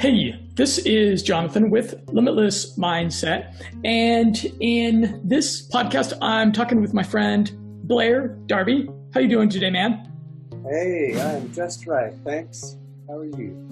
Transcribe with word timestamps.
Hey, 0.00 0.34
this 0.54 0.78
is 0.78 1.22
Jonathan 1.22 1.68
with 1.68 1.94
Limitless 2.10 2.78
Mindset. 2.78 3.54
And 3.84 4.34
in 4.58 5.20
this 5.22 5.68
podcast, 5.68 6.16
I'm 6.22 6.52
talking 6.52 6.80
with 6.80 6.94
my 6.94 7.02
friend 7.02 7.52
Blair 7.86 8.28
Darby. 8.46 8.88
How 9.12 9.20
you 9.20 9.28
doing 9.28 9.50
today, 9.50 9.68
man? 9.68 10.10
Hey, 10.66 11.20
I'm 11.20 11.52
just 11.52 11.86
right. 11.86 12.14
Thanks. 12.24 12.78
How 13.08 13.18
are 13.18 13.26
you? 13.26 13.68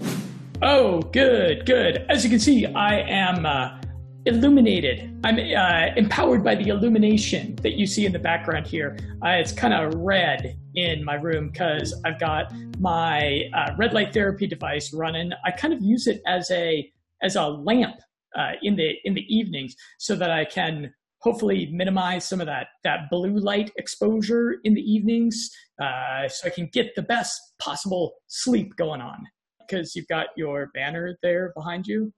Oh, 0.61 1.01
good, 1.01 1.65
good. 1.65 2.05
As 2.11 2.25
you 2.25 2.29
can 2.29 2.41
see, 2.41 2.67
I 2.67 2.97
am 2.97 3.47
uh, 3.47 3.81
illuminated. 4.27 5.19
I'm 5.25 5.39
uh, 5.39 5.95
empowered 5.97 6.45
by 6.45 6.55
the 6.55 6.69
illumination 6.69 7.57
that 7.63 7.75
you 7.75 7.87
see 7.87 8.07
in 8.07 8.13
the 8.13 8.19
background 8.19 8.67
here. 8.67 8.99
Uh, 9.25 9.31
it's 9.31 9.53
kind 9.53 9.73
of 9.73 9.95
red 9.95 10.57
in 10.75 11.05
my 11.05 11.15
room 11.15 11.51
because 11.51 11.99
I've 12.05 12.21
got 12.21 12.53
my 12.79 13.45
uh, 13.55 13.75
red 13.77 13.93
light 13.93 14.13
therapy 14.13 14.47
device 14.47 14.93
running. 14.93 15.31
I 15.45 15.51
kind 15.51 15.73
of 15.73 15.83
use 15.83 16.07
it 16.07 16.21
as 16.27 16.51
a 16.51 16.91
as 17.23 17.37
a 17.37 17.47
lamp 17.47 17.97
uh, 18.37 18.53
in 18.63 18.77
the 18.77 18.95
in 19.05 19.15
the 19.15 19.25
evenings 19.35 19.75
so 19.99 20.15
that 20.17 20.31
I 20.31 20.45
can 20.45 20.93
hopefully 21.21 21.69
minimize 21.73 22.29
some 22.29 22.41
of 22.41 22.47
that 22.47 22.69
that 22.85 23.11
blue 23.11 23.39
light 23.39 23.73
exposure 23.77 24.57
in 24.65 24.75
the 24.75 24.83
evenings, 24.83 25.51
uh, 25.81 26.29
so 26.29 26.47
I 26.47 26.51
can 26.51 26.69
get 26.73 26.95
the 26.95 27.03
best 27.03 27.41
possible 27.59 28.15
sleep 28.27 28.77
going 28.77 29.01
on. 29.01 29.25
Because 29.61 29.95
you've 29.95 30.09
got 30.09 30.29
your 30.37 30.71
banner 30.73 31.19
there 31.23 31.53
behind 31.55 31.87
you. 31.87 32.13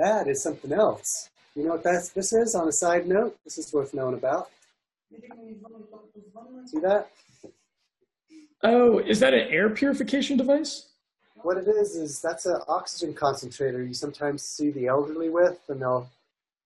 That 0.00 0.28
is 0.28 0.42
something 0.42 0.72
else. 0.72 1.28
You 1.54 1.64
know 1.64 1.72
what 1.72 1.82
that's, 1.82 2.08
this 2.08 2.32
is 2.32 2.54
on 2.54 2.66
a 2.66 2.72
side 2.72 3.06
note? 3.06 3.36
This 3.44 3.58
is 3.58 3.70
worth 3.70 3.92
knowing 3.92 4.14
about. 4.14 4.48
See 6.64 6.78
that? 6.80 7.10
Oh, 8.62 9.00
is 9.00 9.20
that 9.20 9.34
an 9.34 9.48
air 9.50 9.68
purification 9.68 10.38
device? 10.38 10.86
What 11.42 11.58
it 11.58 11.68
is 11.68 11.96
is 11.96 12.18
that's 12.22 12.46
an 12.46 12.62
oxygen 12.66 13.12
concentrator 13.12 13.82
you 13.82 13.92
sometimes 13.92 14.42
see 14.42 14.70
the 14.70 14.86
elderly 14.86 15.28
with, 15.28 15.58
and 15.68 15.82
they'll, 15.82 16.08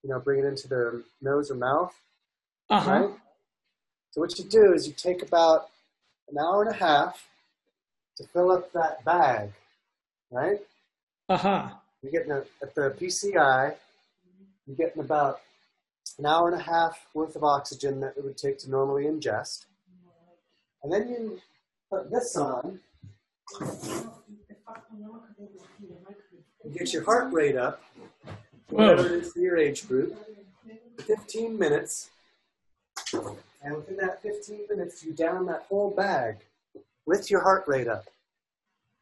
you 0.05 0.11
know, 0.11 0.21
bring 0.21 0.39
it 0.39 0.47
into 0.47 0.69
their 0.69 1.01
nose 1.21 1.51
or 1.51 1.57
mouth. 1.57 1.93
Uh 2.71 2.81
huh. 2.81 2.91
Right? 2.93 3.11
So 4.13 4.21
what 4.21 4.39
you 4.39 4.45
do 4.45 4.73
is 4.73 4.87
you 4.87 4.93
take 4.93 5.23
about 5.23 5.71
an 6.31 6.39
hour 6.39 6.63
and 6.63 6.71
a 6.71 6.79
half 6.79 7.29
to 8.19 8.25
fill 8.33 8.53
up 8.53 8.73
that 8.75 9.05
bag, 9.05 9.51
right? 10.31 10.61
Uh 11.29 11.37
huh. 11.37 11.71
You're 12.05 12.13
getting 12.13 12.33
a, 12.33 12.45
at 12.63 12.75
the 12.75 12.95
PCI, 13.01 13.75
you're 14.67 14.77
getting 14.77 15.01
about 15.01 15.41
an 16.19 16.27
hour 16.27 16.51
and 16.51 16.61
a 16.61 16.63
half 16.63 17.07
worth 17.15 17.35
of 17.35 17.43
oxygen 17.43 17.99
that 18.01 18.13
it 18.19 18.23
would 18.23 18.37
take 18.37 18.59
to 18.59 18.71
normally 18.71 19.05
ingest. 19.05 19.65
And 20.83 20.93
then 20.93 21.09
you 21.09 21.41
put 21.91 22.11
this 22.11 22.37
on, 22.37 22.79
you 26.63 26.71
get 26.75 26.93
your 26.93 27.05
heart 27.05 27.33
rate 27.33 27.57
up, 27.57 27.83
whatever 28.69 29.07
it 29.07 29.13
is 29.23 29.33
for 29.33 29.39
your 29.39 29.57
age 29.57 29.89
group, 29.89 30.15
15 30.99 31.59
minutes. 31.59 32.11
And 33.63 33.77
within 33.77 33.97
that 33.97 34.21
15 34.21 34.67
minutes, 34.69 35.03
you 35.03 35.15
down 35.15 35.47
that 35.47 35.65
whole 35.71 35.91
bag 35.91 36.37
with 37.07 37.31
your 37.31 37.41
heart 37.41 37.65
rate 37.67 37.89
up 37.89 38.05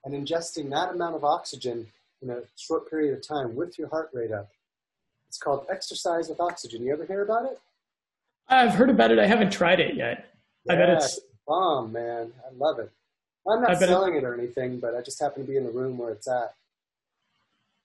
and 0.05 0.15
ingesting 0.15 0.71
that 0.71 0.93
amount 0.93 1.17
of 1.17 1.25
oxygen 1.25 1.89
in 2.23 2.31
a 2.31 2.41
short 2.57 2.89
period 2.89 3.15
of 3.15 3.27
time 3.27 3.55
with 3.55 3.79
your 3.79 3.89
heart 3.89 4.11
rate 4.13 4.33
up. 4.33 4.49
It's 5.29 5.39
called 5.39 5.67
exercise 5.71 6.29
with 6.29 6.41
oxygen. 6.41 6.83
You 6.83 6.93
ever 6.93 7.05
hear 7.05 7.23
about 7.23 7.47
it? 7.47 7.59
I've 8.49 8.75
heard 8.75 8.91
about 8.91 9.11
it. 9.11 9.19
I 9.19 9.27
haven't 9.27 9.51
tried 9.51 9.81
it 9.81 9.97
yet. 9.97 10.33
Yeah, 10.65 10.73
I 10.73 10.77
bet 10.77 10.91
it's 10.91 11.21
bomb, 11.47 11.93
man. 11.93 12.33
I 12.47 12.55
love 12.57 12.79
it. 12.79 12.91
I'm 13.49 13.63
not 13.63 13.79
selling 13.79 14.15
it 14.15 14.25
or 14.25 14.35
anything, 14.35 14.79
but 14.79 14.95
I 14.95 15.01
just 15.01 15.21
happen 15.21 15.45
to 15.45 15.51
be 15.51 15.57
in 15.57 15.65
the 15.65 15.71
room 15.71 15.99
where 15.99 16.13
it's 16.13 16.29
at. 16.29 16.55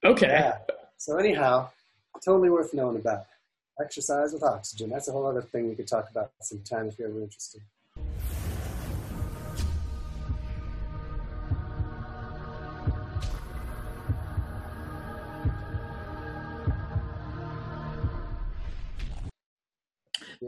okay. 0.03 0.27
Yeah. 0.27 0.57
So 0.97 1.17
anyhow, 1.17 1.69
totally 2.23 2.49
worth 2.49 2.73
knowing 2.73 2.97
about. 2.97 3.25
Exercise 3.79 4.33
with 4.33 4.43
oxygen. 4.43 4.89
That's 4.89 5.07
a 5.07 5.11
whole 5.11 5.25
other 5.25 5.41
thing 5.41 5.69
we 5.69 5.75
could 5.75 5.87
talk 5.87 6.09
about 6.09 6.31
sometime 6.41 6.87
if 6.87 6.99
you're 6.99 7.09
ever 7.09 7.21
interested. 7.21 7.61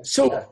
So, 0.04 0.32
Yeah. 0.32 0.46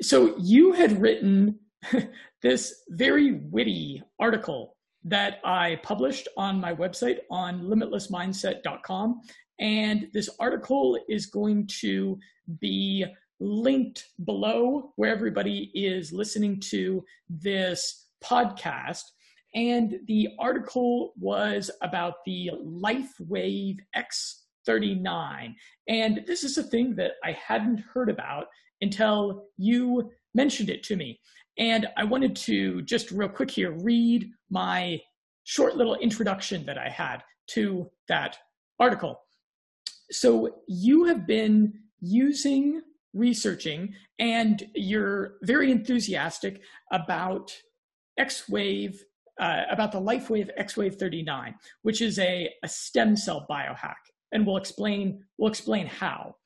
so 0.00 0.36
you 0.38 0.72
had 0.72 1.00
written 1.00 1.58
this 2.42 2.82
very 2.90 3.32
witty 3.50 4.02
article 4.20 4.76
that 5.04 5.40
I 5.44 5.80
published 5.82 6.28
on 6.36 6.60
my 6.60 6.74
website 6.74 7.18
on 7.30 7.62
limitlessmindset.com. 7.62 9.20
And 9.58 10.08
this 10.12 10.30
article 10.38 10.98
is 11.08 11.26
going 11.26 11.66
to 11.80 12.18
be 12.60 13.04
linked 13.40 14.04
below 14.24 14.92
where 14.96 15.10
everybody 15.12 15.70
is 15.74 16.12
listening 16.12 16.60
to 16.60 17.04
this 17.28 18.06
podcast. 18.22 19.02
And 19.54 19.98
the 20.06 20.28
article 20.38 21.12
was 21.18 21.70
about 21.82 22.14
the 22.24 22.50
LifeWave 22.64 23.78
X39. 24.68 25.54
And 25.88 26.24
this 26.26 26.44
is 26.44 26.58
a 26.58 26.62
thing 26.62 26.94
that 26.96 27.12
I 27.24 27.32
hadn't 27.32 27.80
heard 27.92 28.08
about 28.08 28.46
until 28.80 29.44
you 29.56 30.10
mentioned 30.34 30.70
it 30.70 30.82
to 30.84 30.96
me. 30.96 31.20
And 31.58 31.88
I 31.96 32.04
wanted 32.04 32.34
to 32.36 32.82
just 32.82 33.10
real 33.10 33.28
quick 33.28 33.50
here 33.50 33.72
read 33.72 34.30
my 34.50 35.00
short 35.44 35.76
little 35.76 35.96
introduction 35.96 36.64
that 36.66 36.78
I 36.78 36.88
had 36.88 37.22
to 37.48 37.90
that 38.08 38.38
article. 38.78 39.20
So 40.10 40.62
you 40.68 41.04
have 41.04 41.26
been 41.26 41.72
using, 42.00 42.82
researching, 43.14 43.94
and 44.18 44.62
you're 44.74 45.34
very 45.42 45.70
enthusiastic 45.70 46.62
about 46.90 47.54
X 48.18 48.48
Wave, 48.48 49.02
uh, 49.40 49.62
about 49.70 49.92
the 49.92 50.00
LifeWave 50.00 50.50
X 50.56 50.76
Wave 50.76 50.96
39, 50.96 51.54
which 51.82 52.00
is 52.00 52.18
a, 52.18 52.50
a 52.62 52.68
stem 52.68 53.16
cell 53.16 53.46
biohack. 53.50 53.94
And 54.32 54.46
we'll 54.46 54.56
explain, 54.56 55.22
we'll 55.38 55.50
explain 55.50 55.86
how. 55.86 56.36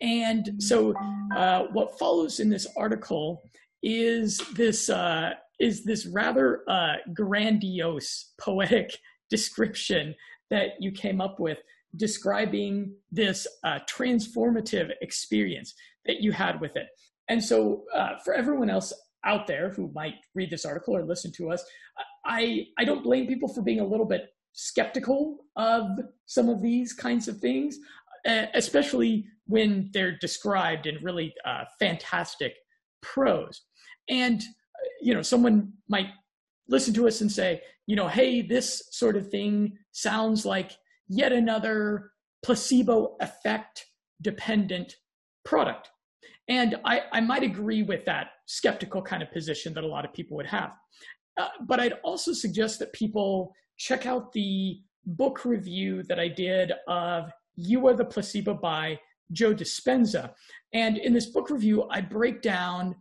And 0.00 0.54
so 0.58 0.94
uh, 1.34 1.64
what 1.72 1.98
follows 1.98 2.40
in 2.40 2.50
this 2.50 2.66
article 2.76 3.42
is 3.82 4.40
this 4.54 4.90
uh, 4.90 5.30
is 5.60 5.84
this 5.84 6.06
rather 6.06 6.62
uh, 6.68 6.94
grandiose 7.14 8.32
poetic 8.40 8.90
description 9.30 10.14
that 10.50 10.70
you 10.80 10.90
came 10.90 11.20
up 11.20 11.38
with 11.38 11.58
describing 11.96 12.94
this 13.10 13.46
uh, 13.64 13.78
transformative 13.88 14.90
experience 15.00 15.74
that 16.04 16.20
you 16.20 16.32
had 16.32 16.60
with 16.60 16.76
it. 16.76 16.88
And 17.28 17.42
so, 17.42 17.84
uh, 17.94 18.18
for 18.24 18.34
everyone 18.34 18.70
else 18.70 18.92
out 19.24 19.46
there 19.46 19.70
who 19.70 19.90
might 19.94 20.14
read 20.34 20.50
this 20.50 20.64
article 20.64 20.96
or 20.96 21.04
listen 21.04 21.30
to 21.36 21.50
us, 21.50 21.64
I 22.26 22.66
I 22.78 22.84
don't 22.84 23.04
blame 23.04 23.26
people 23.26 23.48
for 23.48 23.62
being 23.62 23.80
a 23.80 23.86
little 23.86 24.06
bit 24.06 24.30
skeptical 24.52 25.38
of 25.56 25.88
some 26.26 26.48
of 26.48 26.62
these 26.62 26.92
kinds 26.92 27.28
of 27.28 27.38
things, 27.38 27.78
uh, 28.26 28.46
especially 28.54 29.26
when 29.46 29.90
they're 29.92 30.18
described 30.18 30.86
in 30.86 31.02
really 31.02 31.34
uh, 31.44 31.64
fantastic 31.78 32.54
prose. 33.02 33.62
And 34.08 34.42
you 35.00 35.14
know, 35.14 35.22
someone 35.22 35.72
might 35.88 36.08
listen 36.68 36.94
to 36.94 37.06
us 37.06 37.20
and 37.20 37.30
say, 37.30 37.60
you 37.86 37.96
know, 37.96 38.08
hey, 38.08 38.42
this 38.42 38.82
sort 38.90 39.16
of 39.16 39.28
thing 39.28 39.76
sounds 39.90 40.46
like 40.46 40.72
yet 41.08 41.32
another 41.32 42.10
placebo 42.44 43.16
effect 43.20 43.86
dependent 44.20 44.96
product. 45.44 45.90
And 46.48 46.76
I, 46.84 47.02
I 47.12 47.20
might 47.20 47.42
agree 47.42 47.82
with 47.82 48.04
that 48.04 48.28
skeptical 48.46 49.02
kind 49.02 49.22
of 49.22 49.32
position 49.32 49.74
that 49.74 49.84
a 49.84 49.88
lot 49.88 50.04
of 50.04 50.12
people 50.12 50.36
would 50.36 50.46
have. 50.46 50.72
Uh, 51.38 51.48
but 51.66 51.80
I'd 51.80 51.94
also 52.04 52.32
suggest 52.32 52.78
that 52.78 52.92
people 52.92 53.52
check 53.76 54.06
out 54.06 54.32
the 54.32 54.80
book 55.04 55.44
review 55.44 56.02
that 56.04 56.20
I 56.20 56.28
did 56.28 56.72
of 56.88 57.32
You 57.56 57.86
Are 57.88 57.94
the 57.94 58.04
Placebo 58.04 58.54
by 58.54 58.98
Joe 59.32 59.54
Dispenza. 59.54 60.32
And 60.72 60.98
in 60.98 61.12
this 61.12 61.26
book 61.26 61.50
review, 61.50 61.88
I 61.90 62.00
break 62.00 62.42
down 62.42 62.96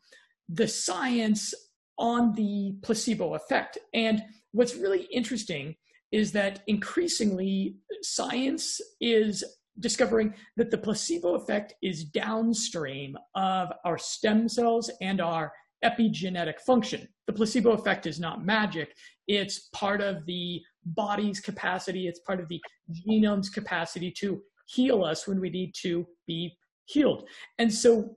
the 0.50 0.68
science 0.68 1.54
on 1.98 2.34
the 2.34 2.75
placebo 2.81 3.36
effect. 3.36 3.78
And 3.94 4.24
what's 4.51 4.75
really 4.75 5.04
interesting 5.12 5.75
is 6.12 6.31
that 6.34 6.62
increasingly 6.68 7.78
science 8.01 8.81
is 9.00 9.44
discovering 9.80 10.34
that 10.57 10.72
the 10.72 10.78
placebo 10.78 11.36
effect 11.36 11.74
is 11.81 12.04
downstream 12.04 13.18
of 13.36 13.72
our 13.86 13.98
stem 13.98 14.50
cells 14.50 14.92
and 15.01 15.22
our 15.22 15.54
epigenetic 15.83 16.60
function. 16.60 17.07
The 17.28 17.33
placebo 17.33 17.72
effect 17.72 18.06
is 18.06 18.19
not 18.19 18.45
magic, 18.45 18.94
it's 19.28 19.69
part 19.74 20.01
of 20.01 20.25
the 20.25 20.62
body's 20.86 21.39
capacity, 21.39 22.07
it's 22.07 22.19
part 22.19 22.39
of 22.39 22.48
the 22.48 22.62
genome's 22.92 23.50
capacity 23.50 24.12
to 24.19 24.42
heal 24.68 25.04
us 25.04 25.28
when 25.28 25.39
we 25.39 25.50
need 25.50 25.74
to 25.81 26.06
be 26.28 26.56
healed. 26.86 27.28
And 27.60 27.74
so 27.74 28.16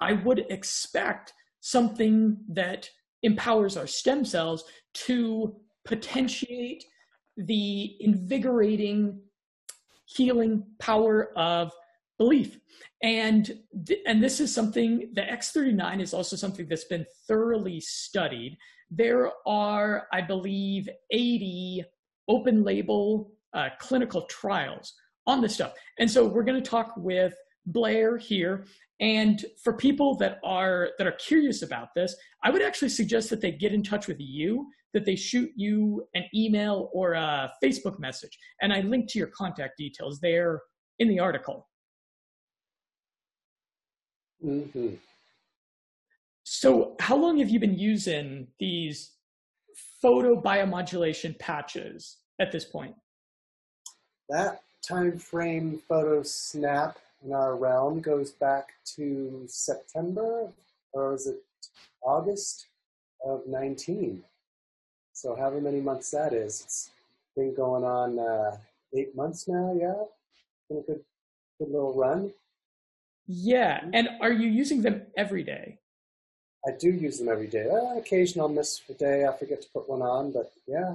I 0.00 0.12
would 0.12 0.46
expect 0.50 1.32
something 1.60 2.36
that 2.48 2.88
empowers 3.22 3.76
our 3.76 3.86
stem 3.86 4.24
cells 4.24 4.64
to 4.92 5.56
potentiate 5.86 6.84
the 7.36 7.96
invigorating, 8.00 9.20
healing 10.06 10.64
power 10.78 11.36
of 11.36 11.72
belief. 12.18 12.58
And, 13.02 13.58
and 14.06 14.22
this 14.22 14.40
is 14.40 14.54
something, 14.54 15.10
the 15.14 15.22
X39 15.22 16.00
is 16.00 16.14
also 16.14 16.36
something 16.36 16.66
that's 16.68 16.84
been 16.84 17.06
thoroughly 17.28 17.80
studied. 17.80 18.56
There 18.90 19.30
are, 19.46 20.06
I 20.12 20.20
believe, 20.22 20.88
80 21.10 21.84
open 22.28 22.64
label 22.64 23.32
uh, 23.52 23.68
clinical 23.78 24.22
trials 24.22 24.94
on 25.26 25.40
this 25.40 25.54
stuff. 25.54 25.74
And 25.98 26.10
so 26.10 26.26
we're 26.26 26.44
going 26.44 26.62
to 26.62 26.70
talk 26.70 26.94
with 26.96 27.34
Blair 27.66 28.16
here. 28.16 28.66
And 29.00 29.44
for 29.62 29.72
people 29.72 30.16
that 30.16 30.38
are 30.44 30.90
that 30.98 31.06
are 31.06 31.12
curious 31.12 31.62
about 31.62 31.88
this, 31.94 32.14
I 32.42 32.50
would 32.50 32.62
actually 32.62 32.90
suggest 32.90 33.30
that 33.30 33.40
they 33.40 33.50
get 33.50 33.72
in 33.72 33.82
touch 33.82 34.06
with 34.06 34.20
you, 34.20 34.66
that 34.92 35.04
they 35.04 35.16
shoot 35.16 35.50
you 35.56 36.06
an 36.14 36.24
email 36.34 36.90
or 36.92 37.14
a 37.14 37.52
Facebook 37.62 37.98
message. 37.98 38.38
And 38.60 38.72
I 38.72 38.80
link 38.80 39.10
to 39.10 39.18
your 39.18 39.28
contact 39.28 39.78
details 39.78 40.20
there 40.20 40.62
in 40.98 41.08
the 41.08 41.18
article. 41.18 41.68
Mm-hmm. 44.44 44.94
So, 46.42 46.94
how 47.00 47.16
long 47.16 47.38
have 47.38 47.48
you 47.48 47.58
been 47.58 47.78
using 47.78 48.48
these 48.58 49.12
photo 50.02 50.40
biomodulation 50.40 51.38
patches 51.38 52.18
at 52.38 52.52
this 52.52 52.64
point? 52.64 52.94
That 54.28 54.60
time 54.86 55.18
frame 55.18 55.80
photo 55.88 56.22
snap 56.22 56.98
in 57.24 57.32
our 57.32 57.56
realm 57.56 58.00
goes 58.00 58.32
back 58.32 58.68
to 58.96 59.44
September, 59.48 60.48
or 60.92 61.14
is 61.14 61.26
it 61.26 61.42
August 62.02 62.66
of 63.24 63.46
19? 63.46 64.22
So, 65.14 65.34
however 65.34 65.62
many 65.62 65.80
months 65.80 66.10
that 66.10 66.34
is, 66.34 66.60
it's 66.60 66.90
been 67.34 67.54
going 67.54 67.84
on 67.84 68.18
uh, 68.18 68.58
eight 68.94 69.16
months 69.16 69.48
now, 69.48 69.74
yeah? 69.80 69.94
Been 70.68 70.78
a 70.78 70.82
good, 70.82 71.04
good 71.58 71.70
little 71.70 71.94
run. 71.94 72.32
Yeah, 73.26 73.84
and 73.92 74.08
are 74.20 74.32
you 74.32 74.48
using 74.48 74.82
them 74.82 75.02
every 75.16 75.42
day? 75.42 75.78
I 76.66 76.72
do 76.78 76.88
use 76.88 77.18
them 77.18 77.28
every 77.28 77.46
day. 77.46 77.66
Uh, 77.70 77.98
occasionally 77.98 78.46
I'll 78.46 78.54
miss 78.54 78.80
a 78.88 78.94
day, 78.94 79.26
I 79.26 79.36
forget 79.36 79.60
to 79.62 79.68
put 79.72 79.88
one 79.88 80.02
on, 80.02 80.32
but 80.32 80.52
yeah, 80.66 80.94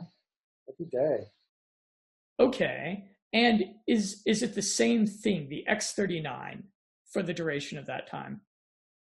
every 0.67 0.85
day. 0.85 1.27
Okay. 2.39 3.05
And 3.33 3.75
is 3.87 4.21
is 4.25 4.41
it 4.41 4.55
the 4.55 4.61
same 4.61 5.05
thing, 5.05 5.49
the 5.49 5.65
X39, 5.69 6.63
for 7.11 7.21
the 7.21 7.33
duration 7.33 7.77
of 7.77 7.85
that 7.85 8.07
time? 8.07 8.41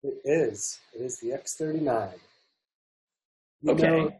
It 0.03 0.21
is. 0.23 0.79
It 0.93 1.01
is 1.01 1.19
the 1.19 1.29
X39. 1.29 2.11
You 3.61 3.71
okay. 3.71 3.87
Know, 3.87 4.13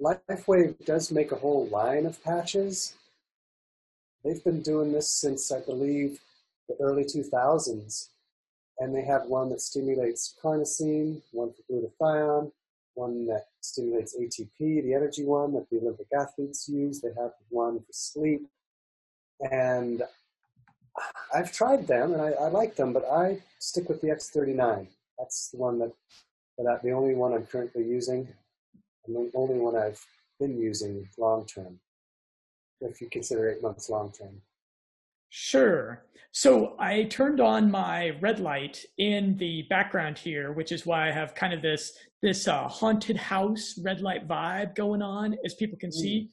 LifeWave 0.00 0.84
does 0.84 1.10
make 1.10 1.32
a 1.32 1.36
whole 1.36 1.66
line 1.66 2.06
of 2.06 2.22
patches. 2.22 2.94
They've 4.24 4.42
been 4.42 4.62
doing 4.62 4.92
this 4.92 5.10
since, 5.10 5.52
I 5.52 5.60
believe, 5.60 6.20
the 6.68 6.76
early 6.80 7.04
2000s. 7.04 8.08
And 8.80 8.94
they 8.94 9.02
have 9.02 9.26
one 9.26 9.50
that 9.50 9.60
stimulates 9.60 10.36
carnosine, 10.42 11.20
one 11.32 11.52
for 11.52 11.62
glutathione, 11.72 12.52
one 12.94 13.26
that 13.26 13.46
stimulates 13.60 14.16
ATP, 14.16 14.58
the 14.58 14.94
energy 14.94 15.24
one 15.24 15.52
that 15.54 15.68
the 15.70 15.78
Olympic 15.78 16.06
athletes 16.16 16.68
use. 16.68 17.00
They 17.00 17.12
have 17.20 17.32
one 17.48 17.78
for 17.80 17.92
sleep. 17.92 18.46
And 19.50 20.02
I've 21.34 21.52
tried 21.52 21.86
them 21.86 22.12
and 22.12 22.22
I, 22.22 22.30
I 22.30 22.48
like 22.48 22.76
them, 22.76 22.92
but 22.92 23.04
I 23.10 23.38
stick 23.58 23.88
with 23.88 24.00
the 24.00 24.08
X39. 24.08 24.86
That's 25.18 25.50
the 25.50 25.58
one 25.58 25.78
that, 25.80 25.92
that 26.58 26.82
the 26.82 26.92
only 26.92 27.14
one 27.14 27.32
I'm 27.32 27.46
currently 27.46 27.84
using, 27.84 28.28
and 29.06 29.16
the 29.16 29.30
only 29.34 29.58
one 29.58 29.76
I've 29.76 30.04
been 30.40 30.58
using 30.58 31.08
long 31.18 31.46
term, 31.46 31.80
if 32.80 33.00
you 33.00 33.08
consider 33.10 33.50
eight 33.50 33.62
months 33.62 33.90
long 33.90 34.12
term. 34.12 34.40
Sure. 35.30 36.04
So 36.32 36.76
I 36.78 37.04
turned 37.04 37.40
on 37.40 37.70
my 37.70 38.10
red 38.20 38.38
light 38.38 38.84
in 38.98 39.36
the 39.38 39.62
background 39.70 40.18
here, 40.18 40.52
which 40.52 40.72
is 40.72 40.86
why 40.86 41.08
I 41.08 41.12
have 41.12 41.34
kind 41.34 41.52
of 41.52 41.62
this 41.62 41.92
this 42.22 42.48
uh, 42.48 42.68
haunted 42.68 43.16
house 43.16 43.78
red 43.82 44.00
light 44.00 44.26
vibe 44.28 44.74
going 44.74 45.02
on, 45.02 45.36
as 45.44 45.54
people 45.54 45.78
can 45.78 45.92
see. 45.92 46.30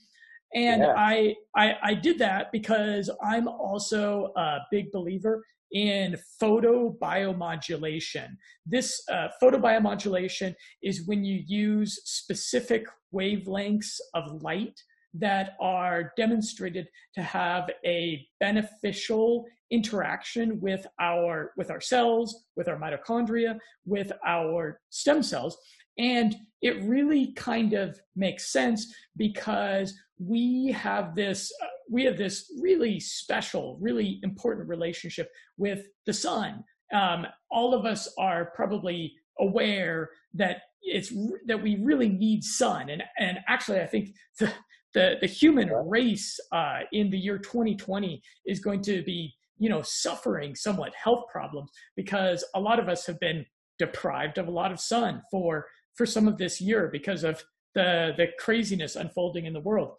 And 0.53 0.81
yeah. 0.81 0.93
I, 0.95 1.35
I 1.55 1.75
I 1.83 1.93
did 1.93 2.19
that 2.19 2.51
because 2.51 3.09
I'm 3.23 3.47
also 3.47 4.31
a 4.35 4.59
big 4.71 4.91
believer 4.91 5.43
in 5.71 6.15
photobiomodulation. 6.41 8.29
This 8.65 9.01
uh, 9.11 9.27
photobiomodulation 9.41 10.55
is 10.81 11.05
when 11.07 11.23
you 11.23 11.43
use 11.45 12.01
specific 12.05 12.85
wavelengths 13.13 13.99
of 14.13 14.41
light 14.41 14.79
that 15.19 15.55
are 15.59 16.11
demonstrated 16.17 16.87
to 17.13 17.21
have 17.21 17.69
a 17.85 18.25
beneficial 18.39 19.45
interaction 19.71 20.59
with 20.61 20.85
our 20.99 21.51
with 21.57 21.71
our 21.71 21.81
cells 21.81 22.45
with 22.55 22.67
our 22.67 22.77
mitochondria 22.77 23.57
with 23.85 24.11
our 24.25 24.79
stem 24.89 25.23
cells. 25.23 25.57
And 25.97 26.35
it 26.61 26.83
really 26.83 27.33
kind 27.33 27.73
of 27.73 27.99
makes 28.15 28.51
sense 28.51 28.93
because 29.17 29.97
we 30.19 30.71
have 30.71 31.15
this 31.15 31.51
uh, 31.63 31.67
we 31.89 32.03
have 32.03 32.17
this 32.17 32.51
really 32.61 32.99
special 32.99 33.77
really 33.81 34.19
important 34.23 34.67
relationship 34.67 35.29
with 35.57 35.87
the 36.05 36.13
sun. 36.13 36.63
Um, 36.93 37.25
all 37.49 37.73
of 37.73 37.85
us 37.85 38.13
are 38.17 38.51
probably 38.55 39.13
aware 39.39 40.11
that 40.35 40.61
it's 40.81 41.11
that 41.47 41.61
we 41.61 41.77
really 41.77 42.09
need 42.09 42.43
sun. 42.43 42.89
And 42.89 43.03
and 43.17 43.39
actually 43.47 43.81
i 43.81 43.87
think 43.87 44.15
the 44.39 44.51
the, 44.95 45.17
the 45.21 45.27
human 45.27 45.69
race 45.69 46.39
uh, 46.51 46.79
in 46.91 47.11
the 47.11 47.17
year 47.17 47.37
2020 47.37 48.21
is 48.47 48.59
going 48.59 48.81
to 48.81 49.03
be 49.03 49.35
you 49.59 49.69
know 49.69 49.81
suffering 49.83 50.55
somewhat 50.55 50.93
health 50.95 51.25
problems 51.31 51.69
because 51.95 52.43
a 52.55 52.59
lot 52.59 52.79
of 52.79 52.89
us 52.89 53.05
have 53.05 53.19
been 53.19 53.45
deprived 53.77 54.37
of 54.37 54.47
a 54.47 54.51
lot 54.51 54.71
of 54.71 54.79
sun 54.79 55.21
for 55.29 55.67
for 55.95 56.05
some 56.05 56.27
of 56.27 56.37
this 56.37 56.59
year 56.59 56.89
because 56.91 57.23
of 57.23 57.43
the 57.75 58.13
the 58.17 58.27
craziness 58.39 58.95
unfolding 58.95 59.45
in 59.45 59.53
the 59.53 59.59
world. 59.59 59.93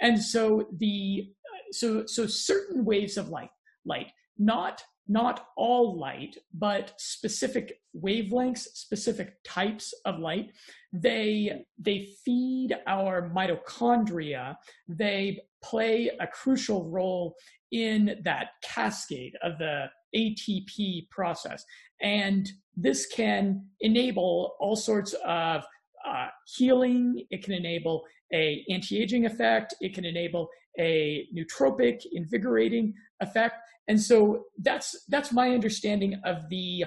And 0.00 0.22
so 0.22 0.68
the 0.78 1.28
so 1.72 2.06
so 2.06 2.26
certain 2.26 2.84
waves 2.84 3.16
of 3.16 3.30
light 3.30 3.50
light 3.84 4.12
not 4.38 4.82
not 5.08 5.48
all 5.56 5.98
light, 5.98 6.36
but 6.54 6.92
specific 6.96 7.80
wavelengths, 7.96 8.68
specific 8.74 9.34
types 9.44 9.92
of 10.04 10.18
light. 10.18 10.52
They, 10.92 11.64
they 11.78 12.08
feed 12.24 12.76
our 12.86 13.30
mitochondria. 13.34 14.56
They 14.88 15.40
play 15.62 16.10
a 16.20 16.26
crucial 16.26 16.88
role 16.88 17.34
in 17.72 18.18
that 18.24 18.48
cascade 18.62 19.34
of 19.42 19.58
the 19.58 19.86
ATP 20.14 21.08
process. 21.10 21.64
And 22.00 22.50
this 22.76 23.06
can 23.06 23.66
enable 23.80 24.54
all 24.60 24.76
sorts 24.76 25.14
of 25.24 25.64
uh, 26.06 26.28
healing. 26.46 27.24
It 27.30 27.44
can 27.44 27.54
enable 27.54 28.04
a 28.32 28.64
anti-aging 28.70 29.26
effect. 29.26 29.74
It 29.80 29.94
can 29.94 30.04
enable 30.04 30.48
a 30.78 31.26
nootropic, 31.36 32.02
invigorating 32.12 32.94
effect. 33.20 33.56
And 33.88 34.00
so 34.00 34.44
that's 34.58 35.04
that's 35.08 35.32
my 35.32 35.50
understanding 35.50 36.20
of 36.24 36.48
the 36.48 36.84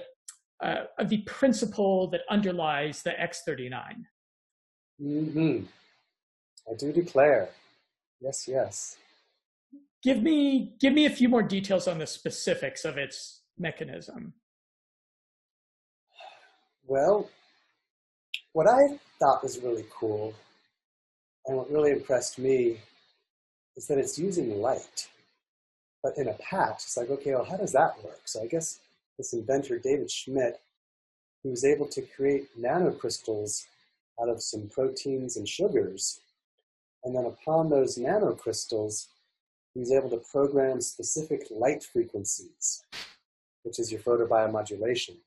uh, 0.63 0.85
of 0.97 1.09
the 1.09 1.19
principle 1.23 2.09
that 2.09 2.21
underlies 2.29 3.03
the 3.03 3.11
X39. 3.11 3.83
Mm-hmm. 5.01 5.65
I 6.71 6.75
do 6.77 6.91
declare. 6.93 7.49
Yes, 8.21 8.47
yes. 8.47 8.97
Give 10.01 10.21
me 10.21 10.75
give 10.79 10.93
me 10.93 11.05
a 11.05 11.09
few 11.09 11.29
more 11.29 11.43
details 11.43 11.87
on 11.87 11.99
the 11.99 12.07
specifics 12.07 12.85
of 12.85 12.97
its 12.97 13.41
mechanism. 13.57 14.33
Well, 16.87 17.29
what 18.53 18.67
I 18.67 18.99
thought 19.19 19.43
was 19.43 19.59
really 19.59 19.85
cool 19.89 20.33
and 21.47 21.57
what 21.57 21.71
really 21.71 21.91
impressed 21.91 22.37
me 22.39 22.79
is 23.77 23.87
that 23.87 23.97
it's 23.97 24.17
using 24.17 24.61
light. 24.61 25.07
But 26.03 26.17
in 26.17 26.27
a 26.27 26.33
patch, 26.33 26.83
it's 26.83 26.97
like, 26.97 27.09
okay, 27.09 27.33
well, 27.33 27.45
how 27.45 27.57
does 27.57 27.71
that 27.71 28.03
work? 28.03 28.21
So 28.25 28.41
I 28.41 28.47
guess 28.47 28.79
this 29.17 29.33
inventor, 29.33 29.79
David 29.79 30.11
Schmidt, 30.11 30.59
he 31.43 31.49
was 31.49 31.65
able 31.65 31.87
to 31.87 32.01
create 32.01 32.47
nanocrystals 32.59 33.65
out 34.21 34.29
of 34.29 34.41
some 34.41 34.69
proteins 34.69 35.37
and 35.37 35.47
sugars. 35.47 36.19
And 37.03 37.15
then 37.15 37.25
upon 37.25 37.69
those 37.69 37.97
nanocrystals, 37.97 39.07
he 39.73 39.79
was 39.79 39.91
able 39.91 40.09
to 40.09 40.21
program 40.31 40.79
specific 40.81 41.47
light 41.51 41.83
frequencies, 41.83 42.83
which 43.63 43.79
is 43.79 43.91
your 43.91 44.01
photobiomodulation. 44.01 45.17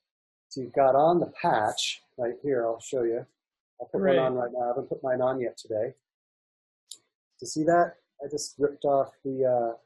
So 0.48 0.62
you've 0.62 0.72
got 0.72 0.94
on 0.94 1.20
the 1.20 1.32
patch 1.40 2.02
right 2.16 2.34
here, 2.42 2.66
I'll 2.66 2.80
show 2.80 3.02
you. 3.02 3.26
I'll 3.80 3.86
put 3.86 4.00
right. 4.00 4.16
one 4.16 4.26
on 4.26 4.34
right 4.34 4.50
now. 4.52 4.64
I 4.64 4.68
haven't 4.68 4.88
put 4.88 5.02
mine 5.02 5.20
on 5.20 5.40
yet 5.40 5.56
today. 5.58 5.94
To 7.40 7.46
see 7.46 7.62
that, 7.64 7.96
I 8.24 8.28
just 8.28 8.54
ripped 8.58 8.84
off 8.84 9.12
the 9.24 9.44
uh, 9.44 9.76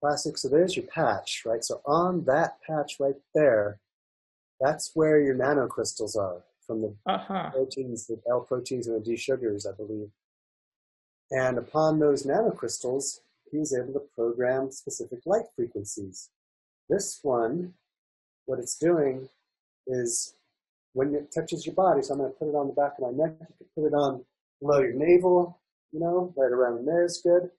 plastic. 0.00 0.38
So 0.38 0.48
there's 0.48 0.76
your 0.76 0.86
patch, 0.86 1.42
right? 1.44 1.64
So 1.64 1.80
on 1.86 2.24
that 2.24 2.58
patch 2.66 2.96
right 3.00 3.16
there, 3.34 3.80
that's 4.60 4.92
where 4.94 5.20
your 5.20 5.34
nanocrystals 5.34 6.16
are 6.16 6.42
from 6.66 6.82
the 6.82 6.94
uh-huh. 7.06 7.50
proteins, 7.50 8.06
the 8.06 8.20
L 8.30 8.40
proteins 8.40 8.86
and 8.86 8.96
the 8.96 9.04
D 9.04 9.16
sugars, 9.16 9.66
I 9.66 9.72
believe. 9.72 10.10
And 11.30 11.58
upon 11.58 11.98
those 11.98 12.24
nanocrystals, 12.24 13.20
he 13.50 13.58
was 13.58 13.74
able 13.74 13.94
to 13.94 14.02
program 14.14 14.70
specific 14.70 15.20
light 15.26 15.46
frequencies. 15.56 16.30
This 16.88 17.20
one, 17.22 17.74
what 18.46 18.58
it's 18.58 18.76
doing 18.76 19.28
is 19.86 20.34
when 20.92 21.14
it 21.14 21.32
touches 21.34 21.66
your 21.66 21.74
body, 21.74 22.02
so 22.02 22.14
I'm 22.14 22.20
going 22.20 22.32
to 22.32 22.38
put 22.38 22.48
it 22.48 22.54
on 22.54 22.68
the 22.68 22.72
back 22.72 22.94
of 22.98 23.04
my 23.12 23.24
neck, 23.24 23.36
you 23.40 23.66
can 23.74 23.82
put 23.82 23.86
it 23.88 23.94
on 23.94 24.24
below 24.60 24.80
your 24.80 24.94
navel, 24.94 25.58
you 25.92 26.00
know, 26.00 26.32
right 26.36 26.52
around 26.52 26.86
there 26.86 27.04
is 27.04 27.20
good. 27.22 27.50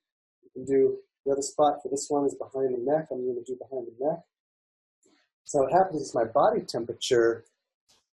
You 0.43 0.50
can 0.53 0.65
do 0.65 0.98
the 1.25 1.33
other 1.33 1.41
spot 1.41 1.79
for 1.81 1.89
this 1.89 2.07
one 2.09 2.25
is 2.25 2.36
behind 2.36 2.74
the 2.74 2.91
neck. 2.91 3.07
I'm 3.12 3.25
going 3.25 3.43
to 3.43 3.51
do 3.51 3.57
behind 3.57 3.88
the 3.88 4.05
neck. 4.05 4.19
So 5.43 5.59
what 5.59 5.71
happens 5.71 6.01
is 6.01 6.15
my 6.15 6.25
body 6.25 6.62
temperature 6.62 7.45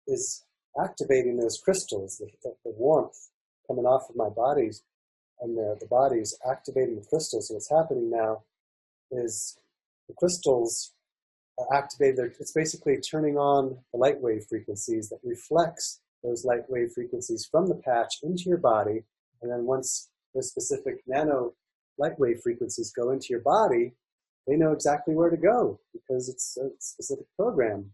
is 0.08 0.44
activating 0.82 1.38
those 1.38 1.60
crystals, 1.64 2.18
the, 2.18 2.28
the 2.44 2.74
warmth 2.78 3.30
coming 3.68 3.86
off 3.86 4.10
of 4.10 4.16
my 4.16 4.30
bodies 4.30 4.84
and 5.42 5.58
the, 5.58 5.76
the 5.80 5.88
body 5.88 6.20
is 6.20 6.38
activating 6.50 6.96
the 6.96 7.06
crystals. 7.06 7.48
So 7.48 7.56
what's 7.56 7.70
happening 7.70 8.10
now 8.10 8.44
is 9.12 9.58
the 10.08 10.14
crystals 10.14 10.94
are 11.58 11.78
activated. 11.78 12.34
It's 12.40 12.54
basically 12.54 12.98
turning 13.00 13.38
on 13.38 13.78
the 13.92 13.98
light 13.98 14.22
wave 14.22 14.46
frequencies 14.48 15.10
that 15.10 15.20
reflects 15.24 16.00
those 16.24 16.46
light 16.46 16.70
wave 16.70 16.92
frequencies 16.94 17.48
from 17.50 17.68
the 17.68 17.76
patch 17.76 18.16
into 18.24 18.44
your 18.46 18.58
body. 18.58 19.04
And 19.42 19.52
then 19.52 19.66
once 19.66 20.10
those 20.34 20.50
specific 20.50 21.02
nano 21.08 21.54
light 21.98 22.18
wave 22.20 22.42
frequencies 22.42 22.92
go 22.92 23.12
into 23.12 23.28
your 23.30 23.42
body, 23.42 23.94
they 24.48 24.56
know 24.56 24.72
exactly 24.72 25.14
where 25.14 25.30
to 25.30 25.38
go 25.38 25.80
because 25.94 26.30
it's 26.30 26.58
a 26.58 26.70
specific 26.80 27.26
program. 27.36 27.92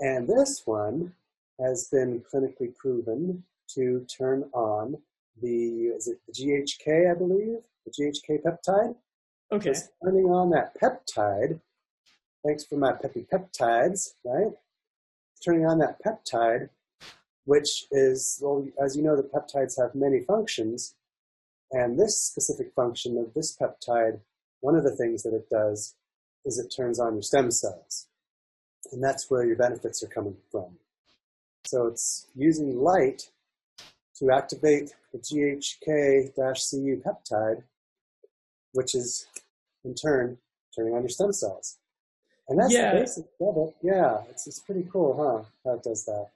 And 0.00 0.28
this 0.28 0.62
one 0.64 1.12
has 1.60 1.88
been 1.90 2.22
clinically 2.32 2.74
proven 2.76 3.44
to 3.74 4.06
turn 4.06 4.44
on 4.52 4.96
the 5.40 5.92
is 5.96 6.08
it 6.08 6.18
the 6.26 6.32
GHK, 6.32 7.10
I 7.10 7.14
believe, 7.14 7.58
the 7.84 7.92
GHK 7.92 8.42
peptide. 8.42 8.96
Okay. 9.52 9.70
It's 9.70 9.88
turning 10.02 10.26
on 10.26 10.50
that 10.50 10.74
peptide. 10.80 11.60
Thanks 12.46 12.64
for 12.64 12.76
my 12.76 12.92
peppy 12.92 13.26
peptides, 13.32 14.14
right? 14.24 14.52
Turning 15.44 15.66
on 15.66 15.78
that 15.78 15.98
peptide, 16.04 16.68
which 17.48 17.86
is 17.90 18.38
well, 18.42 18.62
as 18.84 18.94
you 18.94 19.02
know, 19.02 19.16
the 19.16 19.22
peptides 19.22 19.80
have 19.80 19.94
many 19.94 20.20
functions, 20.20 20.94
and 21.72 21.98
this 21.98 22.20
specific 22.20 22.74
function 22.74 23.16
of 23.16 23.32
this 23.32 23.56
peptide 23.56 24.20
one 24.60 24.74
of 24.74 24.84
the 24.84 24.94
things 24.94 25.22
that 25.22 25.32
it 25.32 25.48
does 25.48 25.94
is 26.44 26.58
it 26.58 26.74
turns 26.76 27.00
on 27.00 27.14
your 27.14 27.22
stem 27.22 27.50
cells. 27.50 28.06
And 28.92 29.02
that's 29.02 29.30
where 29.30 29.46
your 29.46 29.56
benefits 29.56 30.02
are 30.02 30.08
coming 30.08 30.36
from. 30.50 30.76
So 31.64 31.86
it's 31.86 32.26
using 32.34 32.80
light 32.80 33.30
to 34.18 34.30
activate 34.30 34.94
the 35.12 35.18
GHK-CU 35.18 37.02
peptide, 37.02 37.62
which 38.72 38.94
is 38.94 39.26
in 39.84 39.94
turn 39.94 40.36
turning 40.76 40.92
on 40.92 41.00
your 41.00 41.08
stem 41.08 41.32
cells. 41.32 41.78
And 42.48 42.58
that's 42.58 42.74
yeah. 42.74 42.92
the 42.92 43.00
basic 43.00 43.24
of 43.40 43.56
it. 43.56 43.76
Yeah, 43.82 44.18
it's, 44.28 44.46
it's 44.46 44.58
pretty 44.58 44.86
cool, 44.92 45.16
huh? 45.16 45.44
How 45.64 45.76
it 45.76 45.82
does 45.82 46.04
that. 46.04 46.28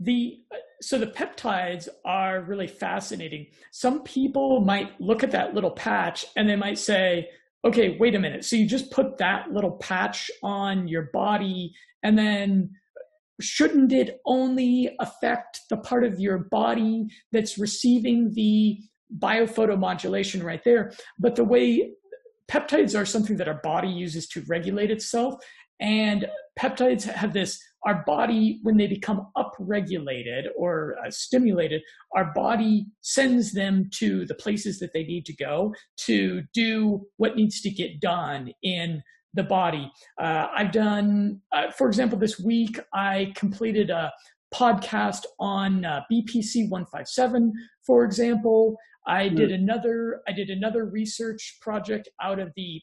The 0.00 0.40
uh, 0.52 0.56
so 0.80 0.98
the 0.98 1.06
peptides 1.06 1.88
are 2.04 2.42
really 2.42 2.66
fascinating. 2.66 3.46
Some 3.70 4.02
people 4.02 4.60
might 4.60 5.00
look 5.00 5.22
at 5.22 5.30
that 5.30 5.54
little 5.54 5.70
patch 5.70 6.26
and 6.36 6.48
they 6.48 6.56
might 6.56 6.78
say, 6.78 7.30
okay, 7.64 7.96
wait 7.98 8.14
a 8.14 8.18
minute. 8.18 8.44
So 8.44 8.56
you 8.56 8.66
just 8.66 8.90
put 8.90 9.16
that 9.18 9.50
little 9.50 9.72
patch 9.72 10.30
on 10.42 10.86
your 10.88 11.08
body 11.12 11.72
and 12.02 12.18
then 12.18 12.70
shouldn't 13.40 13.92
it 13.92 14.20
only 14.26 14.94
affect 15.00 15.60
the 15.70 15.76
part 15.76 16.04
of 16.04 16.20
your 16.20 16.38
body 16.38 17.06
that's 17.32 17.58
receiving 17.58 18.32
the 18.34 18.78
biophotomodulation 19.18 20.42
right 20.42 20.62
there? 20.64 20.92
But 21.18 21.36
the 21.36 21.44
way 21.44 21.92
peptides 22.48 22.98
are 22.98 23.06
something 23.06 23.36
that 23.38 23.48
our 23.48 23.60
body 23.62 23.88
uses 23.88 24.28
to 24.28 24.42
regulate 24.42 24.90
itself. 24.90 25.42
And 25.80 26.26
peptides 26.58 27.04
have 27.04 27.32
this 27.32 27.60
our 27.84 28.02
body, 28.06 28.60
when 28.62 28.76
they 28.76 28.86
become 28.86 29.26
upregulated 29.36 30.44
or 30.56 30.96
uh, 31.04 31.10
stimulated, 31.10 31.82
our 32.16 32.32
body 32.34 32.86
sends 33.02 33.52
them 33.52 33.90
to 33.94 34.24
the 34.26 34.34
places 34.34 34.78
that 34.78 34.92
they 34.92 35.04
need 35.04 35.26
to 35.26 35.36
go 35.36 35.74
to 35.98 36.42
do 36.54 37.06
what 37.18 37.36
needs 37.36 37.60
to 37.60 37.70
get 37.70 38.00
done 38.00 38.50
in 38.62 39.02
the 39.34 39.42
body. 39.42 39.90
Uh, 40.20 40.46
I've 40.54 40.72
done, 40.72 41.40
uh, 41.52 41.70
for 41.70 41.86
example, 41.86 42.18
this 42.18 42.40
week 42.40 42.78
I 42.94 43.32
completed 43.36 43.90
a 43.90 44.12
podcast 44.54 45.24
on 45.38 45.84
uh, 45.84 46.02
BPC 46.10 46.70
157, 46.70 47.52
for 47.86 48.04
example. 48.04 48.76
I 49.06 49.28
did 49.28 49.52
another. 49.52 50.22
I 50.26 50.32
did 50.32 50.48
another 50.48 50.86
research 50.86 51.58
project 51.60 52.08
out 52.22 52.38
of 52.38 52.52
the 52.56 52.80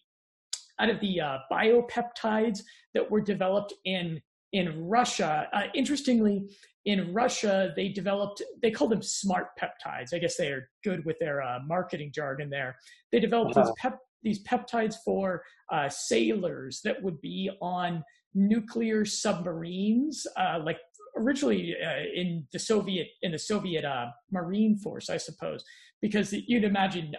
out 0.81 0.89
of 0.89 0.99
the 0.99 1.21
uh, 1.21 1.37
biopeptides 1.51 2.59
that 2.93 3.09
were 3.09 3.21
developed 3.21 3.73
in 3.85 4.21
in 4.53 4.85
Russia. 4.87 5.47
Uh, 5.53 5.63
interestingly, 5.73 6.49
in 6.85 7.13
Russia, 7.13 7.71
they 7.75 7.89
developed, 7.89 8.41
they 8.61 8.71
call 8.71 8.87
them 8.87 9.01
smart 9.01 9.49
peptides. 9.57 10.13
I 10.13 10.19
guess 10.19 10.35
they 10.35 10.49
are 10.49 10.69
good 10.83 11.05
with 11.05 11.17
their 11.19 11.41
uh, 11.41 11.59
marketing 11.65 12.11
jargon 12.13 12.49
there. 12.49 12.75
They 13.11 13.19
developed 13.19 13.55
uh-huh. 13.55 13.67
these, 13.67 13.73
pep, 13.77 13.99
these 14.23 14.43
peptides 14.43 14.95
for 15.05 15.43
uh, 15.71 15.89
sailors 15.89 16.81
that 16.83 17.01
would 17.01 17.21
be 17.21 17.49
on 17.61 18.03
nuclear 18.33 19.05
submarines, 19.05 20.25
uh, 20.37 20.59
like 20.63 20.79
originally 21.17 21.75
uh, 21.75 22.03
in 22.13 22.45
the 22.51 22.59
Soviet, 22.59 23.07
in 23.21 23.31
the 23.31 23.39
Soviet 23.39 23.85
uh, 23.85 24.07
Marine 24.31 24.75
Force, 24.75 25.09
I 25.09 25.17
suppose, 25.17 25.63
because 26.01 26.33
you'd 26.33 26.63
imagine 26.63 27.15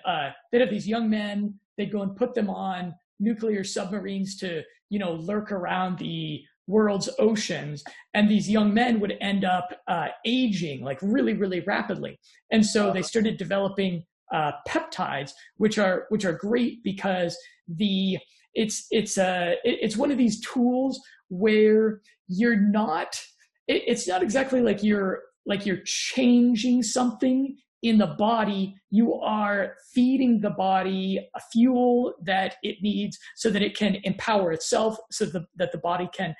they'd 0.50 0.60
have 0.60 0.70
these 0.70 0.88
young 0.88 1.08
men, 1.08 1.54
they'd 1.78 1.92
go 1.92 2.02
and 2.02 2.16
put 2.16 2.34
them 2.34 2.50
on 2.50 2.94
nuclear 3.22 3.64
submarines 3.64 4.36
to, 4.38 4.62
you 4.90 4.98
know, 4.98 5.12
lurk 5.12 5.52
around 5.52 5.98
the 5.98 6.42
world's 6.68 7.10
oceans 7.18 7.82
and 8.14 8.30
these 8.30 8.48
young 8.48 8.72
men 8.72 9.00
would 9.00 9.16
end 9.20 9.44
up 9.44 9.80
uh, 9.88 10.08
aging 10.24 10.82
like 10.82 10.98
really 11.02 11.34
really 11.34 11.60
rapidly. 11.60 12.18
And 12.50 12.64
so 12.64 12.92
they 12.92 13.02
started 13.02 13.36
developing 13.36 14.04
uh, 14.32 14.52
peptides 14.66 15.32
which 15.56 15.78
are 15.78 16.06
which 16.08 16.24
are 16.24 16.32
great 16.32 16.82
because 16.82 17.36
the 17.68 18.18
it's 18.54 18.86
it's 18.90 19.18
uh 19.18 19.54
it's 19.64 19.96
one 19.96 20.10
of 20.10 20.18
these 20.18 20.40
tools 20.40 21.00
where 21.28 22.00
you're 22.28 22.56
not 22.56 23.20
it, 23.68 23.82
it's 23.86 24.06
not 24.06 24.22
exactly 24.22 24.60
like 24.60 24.82
you're 24.82 25.22
like 25.46 25.66
you're 25.66 25.82
changing 25.84 26.82
something 26.82 27.56
in 27.82 27.98
the 27.98 28.06
body, 28.06 28.74
you 28.90 29.14
are 29.14 29.74
feeding 29.92 30.40
the 30.40 30.50
body 30.50 31.28
a 31.34 31.40
fuel 31.52 32.14
that 32.22 32.56
it 32.62 32.76
needs 32.80 33.18
so 33.36 33.50
that 33.50 33.62
it 33.62 33.76
can 33.76 33.96
empower 34.04 34.52
itself, 34.52 34.96
so 35.10 35.26
the, 35.26 35.44
that 35.56 35.72
the 35.72 35.78
body 35.78 36.08
can 36.14 36.34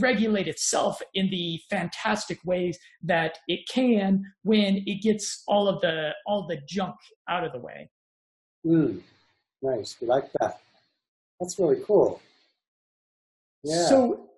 regulate 0.00 0.48
itself 0.48 1.00
in 1.14 1.30
the 1.30 1.60
fantastic 1.70 2.38
ways 2.44 2.78
that 3.02 3.38
it 3.48 3.60
can 3.68 4.22
when 4.42 4.82
it 4.86 5.02
gets 5.02 5.44
all 5.46 5.68
of 5.68 5.80
the 5.80 6.10
all 6.26 6.46
the 6.46 6.58
junk 6.68 6.96
out 7.28 7.44
of 7.44 7.52
the 7.52 7.58
way. 7.58 7.88
Mm, 8.66 9.00
nice. 9.62 9.96
We 10.00 10.06
like 10.06 10.30
that. 10.40 10.60
That's 11.40 11.58
really 11.58 11.82
cool. 11.86 12.20
Yeah. 13.62 13.86
So, 13.86 14.28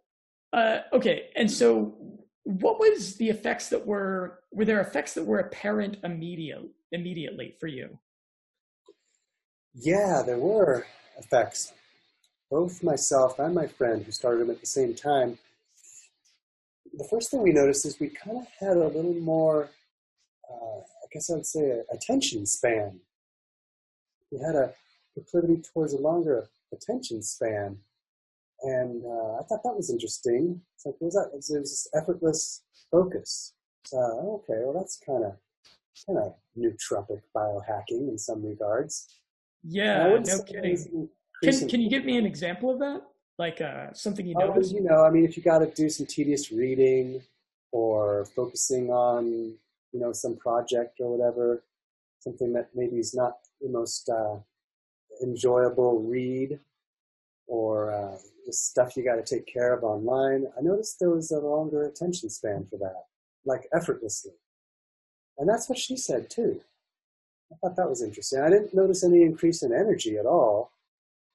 uh, 0.52 0.80
okay, 0.92 1.30
and 1.37 1.50
so 1.50 1.95
what 2.59 2.78
was 2.78 3.16
the 3.16 3.28
effects 3.28 3.69
that 3.69 3.87
were 3.87 4.40
were 4.52 4.64
there 4.64 4.80
effects 4.80 5.14
that 5.14 5.25
were 5.25 5.38
apparent 5.38 5.99
immediate, 6.04 6.62
immediately 6.92 7.54
for 7.61 7.66
you? 7.66 7.99
Yeah, 9.75 10.23
there 10.25 10.38
were 10.38 10.87
effects 11.19 11.73
both 12.50 12.83
myself 12.83 13.38
and 13.38 13.54
my 13.54 13.66
friend 13.66 14.04
who 14.04 14.11
started 14.11 14.40
them 14.40 14.50
at 14.50 14.61
the 14.61 14.66
same 14.66 14.95
time, 14.95 15.38
the 16.92 17.04
first 17.04 17.30
thing 17.30 17.42
we 17.42 17.52
noticed 17.52 17.87
is 17.87 18.00
we 18.00 18.09
kind 18.09 18.38
of 18.38 18.47
had 18.59 18.76
a 18.76 18.88
little 18.88 19.14
more, 19.14 19.71
uh, 20.50 20.78
I 20.78 21.07
guess 21.12 21.30
I 21.30 21.35
would 21.35 21.47
say, 21.47 21.83
attention 21.92 22.45
span. 22.47 22.99
We 24.33 24.40
had 24.40 24.57
a 24.57 24.75
proclivity 25.14 25.62
towards 25.73 25.92
a 25.95 25.99
longer 25.99 26.49
attention 26.73 27.23
span. 27.23 27.78
And 28.62 29.05
uh, 29.05 29.38
I 29.40 29.43
thought 29.45 29.62
that 29.64 29.76
was 29.76 29.90
interesting. 29.90 30.61
It's 30.75 30.87
like, 30.87 30.97
what 30.99 31.07
was 31.07 31.14
that? 31.14 31.31
It 31.33 31.37
was, 31.37 31.50
it 31.50 31.61
was 31.61 31.71
this 31.71 31.88
effortless 31.95 32.62
focus. 32.90 33.55
So, 33.85 34.43
okay, 34.43 34.61
well, 34.64 34.75
that's 34.75 35.00
kind 35.05 35.25
of 35.25 35.37
kind 36.07 36.19
of 36.19 36.35
nootropic 36.57 37.21
biohacking 37.35 38.09
in 38.09 38.19
some 38.19 38.45
regards. 38.45 39.07
Yeah, 39.62 40.19
no 40.25 40.43
kidding. 40.43 41.09
Can 41.43 41.69
can 41.69 41.81
you 41.81 41.88
give 41.88 42.05
me 42.05 42.19
an 42.19 42.26
example 42.26 42.71
of 42.71 42.79
that? 42.81 43.02
Like 43.38 43.61
uh, 43.62 43.93
something 43.95 44.26
you 44.26 44.35
noticed? 44.35 44.75
Oh, 44.75 44.76
you 44.76 44.85
know, 44.85 45.05
I 45.05 45.11
mean, 45.11 45.25
if 45.25 45.37
you 45.37 45.43
got 45.43 45.61
to 45.61 45.71
do 45.71 45.88
some 45.88 46.07
tedious 46.07 46.52
reading 46.52 47.23
or 47.73 48.26
focusing 48.37 48.90
on, 48.90 49.55
you 49.93 50.00
know, 50.00 50.12
some 50.12 50.37
project 50.37 51.00
or 51.00 51.17
whatever, 51.17 51.62
something 52.19 52.52
that 52.52 52.69
maybe 52.75 52.97
is 52.99 53.14
not 53.14 53.38
the 53.61 53.69
most 53.69 54.11
uh, 54.11 54.37
enjoyable 55.23 56.00
read 56.02 56.59
or 57.47 57.93
uh, 57.93 58.17
stuff 58.52 58.97
you 58.97 59.04
got 59.04 59.25
to 59.25 59.35
take 59.35 59.47
care 59.47 59.73
of 59.73 59.85
online. 59.85 60.47
I 60.59 60.62
noticed 60.62 60.99
there 60.99 61.11
was 61.11 61.30
a 61.30 61.38
longer 61.38 61.85
attention 61.85 62.30
span 62.30 62.66
for 62.69 62.78
that, 62.78 63.04
like 63.45 63.69
effortlessly. 63.75 64.33
And 65.38 65.49
that's 65.49 65.69
what 65.69 65.78
she 65.78 65.97
said 65.97 66.30
too. 66.30 66.61
I 67.52 67.57
thought 67.57 67.76
that 67.76 67.88
was 67.88 68.02
interesting. 68.02 68.40
I 68.40 68.50
didn't 68.50 68.75
notice 68.75 69.02
any 69.02 69.23
increase 69.23 69.62
in 69.62 69.73
energy 69.73 70.16
at 70.16 70.26
all. 70.26 70.73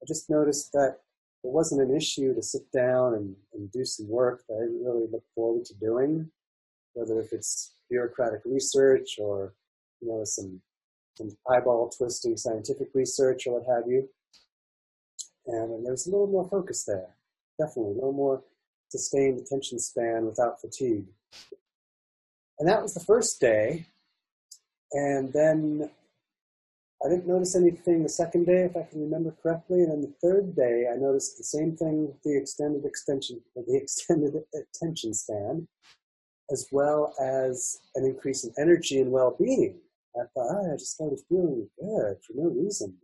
I 0.01 0.05
just 0.05 0.29
noticed 0.29 0.72
that 0.74 1.00
it 1.43 1.51
wasn't 1.51 1.81
an 1.81 1.95
issue 1.95 2.34
to 2.34 2.41
sit 2.41 2.72
down 2.72 3.13
and, 3.13 3.36
and 3.53 3.72
do 3.72 3.86
some 3.86 4.07
work 4.07 4.43
that 4.48 4.55
I 4.55 4.65
didn't 4.65 4.84
really 4.84 5.07
look 5.12 5.24
forward 5.36 5.65
to 5.65 5.74
doing, 5.75 6.29
whether 6.93 7.19
if 7.19 7.34
it's 7.34 7.74
bureaucratic 7.89 8.41
research 8.45 9.17
or 9.19 9.53
you 10.01 10.07
know 10.07 10.24
some 10.24 10.62
some 11.15 11.29
eyeball 11.50 11.89
twisting 11.89 12.36
scientific 12.36 12.89
research 12.93 13.48
or 13.48 13.60
what 13.60 13.75
have 13.75 13.89
you. 13.89 14.10
And, 15.48 15.72
and 15.72 15.86
there's 15.86 16.08
a 16.08 16.12
little 16.12 16.28
more 16.28 16.48
focus 16.50 16.84
there, 16.86 17.10
definitely, 17.60 17.94
a 17.94 17.96
little 17.96 18.14
more 18.14 18.44
sustained 18.90 19.40
attention 19.40 19.80
span 19.80 20.25
without 20.25 20.62
fatigue. 20.62 21.06
And 22.60 22.68
that 22.68 22.82
was 22.82 22.94
the 22.94 23.00
first 23.00 23.40
day. 23.40 23.88
And 24.94 25.34
then 25.34 25.90
I 27.04 27.10
didn't 27.10 27.28
notice 27.28 27.56
anything 27.56 28.04
the 28.04 28.10
second 28.10 28.46
day, 28.46 28.64
if 28.64 28.75
I 28.75 28.84
can 28.84 29.02
remember 29.02 29.36
correctly. 29.44 29.84
And 29.84 29.92
then 29.92 30.02
the 30.02 30.28
third 30.28 30.56
day, 30.56 30.86
I 30.92 30.96
noticed 30.96 31.38
the 31.38 31.44
same 31.44 31.75
thing 31.75 32.08
with 32.08 32.22
the 32.24 32.38
extended 32.38 32.86
extension, 32.86 33.42
the 33.56 33.78
extended 33.78 34.34
attention 34.54 35.14
span, 35.14 35.68
as 36.52 36.68
well 36.72 37.14
as 37.22 37.80
an 37.96 38.06
increase 38.06 38.44
in 38.44 38.54
energy 38.58 39.02
and 39.02 39.12
well-being. 39.12 39.78
I 40.16 40.24
thought, 40.34 40.56
oh, 40.56 40.74
I 40.74 40.78
just 40.78 40.94
started 40.94 41.20
feeling 41.28 41.70
good 41.78 42.18
for 42.25 42.34
no 42.34 42.50
reason, 42.50 42.96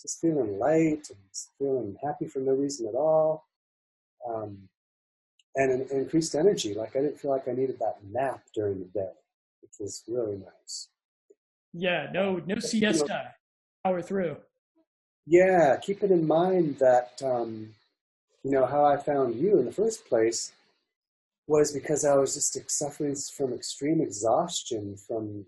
just 0.00 0.20
feeling 0.20 0.58
light 0.58 1.08
and 1.10 1.18
feeling 1.58 1.96
happy 2.02 2.26
for 2.26 2.40
no 2.40 2.52
reason 2.52 2.86
at 2.88 2.94
all. 2.94 3.46
Um, 4.28 4.68
and 5.56 5.72
an 5.72 5.86
increased 5.90 6.34
energy. 6.34 6.74
Like 6.74 6.94
I 6.94 7.00
didn't 7.00 7.18
feel 7.18 7.30
like 7.30 7.48
I 7.48 7.52
needed 7.52 7.78
that 7.80 7.98
nap 8.10 8.42
during 8.54 8.78
the 8.78 8.84
day, 8.86 9.12
which 9.60 9.72
was 9.80 10.02
really 10.06 10.36
nice. 10.36 10.88
Yeah, 11.72 12.08
no, 12.12 12.40
no 12.46 12.58
siesta. 12.58 13.04
You 13.04 13.08
know, 13.08 13.20
power 13.84 14.02
through. 14.02 14.36
Yeah, 15.26 15.76
keep 15.76 16.02
it 16.02 16.10
in 16.10 16.26
mind 16.26 16.78
that 16.78 17.20
um, 17.22 17.74
you 18.44 18.50
know 18.50 18.66
how 18.66 18.84
I 18.84 18.96
found 18.96 19.34
you 19.34 19.58
in 19.58 19.66
the 19.66 19.72
first 19.72 20.06
place 20.06 20.52
was 21.46 21.72
because 21.72 22.04
I 22.04 22.14
was 22.14 22.34
just 22.34 22.70
suffering 22.70 23.14
from 23.14 23.52
extreme 23.52 24.00
exhaustion 24.00 24.96
from 24.96 25.46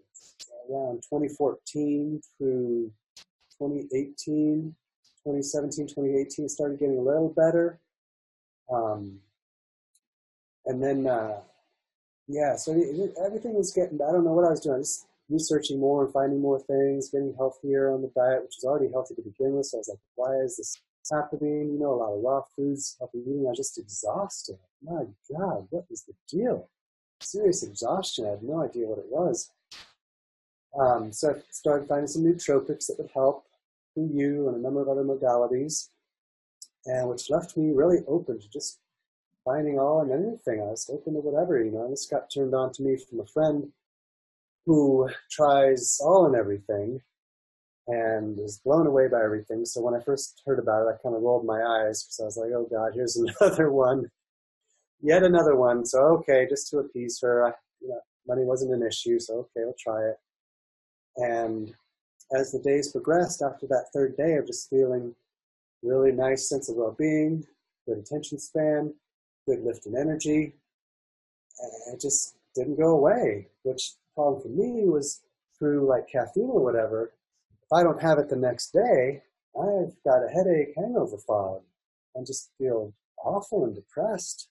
around 0.70 1.02
2014 1.02 2.20
through 2.38 2.90
2018, 3.60 4.74
2017, 5.24 5.86
2018. 5.86 6.48
Started 6.48 6.78
getting 6.78 6.98
a 6.98 7.02
little 7.02 7.28
better. 7.28 7.78
Um, 8.72 9.20
and 10.66 10.82
then 10.82 11.06
uh, 11.06 11.40
yeah, 12.26 12.56
so 12.56 12.72
everything 13.24 13.54
was 13.54 13.72
getting. 13.72 14.00
I 14.00 14.12
don't 14.12 14.24
know 14.24 14.32
what 14.32 14.46
I 14.46 14.50
was 14.50 14.60
doing. 14.60 14.80
Just 14.80 15.06
researching 15.28 15.78
more 15.78 16.04
and 16.04 16.12
finding 16.12 16.40
more 16.40 16.60
things, 16.60 17.10
getting 17.10 17.34
healthier 17.36 17.92
on 17.92 18.02
the 18.02 18.12
diet, 18.14 18.42
which 18.42 18.58
is 18.58 18.64
already 18.64 18.90
healthy 18.92 19.14
to 19.14 19.22
begin 19.22 19.54
with. 19.54 19.66
So 19.66 19.78
I 19.78 19.80
was 19.80 19.88
like, 19.88 19.98
why 20.16 20.34
is 20.44 20.56
this 20.56 20.76
happening? 21.10 21.72
You 21.72 21.78
know, 21.78 21.94
a 21.94 21.96
lot 21.96 22.12
of 22.12 22.22
raw 22.22 22.42
foods, 22.56 22.96
healthy 22.98 23.18
eating. 23.18 23.46
I 23.46 23.50
was 23.50 23.58
just 23.58 23.78
exhausted. 23.78 24.58
My 24.82 25.04
God, 25.30 25.66
what 25.70 25.84
is 25.90 26.04
the 26.04 26.14
deal? 26.28 26.68
Serious 27.20 27.62
exhaustion. 27.62 28.26
I 28.26 28.30
had 28.30 28.42
no 28.42 28.62
idea 28.62 28.86
what 28.86 28.98
it 28.98 29.08
was. 29.08 29.50
Um, 30.78 31.12
so 31.12 31.30
I 31.30 31.42
started 31.50 31.88
finding 31.88 32.06
some 32.06 32.22
nootropics 32.22 32.86
that 32.86 32.96
would 32.98 33.10
help 33.12 33.44
you 34.08 34.48
and 34.48 34.56
a 34.56 34.60
number 34.60 34.80
of 34.80 34.88
other 34.88 35.04
modalities, 35.04 35.88
and 36.86 37.08
which 37.08 37.30
left 37.30 37.56
me 37.56 37.72
really 37.72 37.98
open 38.08 38.40
to 38.40 38.48
just 38.48 38.78
finding 39.44 39.78
all 39.78 40.00
and 40.00 40.12
anything. 40.12 40.60
I 40.60 40.70
was 40.70 40.88
open 40.92 41.14
to 41.14 41.20
whatever, 41.20 41.62
you 41.62 41.70
know. 41.70 41.84
And 41.84 41.92
This 41.92 42.06
got 42.06 42.30
turned 42.32 42.54
on 42.54 42.72
to 42.74 42.82
me 42.82 42.96
from 42.96 43.20
a 43.20 43.26
friend 43.26 43.72
who 44.66 45.08
tries 45.30 45.98
all 46.02 46.26
and 46.26 46.36
everything 46.36 47.00
and 47.88 48.38
is 48.38 48.60
blown 48.64 48.86
away 48.86 49.08
by 49.08 49.22
everything. 49.22 49.64
So 49.64 49.80
when 49.80 49.94
I 49.94 50.00
first 50.00 50.42
heard 50.46 50.58
about 50.58 50.86
it, 50.86 50.94
I 50.94 51.02
kind 51.02 51.16
of 51.16 51.22
rolled 51.22 51.44
my 51.44 51.60
eyes 51.60 52.04
because 52.04 52.20
I 52.20 52.24
was 52.24 52.36
like, 52.36 52.50
oh 52.54 52.68
God, 52.70 52.92
here's 52.94 53.16
another 53.40 53.70
one. 53.70 54.10
Yet 55.02 55.22
another 55.22 55.56
one. 55.56 55.84
So, 55.84 55.98
okay, 56.18 56.46
just 56.48 56.68
to 56.70 56.78
appease 56.78 57.18
her, 57.22 57.46
I, 57.46 57.52
you 57.80 57.88
know, 57.88 58.00
money 58.28 58.44
wasn't 58.44 58.74
an 58.74 58.86
issue. 58.86 59.18
So, 59.18 59.38
okay, 59.38 59.64
we'll 59.64 59.74
try 59.78 60.02
it. 60.10 60.16
And 61.16 61.72
as 62.32 62.52
the 62.52 62.58
days 62.60 62.92
progressed, 62.92 63.42
after 63.42 63.66
that 63.66 63.86
third 63.92 64.16
day 64.16 64.34
of 64.34 64.46
just 64.46 64.70
feeling 64.70 65.14
really 65.82 66.12
nice 66.12 66.48
sense 66.48 66.68
of 66.68 66.76
well-being, 66.76 67.44
good 67.86 67.98
attention 67.98 68.38
span, 68.38 68.94
good 69.46 69.64
lift 69.64 69.86
in 69.86 69.96
energy. 69.96 70.54
It 71.92 72.00
just 72.00 72.36
didn't 72.54 72.78
go 72.78 72.90
away, 72.90 73.48
which 73.62 73.92
problem 74.14 74.42
for 74.42 74.48
me 74.48 74.84
was 74.86 75.20
through 75.58 75.88
like 75.88 76.08
caffeine 76.08 76.50
or 76.50 76.62
whatever. 76.62 77.12
If 77.62 77.72
I 77.72 77.82
don't 77.82 78.02
have 78.02 78.18
it 78.18 78.28
the 78.28 78.36
next 78.36 78.72
day, 78.72 79.22
I've 79.58 79.94
got 80.04 80.24
a 80.24 80.28
headache, 80.32 80.74
hangover 80.76 81.18
fog, 81.18 81.62
and 82.14 82.26
just 82.26 82.50
feel 82.58 82.92
awful 83.24 83.64
and 83.64 83.74
depressed. 83.74 84.48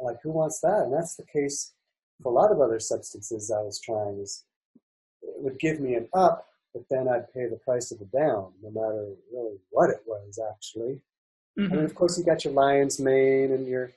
Like, 0.00 0.16
who 0.22 0.30
wants 0.30 0.60
that? 0.60 0.82
And 0.84 0.92
that's 0.92 1.16
the 1.16 1.26
case 1.26 1.72
for 2.22 2.32
a 2.32 2.34
lot 2.34 2.52
of 2.52 2.60
other 2.60 2.78
substances 2.80 3.50
I 3.50 3.60
was 3.60 3.80
trying. 3.80 4.20
Is 4.20 4.44
it 5.22 5.34
would 5.38 5.58
give 5.58 5.80
me 5.80 5.94
an 5.94 6.08
up, 6.14 6.47
but 6.74 6.84
then 6.90 7.08
I'd 7.08 7.32
pay 7.32 7.46
the 7.46 7.60
price 7.64 7.90
of 7.90 7.98
the 7.98 8.04
down, 8.06 8.52
no 8.62 8.70
matter 8.70 9.14
really 9.32 9.56
what 9.70 9.90
it 9.90 10.02
was 10.06 10.38
actually. 10.52 11.00
Mm-hmm. 11.58 11.72
And 11.72 11.84
of 11.84 11.94
course, 11.94 12.18
you 12.18 12.24
got 12.24 12.44
your 12.44 12.54
lion's 12.54 13.00
mane 13.00 13.52
and 13.52 13.66
your 13.66 13.90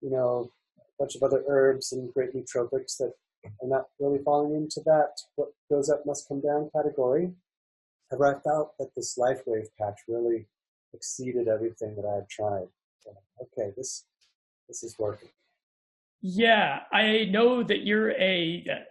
you 0.00 0.10
know, 0.10 0.50
a 0.78 0.82
bunch 0.98 1.14
of 1.14 1.22
other 1.22 1.42
herbs 1.48 1.92
and 1.92 2.12
great 2.12 2.34
nootropics 2.34 2.96
that 2.98 3.12
are 3.44 3.68
not 3.68 3.86
really 3.98 4.18
falling 4.24 4.54
into 4.54 4.80
that 4.84 5.10
what 5.36 5.48
goes 5.70 5.88
up 5.88 6.04
must 6.06 6.28
come 6.28 6.40
down 6.40 6.70
category. 6.74 7.32
However, 8.10 8.36
I 8.36 8.40
felt 8.40 8.74
that 8.78 8.94
this 8.96 9.18
LifeWave 9.18 9.66
patch 9.80 10.00
really 10.08 10.46
exceeded 10.94 11.48
everything 11.48 11.96
that 11.96 12.04
I 12.04 12.16
had 12.16 12.28
tried. 12.28 12.68
So, 13.00 13.12
okay, 13.42 13.72
this 13.76 14.04
this 14.68 14.82
is 14.82 14.98
working. 14.98 15.28
Yeah, 16.22 16.80
I 16.92 17.28
know 17.30 17.62
that 17.62 17.84
you're 17.84 18.12
a 18.12 18.64
uh, 18.70 18.84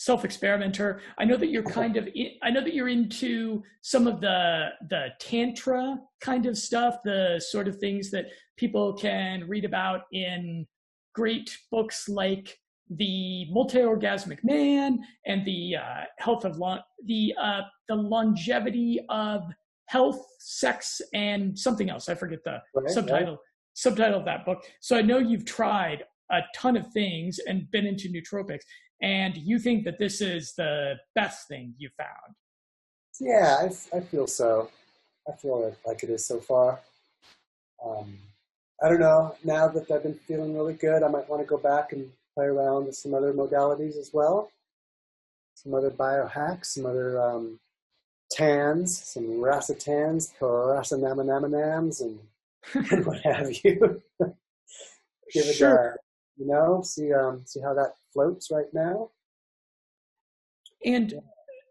insatiable 0.00 0.20
self-experimenter. 0.20 1.00
I 1.18 1.24
know 1.24 1.36
that 1.36 1.48
you're 1.48 1.62
kind 1.62 1.96
of 1.96 2.08
in, 2.14 2.32
I 2.42 2.50
know 2.50 2.62
that 2.62 2.74
you're 2.74 2.88
into 2.88 3.62
some 3.82 4.06
of 4.06 4.20
the 4.20 4.68
the 4.88 5.08
tantra 5.20 5.98
kind 6.20 6.46
of 6.46 6.56
stuff, 6.56 6.96
the 7.04 7.40
sort 7.50 7.68
of 7.68 7.76
things 7.78 8.10
that 8.10 8.26
people 8.56 8.94
can 8.94 9.48
read 9.48 9.64
about 9.64 10.02
in 10.12 10.66
great 11.14 11.56
books 11.70 12.08
like 12.08 12.56
the 12.96 13.46
multi-orgasmic 13.50 14.42
man 14.42 14.98
and 15.26 15.46
the 15.46 15.76
uh, 15.76 16.04
health 16.18 16.44
of 16.44 16.56
long 16.56 16.80
the 17.06 17.34
uh, 17.40 17.62
the 17.88 17.94
longevity 17.94 19.00
of 19.08 19.42
health, 19.86 20.24
sex, 20.38 21.00
and 21.14 21.58
something 21.58 21.90
else. 21.90 22.08
I 22.08 22.14
forget 22.14 22.40
the 22.44 22.58
right, 22.74 22.90
subtitle 22.90 23.32
right. 23.32 23.38
subtitle 23.74 24.18
of 24.20 24.24
that 24.24 24.44
book. 24.44 24.64
So 24.80 24.96
I 24.96 25.02
know 25.02 25.18
you've 25.18 25.44
tried 25.44 26.04
a 26.32 26.40
ton 26.54 26.76
of 26.76 26.86
things 26.92 27.40
and 27.48 27.68
been 27.72 27.86
into 27.86 28.08
nootropics 28.08 28.60
and 29.02 29.36
you 29.36 29.58
think 29.58 29.84
that 29.84 29.98
this 29.98 30.20
is 30.20 30.54
the 30.56 30.96
best 31.14 31.48
thing 31.48 31.74
you 31.78 31.88
found. 31.96 32.34
Yeah, 33.20 33.56
I, 33.60 33.96
I 33.96 34.00
feel 34.00 34.26
so. 34.26 34.70
I 35.28 35.36
feel 35.36 35.74
like 35.86 36.02
it 36.02 36.10
is 36.10 36.26
so 36.26 36.38
far. 36.38 36.80
Um, 37.84 38.18
I 38.82 38.88
don't 38.88 39.00
know. 39.00 39.34
Now 39.44 39.68
that 39.68 39.90
I've 39.90 40.02
been 40.02 40.14
feeling 40.14 40.54
really 40.54 40.74
good, 40.74 41.02
I 41.02 41.08
might 41.08 41.28
want 41.28 41.42
to 41.42 41.46
go 41.46 41.58
back 41.58 41.92
and 41.92 42.10
play 42.34 42.46
around 42.46 42.86
with 42.86 42.96
some 42.96 43.14
other 43.14 43.32
modalities 43.32 43.98
as 43.98 44.10
well. 44.12 44.50
Some 45.54 45.74
other 45.74 45.90
biohacks, 45.90 46.66
some 46.66 46.86
other 46.86 47.20
um, 47.20 47.60
tans, 48.30 49.02
some 49.04 49.24
racetans, 49.24 50.32
rasanamanamanams, 50.40 52.00
and, 52.00 52.18
and 52.90 53.06
what 53.06 53.20
have 53.20 53.50
you. 53.64 54.02
Give 55.32 55.46
it 55.46 55.54
sure. 55.54 55.98
a, 55.98 56.09
you 56.40 56.46
know, 56.46 56.80
see 56.82 57.12
um, 57.12 57.42
see 57.44 57.60
how 57.60 57.74
that 57.74 57.92
floats 58.12 58.50
right 58.50 58.72
now. 58.72 59.10
And 60.84 61.20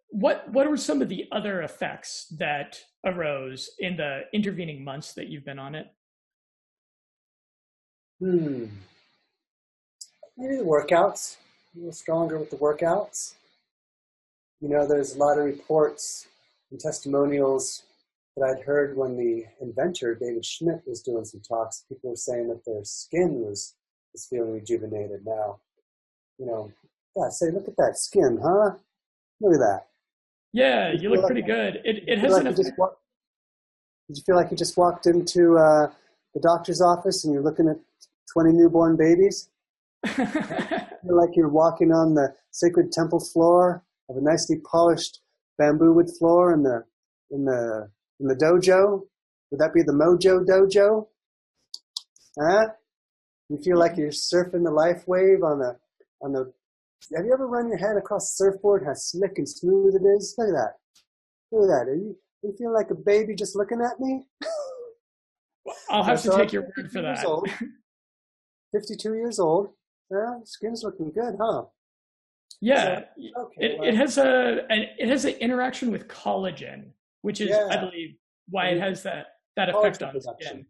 what 0.10 0.48
what 0.52 0.70
were 0.70 0.78
some 0.78 1.02
of 1.02 1.10
the 1.10 1.28
other 1.32 1.64
effects 1.64 2.28
that 2.38 2.80
arose 3.04 3.72
in 3.80 3.98
the 3.98 4.22
intervening 4.32 4.84
months 4.84 5.14
that 5.14 5.28
you've 5.28 5.46
been 5.46 5.60
on 5.60 5.74
it? 5.74 5.88
Hmm. 8.20 8.66
Maybe 10.38 10.58
the 10.58 10.64
workouts. 10.64 11.38
A 11.76 11.80
little 11.80 11.92
stronger 11.92 12.38
with 12.38 12.50
the 12.50 12.58
workouts. 12.58 13.34
You 14.62 14.70
know, 14.70 14.88
there's 14.88 15.16
a 15.16 15.18
lot 15.18 15.38
of 15.38 15.46
reports 15.46 16.28
and 16.70 16.80
testimonials 16.80 17.84
that 18.36 18.46
I'd 18.46 18.64
heard 18.64 18.98
when 18.98 19.18
the 19.18 19.46
inventor, 19.62 20.16
David 20.16 20.46
Schmidt, 20.46 20.82
was 20.86 21.02
doing 21.02 21.26
some 21.26 21.42
talks. 21.42 21.86
People 21.90 22.12
were 22.12 22.16
saying 22.16 22.48
that 22.50 22.66
their 22.66 22.84
skin 22.84 23.36
was, 23.36 23.76
was 24.14 24.28
feeling 24.30 24.54
rejuvenated 24.54 25.26
now 25.26 25.60
you 26.40 26.46
know, 26.46 26.72
yeah, 27.16 27.30
say, 27.30 27.52
look 27.52 27.68
at 27.68 27.76
that 27.78 27.98
skin, 27.98 28.40
huh? 28.42 28.72
Look 29.42 29.54
at 29.54 29.60
that. 29.60 29.82
Yeah, 30.54 30.94
you, 30.94 31.02
you 31.02 31.10
look 31.10 31.26
pretty 31.26 31.42
like, 31.42 31.50
good. 31.50 31.82
It, 31.84 32.04
it 32.08 32.20
has 32.20 32.32
like 32.32 32.42
an 32.42 32.48
effect. 32.48 32.78
Walk, 32.78 32.98
did 34.08 34.18
you 34.18 34.24
feel 34.26 34.36
like 34.36 34.50
you 34.50 34.58
just 34.58 34.78
walked 34.78 35.06
into 35.06 35.58
uh, 35.58 35.92
the 36.34 36.40
doctor's 36.42 36.82
office 36.82 37.24
and 37.24 37.34
you're 37.34 37.44
looking 37.44 37.68
at 37.68 37.76
20 38.34 38.54
newborn 38.54 38.96
babies? 38.98 39.50
feel 40.06 40.26
like 41.10 41.36
you're 41.36 41.50
walking 41.50 41.92
on 41.92 42.16
the 42.16 42.34
sacred 42.52 42.92
temple 42.92 43.20
floor 43.20 43.84
of 44.10 44.16
a 44.16 44.22
nicely 44.22 44.56
polished 44.72 45.20
bamboo 45.58 45.94
wood 45.94 46.10
floor 46.18 46.54
in 46.54 46.64
the 46.64 46.84
in 47.32 47.44
the 47.44 47.90
in 48.20 48.28
the 48.28 48.36
dojo? 48.36 49.02
Would 49.52 49.60
that 49.60 49.74
be 49.74 49.82
the 49.82 49.92
Mojo 49.92 50.46
Dojo? 50.46 51.08
Huh? 52.40 52.68
You 53.50 53.58
feel 53.58 53.78
like 53.78 53.98
you're 53.98 54.10
surfing 54.10 54.64
the 54.64 54.72
life 54.72 55.04
wave 55.08 55.44
on 55.44 55.60
the 55.60 55.76
on 56.22 56.34
the. 56.34 56.54
Have 57.16 57.26
you 57.26 57.34
ever 57.34 57.48
run 57.48 57.68
your 57.68 57.78
hand 57.78 57.98
across 57.98 58.32
a 58.32 58.36
surfboard? 58.36 58.84
How 58.86 58.94
slick 58.94 59.34
and 59.38 59.50
smooth 59.50 59.96
it 59.96 60.06
is. 60.18 60.36
Look 60.38 60.50
at 60.50 60.54
that. 60.54 60.74
Look 61.52 61.64
at 61.64 61.68
that. 61.68 61.92
Are 61.92 61.96
you 61.96 62.16
you 62.44 62.56
feel 62.58 62.74
like 62.74 62.92
a 62.92 62.96
baby 62.96 63.36
just 63.36 63.56
looking 63.56 63.82
at 63.82 64.00
me? 64.00 64.26
I'll 65.90 66.04
have 66.04 66.22
to 66.22 66.32
take 66.32 66.54
your 66.54 66.64
word 66.64 66.92
for 66.92 67.02
that. 67.02 67.26
Old, 67.26 67.50
52 68.74 69.14
years 69.16 69.40
old. 69.40 69.70
Yeah, 70.12 70.36
skin's 70.44 70.84
looking 70.84 71.12
good, 71.12 71.36
huh? 71.40 71.64
Yeah, 72.62 73.00
so, 73.36 73.44
okay, 73.44 73.66
it, 73.66 73.80
well. 73.80 73.88
it 73.88 73.96
has 73.96 74.18
a 74.18 74.66
an, 74.70 74.86
it 74.98 75.08
has 75.08 75.26
an 75.26 75.34
interaction 75.36 75.92
with 75.92 76.08
collagen, 76.08 76.90
which 77.22 77.42
is, 77.42 77.50
yeah. 77.50 77.68
I 77.70 77.78
believe, 77.78 78.16
why 78.50 78.68
it 78.68 78.80
has 78.80 79.04
that 79.04 79.28
that 79.56 79.70
effect 79.70 80.02
on 80.04 80.12
production. 80.12 80.36
skin. 80.40 80.66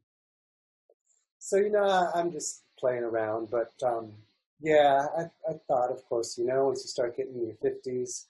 So 1.40 1.58
you 1.58 1.72
know, 1.72 2.12
I'm 2.14 2.32
just 2.32 2.64
playing 2.80 3.04
around, 3.04 3.50
but 3.52 3.72
um, 3.84 4.12
yeah, 4.62 5.08
I, 5.18 5.22
I 5.50 5.54
thought, 5.68 5.92
of 5.92 6.08
course, 6.08 6.38
you 6.38 6.46
know, 6.46 6.66
once 6.66 6.84
you 6.84 6.90
start 6.90 7.16
getting 7.16 7.36
in 7.36 7.46
your 7.48 7.56
50s, 7.56 8.26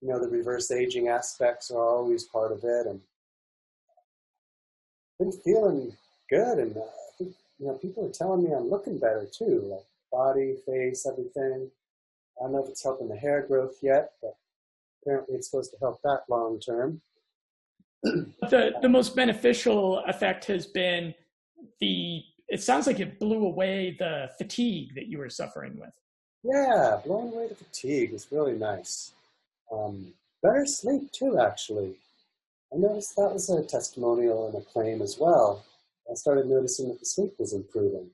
you 0.00 0.08
know, 0.08 0.20
the 0.20 0.28
reverse 0.28 0.70
aging 0.70 1.08
aspects 1.08 1.70
are 1.70 1.82
always 1.82 2.24
part 2.24 2.52
of 2.52 2.64
it, 2.64 2.86
and 2.86 3.00
been 5.18 5.32
feeling 5.32 5.92
good, 6.30 6.58
and 6.58 6.76
uh, 6.76 6.80
I 6.80 7.16
think 7.18 7.34
you 7.58 7.66
know, 7.66 7.74
people 7.74 8.06
are 8.06 8.10
telling 8.10 8.44
me 8.44 8.52
I'm 8.52 8.70
looking 8.70 8.98
better 8.98 9.26
too, 9.30 9.62
like 9.66 9.84
body, 10.12 10.56
face, 10.64 11.06
everything. 11.06 11.70
I 12.38 12.44
don't 12.44 12.52
know 12.52 12.62
if 12.62 12.70
it's 12.70 12.84
helping 12.84 13.08
the 13.08 13.16
hair 13.16 13.42
growth 13.42 13.78
yet, 13.82 14.12
but 14.22 14.36
apparently 15.02 15.36
it's 15.36 15.50
supposed 15.50 15.72
to 15.72 15.78
help 15.78 16.00
that 16.02 16.22
long 16.28 16.60
term. 16.60 17.00
the 18.02 18.74
the 18.80 18.88
most 18.88 19.16
beneficial 19.16 19.98
effect 20.06 20.44
has 20.44 20.66
been 20.66 21.12
the 21.80 22.22
it 22.48 22.62
sounds 22.62 22.86
like 22.86 23.00
it 23.00 23.18
blew 23.18 23.44
away 23.44 23.96
the 23.98 24.30
fatigue 24.38 24.94
that 24.94 25.06
you 25.06 25.18
were 25.18 25.30
suffering 25.30 25.78
with. 25.78 25.92
Yeah, 26.42 27.00
blowing 27.04 27.32
away 27.32 27.48
the 27.48 27.54
fatigue 27.54 28.12
is 28.14 28.28
really 28.30 28.54
nice. 28.54 29.12
Um, 29.72 30.12
better 30.42 30.64
sleep 30.64 31.12
too, 31.12 31.38
actually. 31.38 31.96
I 32.72 32.76
noticed 32.76 33.16
that 33.16 33.32
was 33.32 33.50
a 33.50 33.62
testimonial 33.62 34.46
and 34.46 34.56
a 34.56 34.60
claim 34.60 35.02
as 35.02 35.18
well. 35.18 35.64
I 36.10 36.14
started 36.14 36.46
noticing 36.46 36.88
that 36.88 37.00
the 37.00 37.06
sleep 37.06 37.34
was 37.38 37.52
improving. 37.52 38.10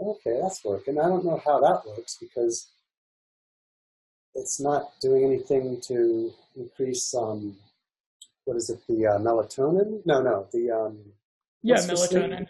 Okay, 0.00 0.38
that's 0.40 0.64
working. 0.64 0.98
I 0.98 1.08
don't 1.08 1.24
know 1.24 1.40
how 1.44 1.60
that 1.60 1.86
works 1.86 2.16
because 2.20 2.68
it's 4.34 4.60
not 4.60 4.92
doing 5.00 5.24
anything 5.24 5.80
to 5.82 6.32
increase 6.56 7.14
um, 7.14 7.56
what 8.44 8.56
is 8.56 8.70
it? 8.70 8.80
The 8.88 9.06
uh, 9.06 9.18
melatonin? 9.18 10.04
No, 10.04 10.22
no, 10.22 10.46
the 10.52 10.70
um, 10.70 10.98
yeah, 11.62 11.76
melatonin. 11.76 12.46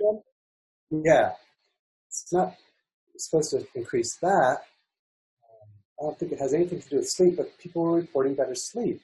Yeah, 0.93 1.33
it's 2.07 2.31
not 2.33 2.55
supposed 3.17 3.51
to 3.53 3.67
increase 3.75 4.17
that. 4.17 4.59
I 5.99 6.05
don't 6.05 6.19
think 6.19 6.33
it 6.33 6.39
has 6.39 6.53
anything 6.53 6.83
to 6.83 6.89
do 6.89 6.97
with 6.97 7.09
sleep, 7.09 7.39
but 7.39 7.57
people 7.59 7.83
are 7.87 7.97
reporting 7.97 8.35
better 8.35 8.55
sleep. 8.55 9.01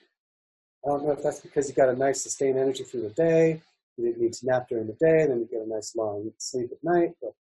I 0.84 0.88
don't 0.90 1.04
know 1.04 1.12
if 1.12 1.22
that's 1.22 1.40
because 1.40 1.66
you 1.66 1.74
got 1.74 1.88
a 1.88 1.96
nice 1.96 2.22
sustained 2.22 2.58
energy 2.58 2.84
through 2.84 3.02
the 3.02 3.10
day. 3.10 3.62
You 3.96 4.04
didn't 4.04 4.20
need 4.20 4.34
to 4.34 4.46
nap 4.46 4.68
during 4.68 4.86
the 4.86 4.96
day, 5.00 5.22
and 5.22 5.30
then 5.30 5.38
you 5.40 5.48
get 5.50 5.66
a 5.66 5.68
nice 5.68 5.96
long 5.96 6.30
sleep 6.36 6.70
at 6.72 6.84
night. 6.84 7.12
But 7.22 7.32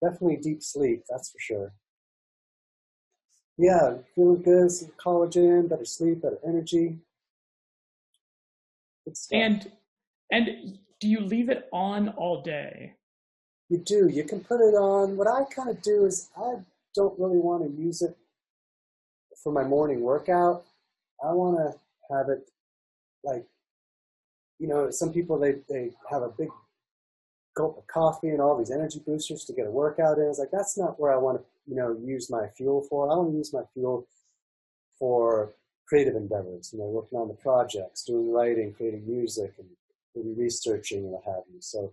definitely 0.00 0.36
deep 0.36 0.62
sleep, 0.62 1.02
that's 1.10 1.30
for 1.30 1.38
sure. 1.40 1.72
Yeah, 3.58 3.98
feeling 4.14 4.42
good, 4.42 4.70
some 4.70 4.92
collagen, 5.04 5.68
better 5.68 5.84
sleep, 5.84 6.22
better 6.22 6.38
energy. 6.46 7.00
And 9.32 9.70
and 10.30 10.78
do 11.00 11.08
you 11.08 11.20
leave 11.20 11.48
it 11.48 11.68
on 11.72 12.10
all 12.10 12.42
day? 12.42 12.94
You 13.68 13.78
do. 13.78 14.08
You 14.08 14.24
can 14.24 14.40
put 14.40 14.60
it 14.60 14.74
on. 14.74 15.16
What 15.16 15.26
I 15.26 15.44
kind 15.44 15.68
of 15.68 15.82
do 15.82 16.04
is 16.04 16.30
I 16.36 16.56
don't 16.94 17.18
really 17.18 17.38
want 17.38 17.64
to 17.64 17.82
use 17.82 18.02
it 18.02 18.16
for 19.42 19.52
my 19.52 19.64
morning 19.64 20.00
workout. 20.00 20.64
I 21.24 21.32
want 21.32 21.56
to 21.58 22.14
have 22.14 22.28
it 22.28 22.48
like, 23.24 23.44
you 24.58 24.68
know, 24.68 24.90
some 24.90 25.12
people 25.12 25.38
they 25.38 25.56
they 25.68 25.90
have 26.10 26.22
a 26.22 26.28
big 26.28 26.48
gulp 27.56 27.78
of 27.78 27.86
coffee 27.86 28.28
and 28.28 28.40
all 28.40 28.56
these 28.56 28.70
energy 28.70 29.00
boosters 29.04 29.44
to 29.44 29.52
get 29.52 29.66
a 29.66 29.70
workout 29.70 30.18
in. 30.18 30.26
It's 30.26 30.38
like 30.38 30.50
that's 30.52 30.78
not 30.78 31.00
where 31.00 31.12
I 31.12 31.16
want 31.16 31.38
to, 31.38 31.44
you 31.66 31.74
know, 31.76 31.96
use 32.04 32.30
my 32.30 32.48
fuel 32.56 32.82
for. 32.88 33.10
I 33.10 33.16
want 33.16 33.32
to 33.32 33.36
use 33.36 33.52
my 33.52 33.62
fuel 33.74 34.06
for 34.98 35.54
creative 35.88 36.16
endeavors, 36.16 36.70
you 36.72 36.78
know, 36.78 36.86
working 36.86 37.18
on 37.18 37.28
the 37.28 37.34
projects, 37.34 38.04
doing 38.04 38.30
writing, 38.32 38.72
creating 38.72 39.06
music, 39.06 39.54
and 39.58 39.68
maybe 40.14 40.34
researching 40.40 40.98
and 40.98 41.10
what 41.10 41.24
have 41.24 41.44
you. 41.52 41.60
So 41.60 41.92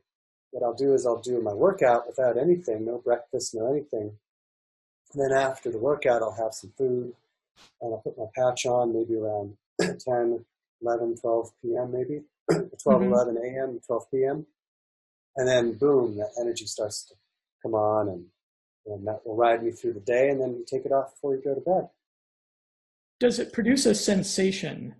what 0.53 0.63
I'll 0.63 0.75
do 0.75 0.93
is 0.93 1.05
I'll 1.05 1.19
do 1.19 1.41
my 1.41 1.51
workout 1.51 2.05
without 2.05 2.37
anything, 2.37 2.85
no 2.85 2.99
breakfast, 2.99 3.55
no 3.55 3.71
anything. 3.71 4.11
And 5.11 5.21
then 5.21 5.31
after 5.31 5.71
the 5.71 5.79
workout, 5.79 6.21
I'll 6.21 6.35
have 6.35 6.53
some 6.53 6.71
food 6.77 7.13
and 7.81 7.93
I'll 7.93 8.01
put 8.01 8.17
my 8.17 8.25
patch 8.35 8.67
on 8.67 8.93
maybe 8.93 9.15
around 9.15 9.57
10, 9.81 10.45
11, 10.81 11.17
12 11.19 11.51
p.m. 11.61 11.91
maybe, 11.91 12.21
12, 12.49 12.69
mm-hmm. 12.85 13.13
11 13.13 13.37
a.m., 13.37 13.79
12 13.85 14.03
p.m. 14.11 14.45
And 15.35 15.47
then 15.47 15.73
boom, 15.73 16.17
that 16.17 16.29
energy 16.39 16.67
starts 16.67 17.05
to 17.05 17.15
come 17.63 17.73
on 17.73 18.09
and, 18.09 18.25
and 18.85 19.07
that 19.07 19.25
will 19.25 19.35
ride 19.35 19.63
me 19.63 19.71
through 19.71 19.93
the 19.93 20.01
day 20.01 20.29
and 20.29 20.39
then 20.39 20.51
you 20.51 20.65
take 20.67 20.85
it 20.85 20.91
off 20.91 21.15
before 21.15 21.35
you 21.35 21.41
go 21.43 21.55
to 21.55 21.61
bed. 21.61 21.89
Does 23.19 23.39
it 23.39 23.53
produce 23.53 23.87
a 23.87 23.95
sensation? 23.95 24.93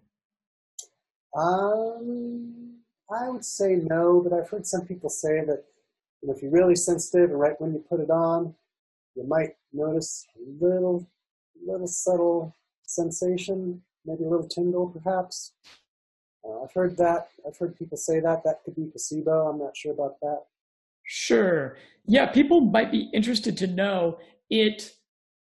Um, 1.38 2.73
I 3.12 3.30
would 3.30 3.46
say 3.46 3.76
no, 3.76 4.22
but 4.22 4.34
I've 4.34 4.50
heard 4.50 4.66
some 4.66 4.86
people 4.86 5.10
say 5.10 5.44
that 5.46 5.64
you 6.22 6.28
know, 6.28 6.34
if 6.34 6.42
you're 6.42 6.52
really 6.52 6.76
sensitive 6.76 7.32
and 7.32 7.40
right 7.40 7.60
when 7.60 7.74
you 7.74 7.84
put 7.90 8.00
it 8.00 8.10
on, 8.10 8.56
you 9.16 9.28
might 9.28 9.56
notice 9.74 10.26
a 10.38 10.66
little, 10.66 11.06
little 11.66 11.88
subtle 11.88 12.56
sensation, 12.86 13.82
maybe 14.06 14.24
a 14.24 14.30
little 14.30 14.48
tingle 14.48 14.88
perhaps. 14.88 15.54
Uh, 16.46 16.64
I've 16.64 16.74
heard 16.74 16.98
that. 16.98 17.30
I've 17.48 17.58
heard 17.58 17.78
people 17.78 17.98
say 17.98 18.20
that. 18.20 18.44
That 18.44 18.64
could 18.64 18.76
be 18.76 18.86
placebo. 18.86 19.48
I'm 19.48 19.60
not 19.60 19.76
sure 19.76 19.94
about 19.94 20.20
that. 20.22 20.44
Sure. 21.06 21.78
Yeah, 22.06 22.28
people 22.28 22.62
might 22.62 22.92
be 22.92 23.10
interested 23.14 23.58
to 23.58 23.68
know 23.68 24.18
it. 24.50 24.94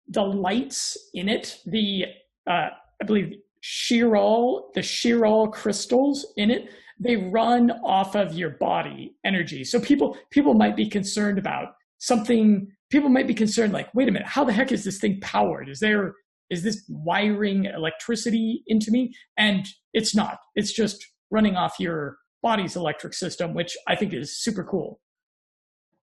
The 0.09 0.21
lights 0.21 0.97
in 1.13 1.27
it, 1.27 1.59
the 1.65 2.05
uh, 2.47 2.69
I 3.01 3.05
believe 3.05 3.39
chiral, 3.63 4.73
the 4.73 4.81
chiral 4.81 5.51
crystals 5.51 6.33
in 6.37 6.51
it, 6.51 6.69
they 6.99 7.15
run 7.17 7.71
off 7.83 8.15
of 8.15 8.33
your 8.33 8.51
body 8.51 9.15
energy. 9.25 9.63
So 9.63 9.79
people 9.79 10.17
people 10.31 10.53
might 10.53 10.75
be 10.75 10.89
concerned 10.89 11.37
about 11.37 11.73
something. 11.99 12.71
People 12.91 13.09
might 13.09 13.27
be 13.27 13.33
concerned, 13.33 13.73
like, 13.73 13.93
wait 13.93 14.07
a 14.07 14.11
minute, 14.11 14.27
how 14.27 14.43
the 14.43 14.53
heck 14.53 14.71
is 14.71 14.83
this 14.83 14.99
thing 14.99 15.19
powered? 15.21 15.69
Is 15.69 15.79
there 15.79 16.13
is 16.49 16.63
this 16.63 16.83
wiring 16.87 17.65
electricity 17.65 18.63
into 18.67 18.91
me? 18.91 19.13
And 19.37 19.67
it's 19.93 20.15
not. 20.15 20.37
It's 20.55 20.71
just 20.71 21.05
running 21.31 21.55
off 21.55 21.79
your 21.79 22.17
body's 22.43 22.75
electric 22.75 23.13
system, 23.13 23.53
which 23.53 23.75
I 23.87 23.95
think 23.95 24.13
is 24.13 24.37
super 24.37 24.63
cool. 24.63 24.99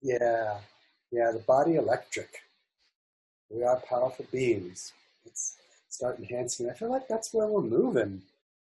Yeah, 0.01 0.57
yeah, 1.11 1.31
the 1.31 1.43
body 1.47 1.75
electric. 1.75 2.39
We 3.49 3.63
are 3.63 3.79
powerful 3.87 4.25
beings. 4.31 4.93
It's 5.25 5.57
start 5.89 6.17
enhancing. 6.17 6.69
I 6.69 6.73
feel 6.73 6.89
like 6.89 7.07
that's 7.07 7.33
where 7.33 7.47
we're 7.47 7.61
moving 7.61 8.23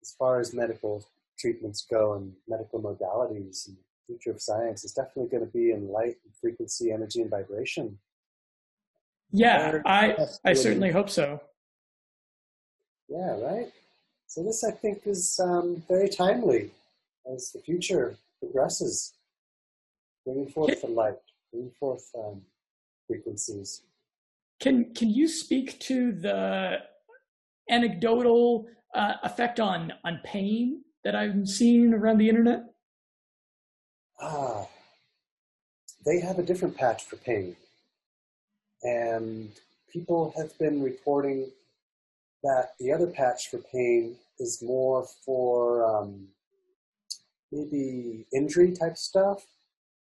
as 0.01 0.13
far 0.13 0.41
as 0.41 0.55
medical 0.55 1.05
treatments 1.41 1.87
go 1.91 2.15
and 2.15 2.33
medical 2.47 2.81
modalities. 2.81 3.69
And 3.69 3.77
the 3.77 4.15
future 4.15 4.31
of 4.31 4.41
science 4.41 4.85
is 4.85 4.93
definitely 4.93 5.31
going 5.31 5.47
to 5.47 5.53
be 5.53 5.71
in 5.71 5.89
light 5.89 6.17
and 6.25 6.35
frequency, 6.41 6.93
energy, 6.93 7.23
and 7.23 7.31
vibration. 7.31 7.99
Yeah, 9.33 9.81
I 9.87 10.17
I 10.45 10.53
certainly 10.55 10.91
hope 10.91 11.09
so. 11.09 11.41
Yeah, 13.09 13.41
right. 13.41 13.73
So 14.27 14.43
this, 14.45 14.63
I 14.65 14.71
think, 14.71 15.03
is 15.07 15.41
um, 15.43 15.83
very 15.89 16.09
timely 16.09 16.71
as 17.33 17.51
the 17.53 17.61
future 17.61 18.17
progresses, 18.41 19.15
bringing 20.25 20.49
forth 20.49 20.81
the 20.81 20.89
light, 20.89 21.19
bringing 21.53 21.73
forth 21.79 22.09
um, 22.19 22.43
frequencies. 23.07 23.83
Can 24.61 24.93
can 24.95 25.11
you 25.11 25.27
speak 25.27 25.79
to 25.81 26.13
the 26.13 26.79
anecdotal 27.69 28.67
uh, 28.95 29.15
effect 29.23 29.61
on 29.61 29.93
on 30.05 30.21
pain 30.25 30.83
that 31.05 31.15
I've 31.15 31.49
seen 31.49 31.95
around 31.95 32.19
the 32.19 32.29
internet? 32.29 32.65
Ah, 34.21 34.67
they 36.05 36.21
have 36.21 36.39
a 36.39 36.43
different 36.43 36.77
patch 36.77 37.05
for 37.05 37.17
pain, 37.17 37.57
and 38.83 39.51
people 39.93 40.33
have 40.37 40.57
been 40.59 40.83
reporting 40.83 41.51
that 42.43 42.73
the 42.79 42.93
other 42.93 43.07
patch 43.07 43.49
for 43.51 43.59
pain 43.59 44.17
is 44.39 44.63
more 44.63 45.07
for 45.25 45.85
um, 45.85 46.29
maybe 47.53 48.27
injury 48.33 48.73
type 48.73 48.97
stuff 48.97 49.45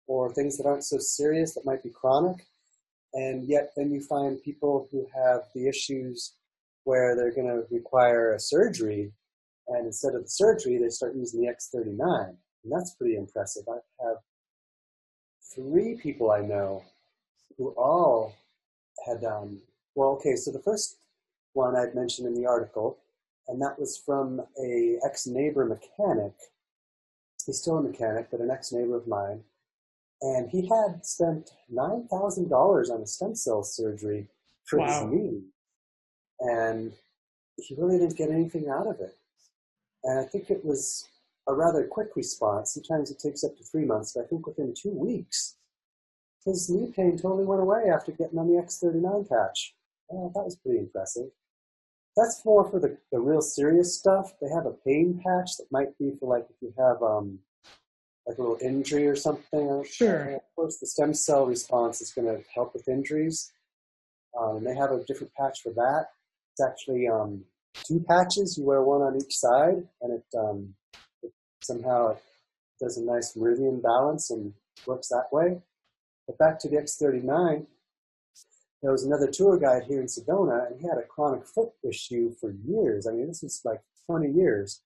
or 0.08 0.34
things 0.34 0.58
that 0.58 0.65
aren't 0.65 0.84
so 0.84 0.98
serious 0.98 1.54
that 1.54 1.65
might 1.65 1.84
be 1.84 1.89
chronic. 1.89 2.45
And 3.13 3.45
yet, 3.45 3.71
then 3.76 3.91
you 3.91 4.02
find 4.02 4.41
people 4.43 4.88
who 4.91 5.08
have 5.15 5.43
the 5.54 5.67
issues 5.67 6.34
where 6.84 7.15
they're 7.15 7.34
going 7.34 7.48
to 7.48 7.63
require 7.71 8.34
a 8.34 8.39
surgery 8.39 9.13
And 9.67 9.88
instead 9.88 10.15
of 10.15 10.23
the 10.23 10.30
surgery, 10.30 10.78
they 10.78 10.89
start 10.89 11.15
using 11.15 11.41
the 11.41 11.47
X39. 11.47 12.30
And 12.30 12.71
that's 12.71 12.95
pretty 12.95 13.15
impressive. 13.15 13.63
I 13.67 13.78
have 14.06 14.17
three 15.56 15.95
people 15.95 16.32
I 16.32 16.41
know 16.41 16.84
who 17.58 17.69
all 17.69 18.36
had, 19.06 19.23
um, 19.23 19.62
well, 19.95 20.10
okay, 20.10 20.36
so 20.36 20.51
the 20.51 20.62
first 20.62 20.97
one 21.54 21.75
I'd 21.75 21.95
mentioned 21.95 22.28
in 22.28 22.36
the 22.36 22.47
article, 22.47 22.97
and 23.47 23.62
that 23.62 23.80
was 23.80 23.97
from 23.97 24.41
a 24.62 24.97
ex-neighbor 25.06 25.65
mechanic. 25.65 26.34
He's 27.45 27.62
still 27.62 27.78
a 27.78 27.84
mechanic, 27.84 28.28
but 28.32 28.41
an 28.41 28.51
ex-neighbor 28.51 28.97
of 28.97 29.08
mine. 29.08 29.43
And 30.21 30.49
he 30.49 30.67
had 30.67 31.06
spent 31.06 31.51
$9,000 31.71 32.89
on 32.89 33.01
a 33.01 33.08
stem 33.08 33.36
cell 33.36 33.63
surgery 33.63 34.28
for 34.65 34.80
wow. 34.80 34.86
his 34.88 35.12
knee. 35.12 35.41
And 36.39 36.93
he 37.58 37.75
really 37.75 37.99
didn't 37.99 38.17
get 38.17 38.32
anything 38.32 38.67
out 38.69 38.88
of 38.88 38.99
it. 38.99 39.15
And 40.06 40.20
I 40.20 40.24
think 40.24 40.50
it 40.50 40.63
was 40.63 41.10
a 41.48 41.54
rather 41.54 41.86
quick 41.86 42.15
response. 42.15 42.74
Sometimes 42.74 43.12
it 43.12 43.20
takes 43.20 43.44
up 43.44 43.58
to 43.58 43.63
three 43.63 43.86
months, 43.86 44.13
but 44.13 44.26
I 44.26 44.28
think 44.28 44.48
within 44.48 44.74
two 44.74 44.91
weeks, 44.91 45.56
his 46.46 46.70
knee 46.70 46.91
pain 46.96 47.18
totally 47.18 47.44
went 47.44 47.62
away 47.62 47.89
after 47.91 48.12
getting 48.12 48.38
on 48.38 48.48
the 48.48 48.62
X39 48.62 49.28
patch. 49.28 49.76
Oh, 50.12 50.32
that 50.36 50.46
was 50.46 50.56
pretty 50.56 50.80
impressive. 50.80 51.30
That's 52.15 52.46
more 52.46 52.70
for 52.70 52.80
the, 52.80 52.98
the 53.12 53.20
real 53.20 53.41
serious 53.41 53.98
stuff. 53.98 54.34
They 54.39 54.48
have 54.50 54.65
a 54.65 54.72
pain 54.86 55.20
patch 55.26 55.58
that 55.58 55.72
might 55.72 55.98
be 55.98 56.13
for 56.20 56.30
like 56.30 56.46
if 56.50 56.56
you 56.62 56.74
have 56.78 57.02
um, 57.02 57.39
like 58.28 58.38
a 58.38 58.41
little 58.41 58.58
injury 58.62 59.08
or 59.08 59.15
something. 59.15 59.84
Sure. 59.89 60.22
And 60.22 60.36
of 60.36 60.41
course, 60.56 60.78
the 60.78 60.88
stem 60.88 61.13
cell 61.13 61.46
response 61.46 62.00
is 62.02 62.12
going 62.12 62.28
to 62.28 62.44
help 62.54 62.74
with 62.74 62.88
injuries. 62.88 63.52
Um, 64.39 64.63
they 64.63 64.76
have 64.76 64.91
a 64.91 65.04
different 65.04 65.34
patch 65.34 65.62
for 65.62 65.74
that. 65.74 66.10
It's 66.54 66.62
actually 66.62 67.08
um, 67.08 67.44
two 67.84 68.04
patches. 68.08 68.58
You 68.58 68.66
wear 68.66 68.82
one 68.82 69.02
on 69.02 69.16
each 69.18 69.36
side, 69.36 69.88
and 70.02 70.14
it, 70.14 70.38
um, 70.38 70.74
it 71.24 71.32
somehow 71.62 72.12
it 72.12 72.18
does 72.80 72.98
a 72.98 73.04
nice 73.04 73.36
meridian 73.36 73.82
balance 73.82 74.30
and 74.30 74.54
works 74.86 75.10
that 75.10 75.28
way. 75.32 75.62
But 76.28 76.38
back 76.38 76.60
to 76.60 76.70
the 76.70 76.78
X39, 76.78 77.66
there 78.82 78.92
was 78.92 79.04
another 79.04 79.28
tour 79.28 79.58
guide 79.58 79.84
here 79.88 80.00
in 80.00 80.08
Sedona, 80.08 80.68
and 80.68 80.80
he 80.80 80.88
had 80.88 80.98
a 80.98 81.08
chronic 81.08 81.46
foot 81.46 81.70
issue 81.88 82.34
for 82.40 82.52
years. 82.52 83.08
I 83.08 83.12
mean, 83.12 83.28
this 83.28 83.42
was 83.42 83.62
like 83.64 83.82
20 84.06 84.32
years. 84.32 84.82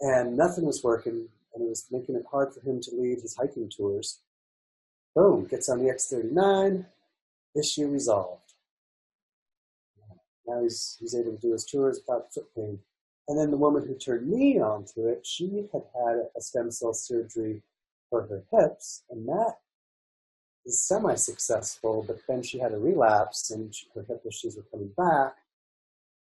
And 0.00 0.36
nothing 0.36 0.64
was 0.64 0.82
working, 0.82 1.28
and 1.54 1.62
it 1.62 1.68
was 1.68 1.86
making 1.90 2.14
it 2.14 2.24
hard 2.30 2.54
for 2.54 2.60
him 2.60 2.80
to 2.80 2.90
lead 2.96 3.20
his 3.20 3.36
hiking 3.36 3.70
tours. 3.74 4.20
Boom, 5.14 5.44
gets 5.44 5.68
on 5.68 5.78
the 5.78 5.90
X39, 5.90 6.86
issue 7.54 7.88
resolved. 7.88 8.49
Now 10.50 10.62
he's, 10.62 10.96
he's 10.98 11.14
able 11.14 11.32
to 11.32 11.38
do 11.38 11.52
his 11.52 11.64
tours 11.64 12.00
without 12.06 12.32
foot 12.32 12.46
pain. 12.56 12.80
And 13.28 13.38
then 13.38 13.52
the 13.52 13.56
woman 13.56 13.86
who 13.86 13.94
turned 13.94 14.28
me 14.28 14.60
onto 14.60 15.06
it, 15.06 15.24
she 15.24 15.68
had 15.72 15.82
had 15.94 16.16
a 16.36 16.40
stem 16.40 16.70
cell 16.72 16.92
surgery 16.92 17.62
for 18.08 18.22
her 18.22 18.42
hips, 18.50 19.04
and 19.08 19.28
that 19.28 19.54
is 20.66 20.82
semi-successful, 20.82 22.04
but 22.06 22.18
then 22.28 22.42
she 22.42 22.58
had 22.58 22.72
a 22.72 22.78
relapse 22.78 23.50
and 23.50 23.72
she, 23.72 23.86
her 23.94 24.04
hip 24.08 24.22
issues 24.26 24.56
were 24.56 24.66
coming 24.70 24.90
back. 24.96 25.36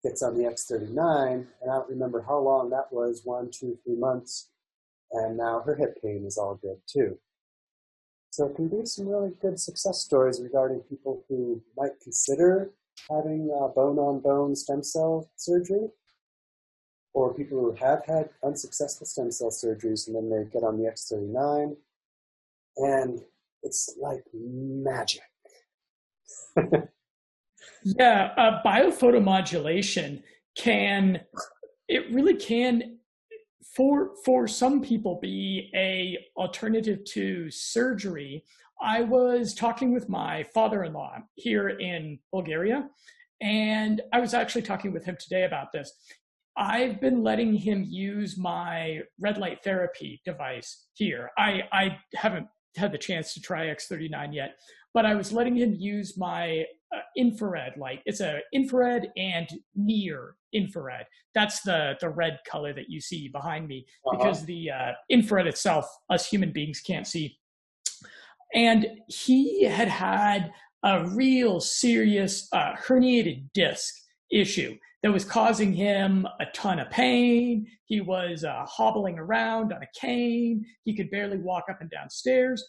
Gets 0.01 0.23
on 0.23 0.35
the 0.37 0.43
X39, 0.43 1.31
and 1.61 1.71
I 1.71 1.75
don't 1.75 1.89
remember 1.89 2.21
how 2.21 2.39
long 2.39 2.69
that 2.69 2.91
was, 2.91 3.21
one, 3.23 3.49
two, 3.51 3.77
three 3.83 3.95
months, 3.95 4.49
and 5.11 5.37
now 5.37 5.61
her 5.65 5.75
hip 5.75 6.01
pain 6.01 6.23
is 6.25 6.37
all 6.37 6.55
good 6.55 6.77
too. 6.87 7.17
So 8.31 8.47
it 8.47 8.55
can 8.55 8.67
be 8.67 8.85
some 8.85 9.07
really 9.07 9.31
good 9.41 9.59
success 9.59 9.99
stories 9.99 10.41
regarding 10.41 10.79
people 10.81 11.23
who 11.29 11.61
might 11.77 11.99
consider 12.01 12.71
having 13.09 13.51
uh, 13.53 13.67
bone-on-bone 13.67 14.55
stem 14.55 14.83
cell 14.83 15.29
surgery, 15.35 15.87
or 17.13 17.33
people 17.33 17.59
who 17.59 17.71
have 17.73 18.05
had 18.05 18.29
unsuccessful 18.43 19.05
stem 19.05 19.31
cell 19.31 19.49
surgeries 19.49 20.07
and 20.07 20.15
then 20.15 20.29
they 20.29 20.49
get 20.51 20.63
on 20.63 20.77
the 20.77 20.89
X39, 20.89 21.75
and 22.77 23.21
it's 23.61 23.95
like 24.01 24.23
magic. 24.33 25.21
yeah, 27.83 28.31
uh, 28.37 28.61
biophotomodulation 28.65 30.23
can 30.55 31.19
it 31.87 32.11
really 32.13 32.35
can 32.35 32.92
for 33.75 34.11
for 34.23 34.47
some 34.47 34.81
people 34.81 35.19
be 35.21 35.71
a 35.75 36.17
alternative 36.37 37.03
to 37.05 37.49
surgery. 37.49 38.43
I 38.81 39.01
was 39.01 39.53
talking 39.53 39.93
with 39.93 40.09
my 40.09 40.43
father-in-law 40.53 41.19
here 41.35 41.69
in 41.69 42.19
Bulgaria, 42.31 42.89
and 43.41 44.01
I 44.11 44.19
was 44.19 44.33
actually 44.33 44.63
talking 44.63 44.91
with 44.91 45.05
him 45.05 45.17
today 45.19 45.45
about 45.45 45.71
this. 45.71 45.91
I've 46.55 47.01
been 47.01 47.23
letting 47.23 47.53
him 47.55 47.83
use 47.83 48.37
my 48.37 49.01
red 49.19 49.37
light 49.37 49.63
therapy 49.63 50.21
device 50.23 50.85
here. 50.93 51.31
I, 51.37 51.63
I 51.71 51.97
haven't 52.15 52.47
had 52.75 52.91
the 52.91 52.97
chance 52.97 53.33
to 53.33 53.41
try 53.41 53.67
X39 53.67 54.33
yet, 54.33 54.55
but 54.93 55.05
I 55.05 55.15
was 55.15 55.31
letting 55.31 55.55
him 55.55 55.73
use 55.73 56.17
my 56.17 56.65
uh, 56.93 56.99
infrared 57.17 57.77
light. 57.77 58.01
It's 58.05 58.21
a 58.21 58.39
infrared 58.53 59.09
and 59.17 59.47
near 59.75 60.35
infrared. 60.53 61.05
That's 61.33 61.61
the 61.61 61.95
the 61.99 62.09
red 62.09 62.39
color 62.47 62.73
that 62.73 62.89
you 62.89 63.01
see 63.01 63.27
behind 63.27 63.67
me 63.67 63.85
uh-huh. 64.05 64.17
because 64.17 64.45
the 64.45 64.71
uh, 64.71 64.91
infrared 65.09 65.47
itself, 65.47 65.87
us 66.09 66.27
human 66.27 66.51
beings 66.51 66.81
can't 66.81 67.07
see. 67.07 67.37
And 68.53 68.85
he 69.07 69.63
had 69.63 69.87
had 69.87 70.51
a 70.83 71.07
real 71.07 71.59
serious 71.59 72.47
uh, 72.51 72.73
herniated 72.75 73.45
disc 73.53 73.95
issue 74.31 74.77
that 75.01 75.11
was 75.11 75.25
causing 75.25 75.73
him 75.73 76.27
a 76.39 76.45
ton 76.53 76.79
of 76.79 76.89
pain. 76.89 77.65
He 77.85 78.01
was 78.01 78.43
uh, 78.43 78.65
hobbling 78.65 79.17
around 79.17 79.73
on 79.73 79.81
a 79.81 79.99
cane. 79.99 80.65
He 80.83 80.95
could 80.95 81.09
barely 81.09 81.37
walk 81.37 81.65
up 81.69 81.81
and 81.81 81.89
down 81.89 82.09
stairs. 82.09 82.63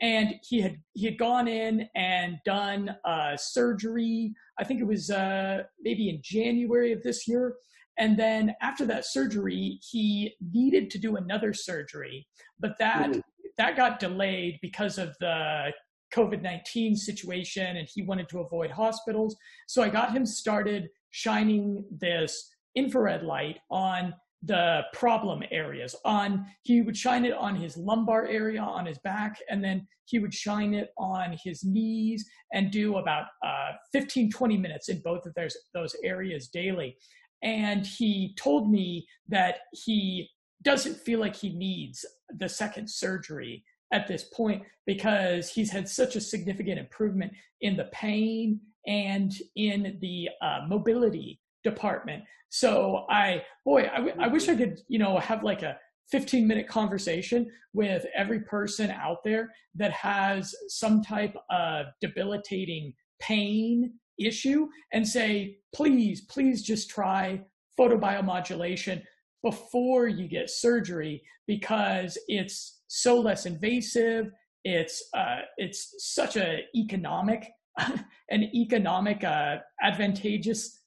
And 0.00 0.34
he 0.42 0.60
had 0.60 0.78
he 0.94 1.06
had 1.06 1.18
gone 1.18 1.48
in 1.48 1.88
and 1.96 2.38
done 2.44 2.94
uh, 3.04 3.36
surgery. 3.36 4.32
I 4.58 4.64
think 4.64 4.80
it 4.80 4.86
was 4.86 5.10
uh, 5.10 5.62
maybe 5.80 6.08
in 6.08 6.20
January 6.22 6.92
of 6.92 7.02
this 7.02 7.26
year. 7.26 7.56
And 7.98 8.16
then 8.16 8.54
after 8.62 8.86
that 8.86 9.06
surgery, 9.06 9.80
he 9.90 10.34
needed 10.52 10.88
to 10.90 10.98
do 10.98 11.16
another 11.16 11.52
surgery, 11.52 12.28
but 12.60 12.78
that 12.78 13.10
mm-hmm. 13.10 13.20
that 13.56 13.76
got 13.76 13.98
delayed 13.98 14.58
because 14.62 14.98
of 14.98 15.16
the 15.18 15.72
COVID 16.14 16.42
19 16.42 16.96
situation 16.96 17.76
and 17.76 17.88
he 17.92 18.02
wanted 18.02 18.28
to 18.30 18.40
avoid 18.40 18.70
hospitals. 18.70 19.36
So 19.66 19.82
I 19.82 19.88
got 19.88 20.12
him 20.12 20.24
started 20.24 20.88
shining 21.10 21.84
this 21.90 22.48
infrared 22.74 23.24
light 23.24 23.58
on 23.70 24.14
the 24.42 24.82
problem 24.92 25.42
areas. 25.50 25.94
On 26.04 26.46
he 26.62 26.80
would 26.80 26.96
shine 26.96 27.24
it 27.24 27.34
on 27.34 27.56
his 27.56 27.76
lumbar 27.76 28.26
area 28.26 28.60
on 28.60 28.86
his 28.86 28.98
back 28.98 29.38
and 29.50 29.62
then 29.62 29.86
he 30.04 30.18
would 30.18 30.32
shine 30.32 30.74
it 30.74 30.90
on 30.96 31.36
his 31.42 31.64
knees 31.64 32.24
and 32.52 32.70
do 32.70 32.96
about 32.96 33.26
uh, 33.44 33.72
15 33.92 34.30
20 34.30 34.56
minutes 34.56 34.88
in 34.88 35.00
both 35.00 35.26
of 35.26 35.34
those 35.34 35.56
those 35.74 35.94
areas 36.04 36.48
daily. 36.48 36.96
And 37.42 37.86
he 37.86 38.34
told 38.36 38.70
me 38.70 39.06
that 39.28 39.56
he 39.72 40.28
doesn't 40.62 40.96
feel 40.96 41.20
like 41.20 41.36
he 41.36 41.50
needs 41.50 42.04
the 42.36 42.48
second 42.48 42.90
surgery 42.90 43.64
at 43.92 44.06
this 44.06 44.24
point 44.24 44.62
because 44.86 45.48
he's 45.48 45.70
had 45.70 45.88
such 45.88 46.16
a 46.16 46.20
significant 46.20 46.78
improvement 46.78 47.32
in 47.60 47.76
the 47.76 47.88
pain 47.92 48.60
and 48.86 49.34
in 49.56 49.98
the 50.00 50.28
uh, 50.42 50.60
mobility 50.68 51.40
department. 51.64 52.24
So 52.50 53.06
I, 53.10 53.42
boy, 53.64 53.90
I, 53.92 53.96
w- 53.96 54.16
I 54.18 54.28
wish 54.28 54.48
I 54.48 54.56
could, 54.56 54.80
you 54.88 54.98
know, 54.98 55.18
have 55.18 55.42
like 55.42 55.62
a 55.62 55.76
15 56.10 56.46
minute 56.46 56.68
conversation 56.68 57.50
with 57.74 58.06
every 58.16 58.40
person 58.40 58.90
out 58.90 59.18
there 59.24 59.50
that 59.74 59.92
has 59.92 60.54
some 60.68 61.02
type 61.02 61.34
of 61.50 61.86
debilitating 62.00 62.94
pain 63.20 63.92
issue 64.18 64.68
and 64.92 65.06
say, 65.06 65.58
please, 65.74 66.22
please 66.22 66.62
just 66.62 66.88
try 66.88 67.40
photobiomodulation 67.78 69.02
before 69.42 70.08
you 70.08 70.26
get 70.26 70.50
surgery 70.50 71.22
because 71.46 72.18
it's 72.26 72.80
so 72.88 73.20
less 73.20 73.46
invasive. 73.46 74.30
It's 74.64 75.08
uh, 75.16 75.40
it's 75.56 75.94
such 75.98 76.36
a 76.36 76.64
economic 76.74 77.48
an 78.30 78.42
economic 78.54 79.22
uh, 79.24 79.56
advantageous 79.82 80.80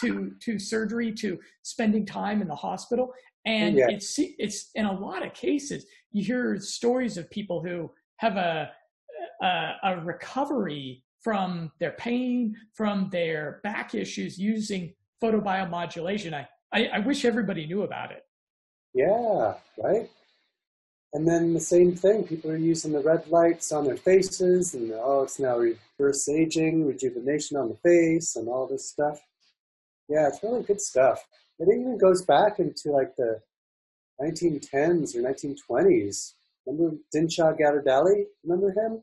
to 0.00 0.32
to 0.40 0.58
surgery 0.58 1.12
to 1.12 1.38
spending 1.62 2.04
time 2.06 2.42
in 2.42 2.48
the 2.48 2.54
hospital 2.54 3.12
and 3.46 3.76
yeah. 3.76 3.86
it's 3.88 4.18
it's 4.18 4.70
in 4.74 4.86
a 4.86 4.92
lot 4.92 5.24
of 5.24 5.32
cases 5.34 5.86
you 6.12 6.24
hear 6.24 6.58
stories 6.58 7.16
of 7.16 7.30
people 7.30 7.62
who 7.62 7.90
have 8.16 8.36
a, 8.36 8.70
a, 9.42 9.72
a 9.84 10.00
recovery 10.04 11.02
from 11.22 11.70
their 11.78 11.92
pain 11.92 12.54
from 12.74 13.08
their 13.10 13.60
back 13.62 13.94
issues 13.94 14.38
using 14.38 14.92
photobiomodulation 15.22 16.34
I, 16.34 16.46
I 16.72 16.86
i 16.94 16.98
wish 16.98 17.24
everybody 17.24 17.66
knew 17.66 17.82
about 17.82 18.10
it 18.10 18.24
yeah 18.94 19.54
right 19.82 20.10
and 21.12 21.26
then 21.26 21.54
the 21.54 21.60
same 21.60 21.96
thing, 21.96 22.22
people 22.22 22.52
are 22.52 22.56
using 22.56 22.92
the 22.92 23.00
red 23.00 23.26
lights 23.28 23.72
on 23.72 23.84
their 23.84 23.96
faces, 23.96 24.74
and 24.74 24.92
oh, 24.94 25.22
it's 25.24 25.40
now 25.40 25.58
reverse 25.58 26.28
aging, 26.28 26.86
rejuvenation 26.86 27.56
on 27.56 27.68
the 27.68 27.76
face, 27.76 28.36
and 28.36 28.48
all 28.48 28.68
this 28.68 28.88
stuff. 28.88 29.20
Yeah, 30.10 30.26
it's 30.26 30.42
really 30.42 30.64
good 30.64 30.80
stuff. 30.80 31.24
it 31.60 31.68
even 31.68 31.96
goes 31.96 32.24
back 32.24 32.58
into 32.58 32.90
like 32.90 33.14
the 33.16 33.40
1910s 34.20 35.14
or 35.14 35.22
1920s. 35.22 36.32
Remember 36.66 36.96
Dinshah 37.14 37.56
Ghadiali? 37.58 38.24
Remember 38.44 38.70
him? 38.72 39.02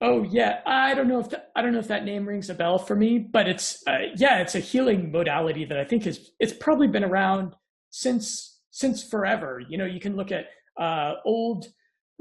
Oh 0.00 0.22
yeah, 0.22 0.60
I 0.66 0.94
don't 0.94 1.08
know 1.08 1.18
if 1.18 1.30
that, 1.30 1.50
I 1.56 1.62
don't 1.62 1.72
know 1.72 1.78
if 1.80 1.88
that 1.88 2.04
name 2.04 2.26
rings 2.28 2.48
a 2.48 2.54
bell 2.54 2.78
for 2.78 2.94
me, 2.94 3.18
but 3.18 3.48
it's 3.48 3.82
uh, 3.88 3.98
yeah, 4.16 4.38
it's 4.38 4.54
a 4.54 4.60
healing 4.60 5.10
modality 5.10 5.64
that 5.64 5.78
I 5.78 5.84
think 5.84 6.06
is 6.06 6.32
it's 6.38 6.52
probably 6.52 6.86
been 6.86 7.04
around 7.04 7.54
since 7.90 8.60
since 8.70 9.02
forever. 9.02 9.62
You 9.68 9.78
know, 9.78 9.84
you 9.84 10.00
can 10.00 10.14
look 10.14 10.30
at 10.30 10.46
uh, 10.80 11.14
old 11.24 11.66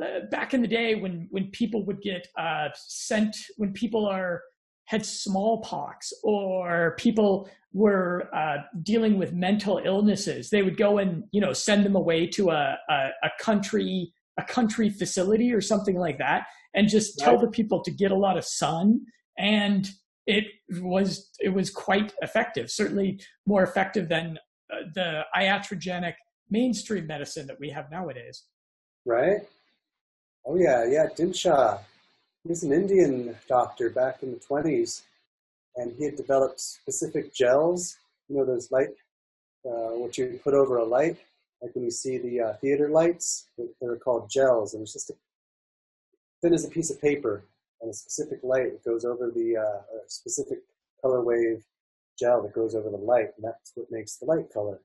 uh, 0.01 0.25
back 0.31 0.53
in 0.53 0.61
the 0.61 0.67
day 0.67 0.95
when 0.95 1.27
when 1.29 1.51
people 1.51 1.85
would 1.85 2.01
get 2.01 2.27
uh, 2.37 2.69
sent 2.73 3.35
when 3.57 3.73
people 3.73 4.05
are 4.07 4.41
had 4.85 5.05
smallpox 5.05 6.11
or 6.23 6.95
people 6.97 7.49
were 7.73 8.29
uh, 8.35 8.57
dealing 8.83 9.17
with 9.17 9.33
mental 9.33 9.81
illnesses, 9.83 10.49
they 10.49 10.61
would 10.61 10.77
go 10.77 10.97
and 10.97 11.23
you 11.31 11.41
know 11.41 11.53
send 11.53 11.85
them 11.85 11.95
away 11.95 12.27
to 12.27 12.49
a, 12.51 12.77
a, 12.89 13.09
a 13.23 13.31
country 13.39 14.13
a 14.39 14.43
country 14.43 14.89
facility 14.89 15.53
or 15.53 15.61
something 15.61 15.95
like 15.95 16.17
that, 16.17 16.45
and 16.73 16.89
just 16.89 17.19
tell 17.19 17.37
the 17.37 17.47
people 17.47 17.83
to 17.83 17.91
get 17.91 18.11
a 18.11 18.15
lot 18.15 18.37
of 18.37 18.43
sun. 18.43 19.01
And 19.37 19.89
it 20.25 20.45
was 20.81 21.29
it 21.39 21.49
was 21.49 21.69
quite 21.69 22.13
effective. 22.21 22.71
Certainly 22.71 23.19
more 23.45 23.63
effective 23.63 24.09
than 24.09 24.37
uh, 24.71 24.77
the 24.93 25.21
iatrogenic 25.35 26.13
mainstream 26.49 27.07
medicine 27.07 27.47
that 27.47 27.59
we 27.59 27.69
have 27.69 27.89
nowadays. 27.91 28.43
Right. 29.05 29.41
Oh 30.45 30.55
yeah, 30.55 30.85
yeah. 30.85 31.07
Dinshah 31.07 31.79
he 32.43 32.49
was 32.49 32.63
an 32.63 32.73
Indian 32.73 33.35
doctor 33.47 33.89
back 33.89 34.21
in 34.21 34.31
the 34.31 34.39
20s, 34.39 35.03
and 35.77 35.93
he 35.97 36.05
had 36.05 36.15
developed 36.15 36.59
specific 36.59 37.33
gels, 37.33 37.97
you 38.27 38.37
know, 38.37 38.45
those 38.45 38.71
light, 38.71 38.89
uh, 39.65 39.95
what 39.95 40.17
you 40.17 40.39
put 40.43 40.53
over 40.53 40.77
a 40.77 40.83
light, 40.83 41.17
like 41.61 41.73
when 41.73 41.85
you 41.85 41.91
see 41.91 42.17
the 42.17 42.41
uh, 42.41 42.53
theater 42.55 42.89
lights, 42.89 43.47
they're 43.79 43.95
called 43.95 44.29
gels, 44.29 44.73
and 44.73 44.83
it's 44.83 44.93
just 44.93 45.09
a, 45.09 45.13
thin 46.41 46.53
as 46.53 46.65
a 46.65 46.69
piece 46.69 46.91
of 46.91 47.01
paper, 47.01 47.45
and 47.81 47.89
a 47.89 47.93
specific 47.93 48.39
light 48.43 48.71
that 48.73 48.83
goes 48.83 49.05
over 49.05 49.31
the 49.31 49.57
uh, 49.57 49.81
specific 50.07 50.59
color 51.01 51.21
wave 51.21 51.63
gel 52.19 52.41
that 52.43 52.53
goes 52.53 52.75
over 52.75 52.89
the 52.89 52.97
light, 52.97 53.29
and 53.37 53.45
that's 53.45 53.71
what 53.75 53.87
makes 53.89 54.17
the 54.17 54.25
light 54.25 54.51
color. 54.53 54.79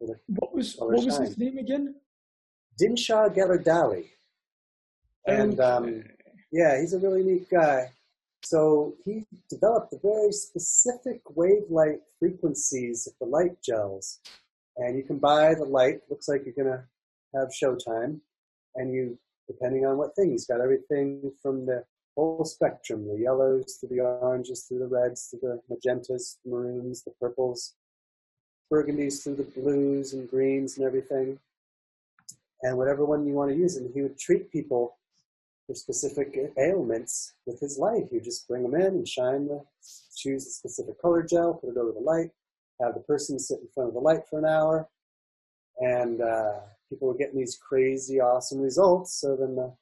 what 0.00 0.52
was 0.54 0.76
what 0.76 1.04
was 1.04 1.18
his 1.18 1.38
name 1.38 1.58
again? 1.58 1.94
Dinshah 2.80 3.34
Ghadiali. 3.34 4.06
And 5.26 5.60
um, 5.60 6.04
yeah, 6.50 6.80
he's 6.80 6.94
a 6.94 6.98
really 6.98 7.22
neat 7.22 7.48
guy. 7.50 7.90
So 8.42 8.94
he 9.04 9.26
developed 9.50 9.90
the 9.90 10.00
very 10.02 10.32
specific 10.32 11.20
wavelength 11.34 12.02
frequencies 12.18 13.06
of 13.06 13.14
the 13.20 13.26
light 13.26 13.60
gels. 13.62 14.20
And 14.76 14.96
you 14.96 15.02
can 15.02 15.18
buy 15.18 15.54
the 15.54 15.64
light, 15.64 16.00
looks 16.08 16.28
like 16.28 16.44
you're 16.44 16.64
to 16.64 16.84
have 17.34 17.48
showtime. 17.48 18.20
And 18.76 18.92
you, 18.92 19.18
depending 19.48 19.84
on 19.86 19.98
what 19.98 20.14
thing, 20.14 20.30
he's 20.30 20.46
got 20.46 20.60
everything 20.60 21.32
from 21.42 21.66
the 21.66 21.84
whole 22.16 22.44
spectrum 22.44 23.06
the 23.06 23.18
yellows 23.18 23.78
to 23.78 23.86
the 23.86 24.00
oranges 24.00 24.64
to 24.68 24.78
the 24.78 24.86
reds 24.86 25.28
to 25.30 25.36
the 25.40 25.60
magentas, 25.70 26.36
maroons, 26.44 27.02
the 27.02 27.12
purples, 27.20 27.74
burgundies 28.72 29.22
to 29.22 29.30
the 29.30 29.44
blues 29.44 30.12
and 30.12 30.30
greens 30.30 30.76
and 30.76 30.86
everything. 30.86 31.38
And 32.62 32.76
whatever 32.76 33.04
one 33.04 33.26
you 33.26 33.34
want 33.34 33.50
to 33.50 33.56
use. 33.56 33.76
And 33.76 33.92
he 33.92 34.02
would 34.02 34.18
treat 34.18 34.50
people 34.50 34.96
for 35.68 35.74
specific 35.74 36.34
ailments 36.58 37.34
with 37.46 37.60
his 37.60 37.78
light. 37.78 38.04
You 38.10 38.20
just 38.22 38.48
bring 38.48 38.62
them 38.62 38.74
in 38.74 38.86
and 38.86 39.06
shine 39.06 39.46
the, 39.46 39.62
choose 40.16 40.46
a 40.46 40.50
specific 40.50 41.00
color 41.00 41.22
gel, 41.22 41.54
put 41.54 41.70
it 41.70 41.76
over 41.76 41.92
the 41.92 42.00
light, 42.00 42.30
have 42.80 42.94
the 42.94 43.00
person 43.00 43.38
sit 43.38 43.60
in 43.60 43.68
front 43.74 43.88
of 43.88 43.94
the 43.94 44.00
light 44.00 44.22
for 44.30 44.38
an 44.38 44.46
hour, 44.46 44.88
and 45.78 46.22
uh, 46.22 46.60
people 46.88 47.06
were 47.06 47.18
getting 47.18 47.38
these 47.38 47.56
crazy, 47.56 48.18
awesome 48.18 48.60
results. 48.60 49.20
So 49.20 49.36
then 49.36 49.56
the 49.56 49.74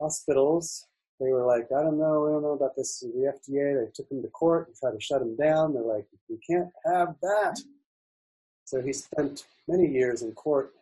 hospitals, 0.00 0.86
they 1.20 1.30
were 1.30 1.46
like, 1.46 1.68
I 1.70 1.82
don't 1.82 1.98
know, 1.98 2.26
I 2.26 2.32
don't 2.32 2.42
know 2.42 2.58
about 2.58 2.74
this. 2.76 2.98
The 2.98 3.32
FDA, 3.32 3.78
they 3.78 3.92
took 3.94 4.10
him 4.10 4.22
to 4.22 4.28
court 4.28 4.66
and 4.66 4.76
tried 4.76 4.98
to 4.98 5.00
shut 5.00 5.22
him 5.22 5.36
down. 5.36 5.72
They're 5.72 5.82
like, 5.84 6.06
we 6.28 6.38
can't 6.38 6.70
have 6.84 7.14
that. 7.22 7.60
So 8.64 8.82
he 8.82 8.92
spent 8.92 9.44
many 9.68 9.86
years 9.86 10.22
in 10.22 10.32
court 10.32 10.72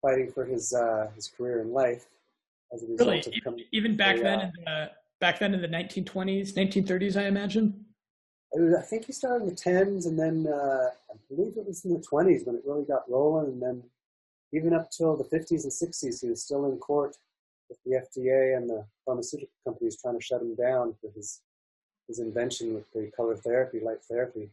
fighting 0.00 0.30
for 0.30 0.44
his 0.44 0.72
uh, 0.72 1.08
his 1.16 1.26
career 1.26 1.60
in 1.60 1.72
life 1.72 2.06
as 2.72 2.82
a 2.82 2.86
result 2.86 3.08
really? 3.08 3.18
of 3.18 3.44
coming. 3.44 3.64
Even 3.72 3.96
back 3.96 4.20
then, 4.20 4.40
in 4.40 4.52
the, 4.64 4.90
back 5.20 5.38
then 5.38 5.54
in 5.54 5.60
the 5.60 5.68
1920s, 5.68 6.54
1930s, 6.54 7.20
I 7.20 7.26
imagine. 7.26 7.84
I 8.54 8.80
think 8.82 9.04
he 9.04 9.12
started 9.12 9.44
in 9.44 9.50
the 9.50 9.54
10s, 9.54 10.06
and 10.06 10.18
then 10.18 10.46
uh, 10.52 10.88
I 11.10 11.16
believe 11.28 11.56
it 11.56 11.66
was 11.66 11.84
in 11.84 11.92
the 11.92 12.00
20s 12.00 12.46
when 12.46 12.56
it 12.56 12.62
really 12.64 12.84
got 12.84 13.08
rolling, 13.10 13.52
and 13.52 13.62
then 13.62 13.82
even 14.52 14.72
up 14.72 14.90
till 14.90 15.16
the 15.16 15.24
50s 15.24 15.64
and 15.64 15.72
60s, 15.72 16.22
he 16.22 16.30
was 16.30 16.42
still 16.42 16.64
in 16.66 16.78
court 16.78 17.16
with 17.68 17.78
the 17.84 17.92
FDA 17.92 18.56
and 18.56 18.68
the 18.68 18.86
pharmaceutical 19.04 19.52
companies 19.66 20.00
trying 20.00 20.18
to 20.18 20.24
shut 20.24 20.40
him 20.40 20.54
down 20.54 20.94
for 21.00 21.10
his 21.14 21.42
his 22.06 22.20
invention 22.20 22.72
with 22.72 22.90
the 22.92 23.10
color 23.14 23.36
therapy, 23.36 23.80
light 23.80 24.02
therapy. 24.08 24.48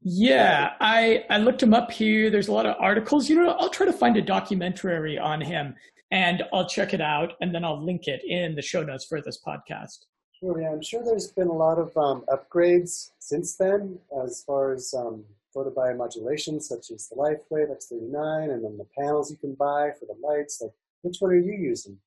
Yeah, 0.00 0.74
I 0.80 1.24
I 1.28 1.38
looked 1.38 1.60
him 1.60 1.74
up 1.74 1.90
here. 1.90 2.30
There's 2.30 2.46
a 2.46 2.52
lot 2.52 2.66
of 2.66 2.76
articles. 2.78 3.28
You 3.28 3.42
know, 3.42 3.50
I'll 3.50 3.70
try 3.70 3.86
to 3.86 3.92
find 3.92 4.16
a 4.16 4.22
documentary 4.22 5.18
on 5.18 5.40
him 5.40 5.74
and 6.10 6.42
I'll 6.52 6.68
check 6.68 6.94
it 6.94 7.00
out 7.00 7.34
and 7.40 7.54
then 7.54 7.64
I'll 7.64 7.82
link 7.82 8.06
it 8.06 8.22
in 8.24 8.54
the 8.54 8.62
show 8.62 8.82
notes 8.82 9.04
for 9.04 9.20
this 9.20 9.40
podcast. 9.46 10.06
Sure, 10.40 10.60
yeah, 10.60 10.70
I'm 10.70 10.82
sure 10.82 11.02
there's 11.04 11.32
been 11.32 11.48
a 11.48 11.52
lot 11.52 11.78
of 11.78 11.96
um, 11.96 12.24
upgrades 12.28 13.10
since 13.18 13.56
then 13.56 13.98
as 14.24 14.42
far 14.46 14.72
as 14.72 14.94
um, 14.96 15.24
photobiomodulation, 15.54 16.62
such 16.62 16.90
as 16.90 17.08
the 17.08 17.16
LifeWave 17.16 17.70
X39, 17.70 18.52
and 18.52 18.64
then 18.64 18.78
the 18.78 18.86
panels 18.96 19.30
you 19.30 19.36
can 19.36 19.54
buy 19.54 19.90
for 19.98 20.06
the 20.06 20.14
lights. 20.26 20.60
Like, 20.62 20.72
which 21.02 21.16
one 21.18 21.32
are 21.32 21.36
you 21.36 21.54
using 21.54 21.98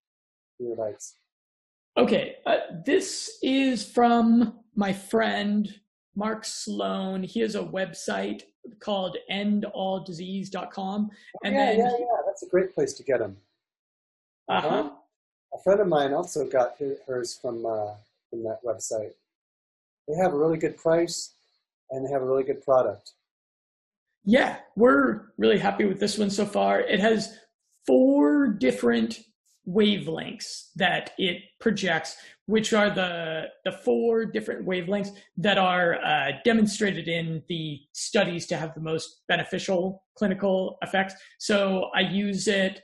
for 0.58 0.64
your 0.64 0.76
lights? 0.76 1.16
Okay, 1.98 2.36
uh, 2.46 2.58
this 2.86 3.38
is 3.44 3.86
from 3.86 4.60
my 4.76 4.94
friend 4.94 5.82
Mark 6.16 6.46
Sloan. 6.46 7.24
He 7.24 7.42
has 7.42 7.56
a 7.56 7.64
website 7.64 8.44
called 8.80 9.18
endalldisease.com. 9.30 11.10
And 11.44 11.54
yeah, 11.54 11.66
then 11.66 11.80
yeah, 11.80 11.92
yeah, 12.00 12.06
that's 12.26 12.44
a 12.44 12.48
great 12.48 12.74
place 12.74 12.94
to 12.94 13.04
get 13.04 13.20
them. 13.20 13.36
Uh-huh. 14.52 14.90
A 15.54 15.64
friend 15.64 15.80
of 15.80 15.88
mine 15.88 16.14
also 16.14 16.46
got 16.48 16.76
hers 17.08 17.38
from 17.42 17.66
uh, 17.66 17.94
from 18.30 18.44
that 18.44 18.60
website. 18.66 19.14
They 20.08 20.16
have 20.16 20.34
a 20.34 20.38
really 20.38 20.58
good 20.58 20.78
price 20.78 21.34
and 21.90 22.06
they 22.06 22.12
have 22.12 22.22
a 22.22 22.26
really 22.26 22.44
good 22.44 22.64
product. 22.64 23.14
Yeah, 24.24 24.58
we're 24.76 25.32
really 25.38 25.58
happy 25.58 25.86
with 25.86 26.00
this 26.00 26.18
one 26.18 26.30
so 26.30 26.46
far. 26.46 26.82
It 26.82 27.00
has 27.00 27.38
four 27.88 28.48
different 28.48 29.22
wavelengths 29.68 30.70
that 30.76 31.12
it 31.18 31.44
projects, 31.60 32.18
which 32.46 32.74
are 32.74 32.90
the 32.90 33.46
the 33.64 33.72
four 33.72 34.26
different 34.26 34.66
wavelengths 34.66 35.12
that 35.38 35.58
are 35.58 35.96
uh, 36.04 36.32
demonstrated 36.44 37.08
in 37.08 37.42
the 37.48 37.80
studies 37.94 38.46
to 38.48 38.58
have 38.58 38.74
the 38.74 38.82
most 38.82 39.22
beneficial 39.28 40.04
clinical 40.16 40.78
effects. 40.82 41.16
So 41.40 41.90
I 41.96 42.02
use 42.02 42.48
it 42.48 42.82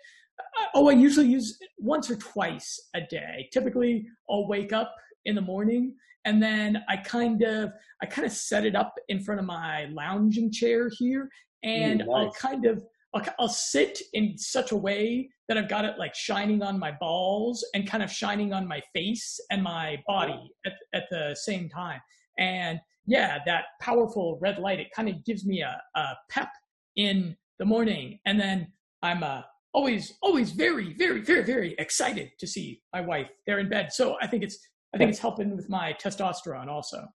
oh, 0.73 0.89
I 0.89 0.93
usually 0.93 1.27
use 1.27 1.57
once 1.77 2.09
or 2.09 2.15
twice 2.15 2.79
a 2.95 3.01
day. 3.01 3.49
Typically, 3.51 4.05
I'll 4.29 4.47
wake 4.47 4.73
up 4.73 4.93
in 5.25 5.35
the 5.35 5.41
morning 5.41 5.95
and 6.27 6.43
then 6.43 6.83
I 6.89 6.97
kind 6.97 7.41
of 7.41 7.71
I 8.03 8.05
kind 8.05 8.25
of 8.25 8.33
set 8.33 8.65
it 8.65 8.75
up 8.75 8.93
in 9.07 9.23
front 9.23 9.39
of 9.39 9.45
my 9.45 9.85
lounging 9.85 10.51
chair 10.51 10.89
here, 10.97 11.29
and 11.63 11.99
nice. 11.99 12.07
I'll 12.13 12.31
kind 12.33 12.65
of 12.65 12.83
I'll, 13.13 13.23
I'll 13.39 13.49
sit 13.49 14.01
in 14.13 14.37
such 14.37 14.73
a 14.73 14.75
way 14.75 15.29
that 15.47 15.57
I've 15.57 15.69
got 15.69 15.85
it 15.85 15.97
like 15.97 16.13
shining 16.13 16.61
on 16.61 16.77
my 16.77 16.91
balls 16.91 17.65
and 17.73 17.89
kind 17.89 18.03
of 18.03 18.11
shining 18.11 18.51
on 18.51 18.67
my 18.67 18.81
face 18.93 19.39
and 19.49 19.63
my 19.63 20.03
body 20.05 20.51
at, 20.65 20.73
at 20.93 21.03
the 21.09 21.33
same 21.33 21.69
time. 21.69 22.01
And 22.37 22.81
yeah, 23.05 23.39
that 23.45 23.65
powerful 23.81 24.37
red 24.41 24.59
light, 24.59 24.81
it 24.81 24.87
kind 24.93 25.07
of 25.07 25.23
gives 25.23 25.45
me 25.45 25.61
a, 25.61 25.81
a 25.95 26.07
pep 26.29 26.49
in 26.97 27.37
the 27.57 27.65
morning. 27.65 28.19
And 28.25 28.37
then 28.37 28.73
I'm 29.01 29.23
uh, 29.23 29.43
always 29.73 30.13
always 30.21 30.51
very 30.51 30.93
very 30.93 31.21
very 31.21 31.43
very 31.43 31.75
excited 31.77 32.31
to 32.39 32.47
see 32.47 32.81
my 32.93 33.01
wife 33.01 33.29
there 33.45 33.59
in 33.59 33.69
bed. 33.69 33.91
So 33.91 34.17
i 34.21 34.27
think 34.27 34.43
it's 34.43 34.57
i 34.93 34.97
think 34.97 35.09
it's 35.09 35.19
helping 35.19 35.55
with 35.55 35.69
my 35.69 35.93
testosterone 36.01 36.67
also. 36.67 37.07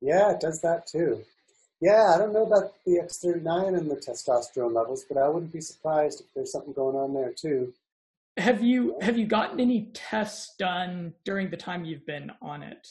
Yeah 0.00 0.32
it 0.32 0.40
does 0.40 0.60
that 0.62 0.86
too. 0.86 1.22
Yeah 1.80 2.12
i 2.14 2.18
don't 2.18 2.32
know 2.32 2.46
about 2.46 2.72
the 2.86 2.98
x39 2.98 3.78
and 3.78 3.90
the 3.90 3.96
testosterone 3.96 4.74
levels 4.74 5.04
but 5.08 5.16
i 5.18 5.28
wouldn't 5.28 5.52
be 5.52 5.60
surprised 5.60 6.20
if 6.20 6.26
there's 6.34 6.52
something 6.52 6.72
going 6.72 6.96
on 6.96 7.14
there 7.14 7.32
too. 7.32 7.72
Have 8.38 8.62
you 8.62 8.96
have 9.02 9.18
you 9.18 9.26
gotten 9.26 9.60
any 9.60 9.90
tests 9.92 10.54
done 10.58 11.12
during 11.24 11.50
the 11.50 11.56
time 11.56 11.84
you've 11.84 12.06
been 12.06 12.32
on 12.40 12.62
it? 12.62 12.88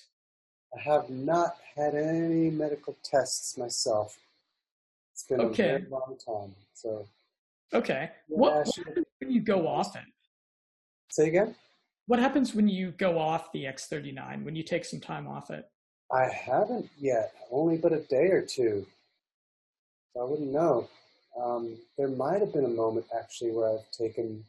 I 0.77 0.79
have 0.81 1.09
not 1.09 1.55
had 1.75 1.95
any 1.95 2.49
medical 2.51 2.95
tests 3.03 3.57
myself. 3.57 4.17
It's 5.13 5.23
been 5.23 5.41
okay. 5.41 5.63
a 5.63 5.79
very 5.79 5.89
long 5.89 6.17
time 6.23 6.55
so 6.81 7.05
Okay. 7.73 8.11
What, 8.27 8.53
what 8.53 8.67
happens 8.77 9.05
when 9.19 9.31
you 9.31 9.41
go 9.41 9.67
off 9.67 9.95
it? 9.95 10.03
Say 11.09 11.27
again? 11.27 11.55
What 12.07 12.19
happens 12.19 12.53
when 12.53 12.67
you 12.67 12.91
go 12.91 13.17
off 13.17 13.51
the 13.53 13.65
X39, 13.65 14.43
when 14.43 14.55
you 14.55 14.63
take 14.63 14.83
some 14.85 14.99
time 14.99 15.27
off 15.27 15.49
it? 15.49 15.65
I 16.11 16.25
haven't 16.25 16.89
yet, 16.97 17.33
only 17.51 17.77
but 17.77 17.93
a 17.93 17.99
day 18.01 18.27
or 18.27 18.41
two. 18.41 18.85
So 20.13 20.21
I 20.21 20.29
wouldn't 20.29 20.51
know. 20.51 20.89
Um, 21.41 21.77
there 21.97 22.09
might 22.09 22.41
have 22.41 22.51
been 22.51 22.65
a 22.65 22.69
moment 22.69 23.05
actually 23.17 23.51
where 23.51 23.71
I've 23.71 23.89
taken 23.91 24.43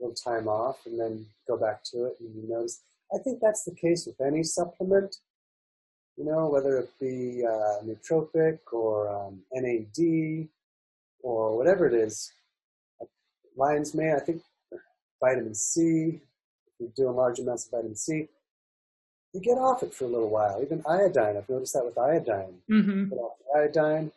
a 0.00 0.02
little 0.02 0.16
time 0.16 0.48
off 0.48 0.78
and 0.86 0.98
then 0.98 1.26
go 1.46 1.56
back 1.56 1.84
to 1.92 2.06
it 2.06 2.16
and 2.18 2.34
you 2.34 2.48
notice. 2.48 2.80
I 3.14 3.18
think 3.18 3.38
that's 3.40 3.64
the 3.64 3.74
case 3.74 4.06
with 4.06 4.20
any 4.20 4.42
supplement, 4.42 5.16
you 6.16 6.24
know, 6.24 6.48
whether 6.48 6.78
it 6.78 6.90
be 7.00 7.44
uh, 7.46 7.84
nootropic 7.84 8.58
or 8.72 9.08
um, 9.08 9.40
NAD 9.52 10.48
or 11.22 11.56
whatever 11.56 11.86
it 11.86 11.94
is. 11.94 12.32
Lion's 13.58 13.94
mane, 13.94 14.14
I 14.16 14.20
think 14.20 14.42
vitamin 15.22 15.54
C, 15.54 16.20
if 16.66 16.72
you're 16.78 16.90
doing 16.96 17.16
large 17.16 17.40
amounts 17.40 17.66
of 17.66 17.72
vitamin 17.72 17.96
C, 17.96 18.28
you 19.34 19.40
get 19.40 19.58
off 19.58 19.82
it 19.82 19.92
for 19.92 20.04
a 20.04 20.08
little 20.08 20.30
while. 20.30 20.62
Even 20.62 20.82
iodine, 20.88 21.36
I've 21.36 21.48
noticed 21.48 21.74
that 21.74 21.84
with 21.84 21.98
iodine. 21.98 22.54
Mm-hmm. 22.70 23.10
Get 23.10 23.18
off 23.18 23.36
iodine, 23.54 24.12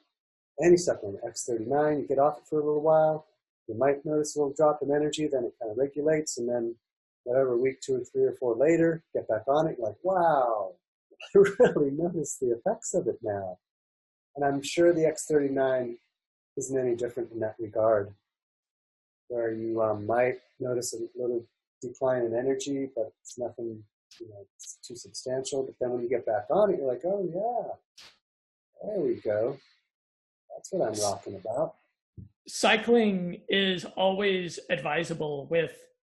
any 0.63 0.77
supplement, 0.77 1.23
X39, 1.23 2.01
you 2.01 2.07
get 2.07 2.19
off 2.19 2.37
it 2.37 2.47
for 2.47 2.59
a 2.59 2.63
little 2.63 2.81
while. 2.81 3.25
You 3.67 3.75
might 3.77 4.05
notice 4.05 4.35
a 4.35 4.39
little 4.39 4.53
drop 4.53 4.79
in 4.81 4.91
energy, 4.91 5.27
then 5.27 5.45
it 5.45 5.53
kind 5.59 5.71
of 5.71 5.77
regulates, 5.77 6.37
and 6.37 6.47
then 6.47 6.75
whatever 7.23 7.57
week 7.57 7.81
two 7.81 7.95
or 7.95 8.03
three 8.03 8.23
or 8.23 8.33
four 8.33 8.55
later, 8.55 9.03
get 9.13 9.27
back 9.27 9.43
on 9.47 9.67
it. 9.67 9.77
You're 9.77 9.87
like, 9.87 9.97
wow, 10.03 10.73
I 11.35 11.39
really 11.39 11.91
notice 11.91 12.37
the 12.39 12.51
effects 12.51 12.93
of 12.93 13.07
it 13.07 13.17
now. 13.21 13.57
And 14.35 14.45
I'm 14.45 14.61
sure 14.61 14.93
the 14.93 15.01
X39 15.01 15.97
isn't 16.57 16.77
any 16.77 16.95
different 16.95 17.31
in 17.31 17.39
that 17.39 17.55
regard, 17.59 18.13
where 19.32 19.53
you 19.53 19.82
um, 19.82 20.05
might 20.05 20.36
notice 20.59 20.93
a 20.93 20.97
little 21.19 21.45
decline 21.82 22.23
in 22.23 22.36
energy, 22.36 22.89
but 22.95 23.11
it's 23.21 23.39
nothing 23.39 23.82
you 24.19 24.27
know, 24.29 24.45
too 24.84 24.95
substantial. 24.95 25.63
But 25.63 25.75
then 25.79 25.91
when 25.91 26.03
you 26.03 26.09
get 26.09 26.25
back 26.25 26.45
on 26.49 26.71
it, 26.71 26.79
you're 26.79 26.88
like, 26.88 27.01
oh 27.05 27.27
yeah, 27.34 28.05
there 28.84 28.99
we 28.99 29.15
go. 29.15 29.57
That's 30.53 30.71
what 30.71 30.88
I'm 30.88 31.01
rocking 31.01 31.36
about. 31.36 31.75
Cycling 32.47 33.41
is 33.47 33.86
always 33.95 34.59
advisable 34.69 35.47
with 35.49 35.71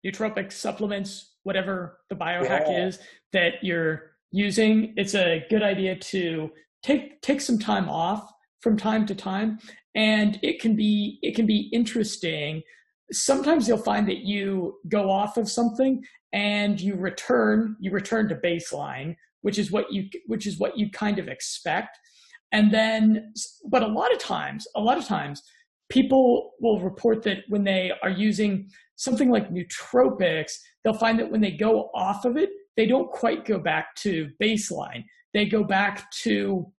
nootropic 0.04 0.52
supplements, 0.52 1.36
whatever 1.44 2.00
the 2.10 2.16
biohack 2.16 2.66
yeah. 2.66 2.86
is 2.86 2.98
that 3.32 3.62
you're 3.62 4.16
using. 4.32 4.92
It's 4.96 5.14
a 5.14 5.46
good 5.48 5.62
idea 5.62 5.96
to 5.96 6.50
take 6.82 7.22
take 7.22 7.40
some 7.40 7.58
time 7.58 7.88
off 7.88 8.32
from 8.60 8.76
time 8.76 9.06
to 9.06 9.14
time, 9.14 9.58
and 9.94 10.38
it 10.42 10.60
can 10.60 10.74
be 10.74 11.18
it 11.22 11.36
can 11.36 11.46
be 11.46 11.68
interesting 11.72 12.62
sometimes 13.14 13.68
you'll 13.68 13.78
find 13.78 14.08
that 14.08 14.18
you 14.18 14.78
go 14.88 15.10
off 15.10 15.36
of 15.36 15.50
something 15.50 16.02
and 16.32 16.80
you 16.80 16.96
return 16.96 17.76
you 17.80 17.90
return 17.90 18.28
to 18.28 18.34
baseline 18.34 19.14
which 19.44 19.58
is 19.58 19.70
what 19.70 19.92
you 19.92 20.08
which 20.26 20.46
is 20.46 20.58
what 20.58 20.76
you 20.76 20.90
kind 20.90 21.18
of 21.18 21.28
expect. 21.28 21.98
And 22.50 22.72
then 22.72 23.34
but 23.70 23.82
a 23.82 23.86
lot 23.86 24.10
of 24.10 24.18
times 24.18 24.66
a 24.74 24.80
lot 24.80 24.96
of 24.96 25.04
times 25.04 25.42
people 25.90 26.52
will 26.60 26.80
report 26.80 27.22
that 27.24 27.40
when 27.48 27.62
they 27.62 27.92
are 28.02 28.10
using 28.10 28.70
something 28.96 29.30
like 29.30 29.50
nootropics 29.50 30.52
they'll 30.82 30.94
find 30.94 31.18
that 31.18 31.30
when 31.30 31.42
they 31.42 31.50
go 31.50 31.90
off 31.94 32.24
of 32.24 32.38
it 32.38 32.48
they 32.74 32.86
don't 32.86 33.10
quite 33.10 33.44
go 33.44 33.58
back 33.58 33.94
to 33.96 34.30
baseline. 34.42 35.04
They 35.34 35.44
go 35.44 35.62
back 35.62 36.10
to 36.22 36.72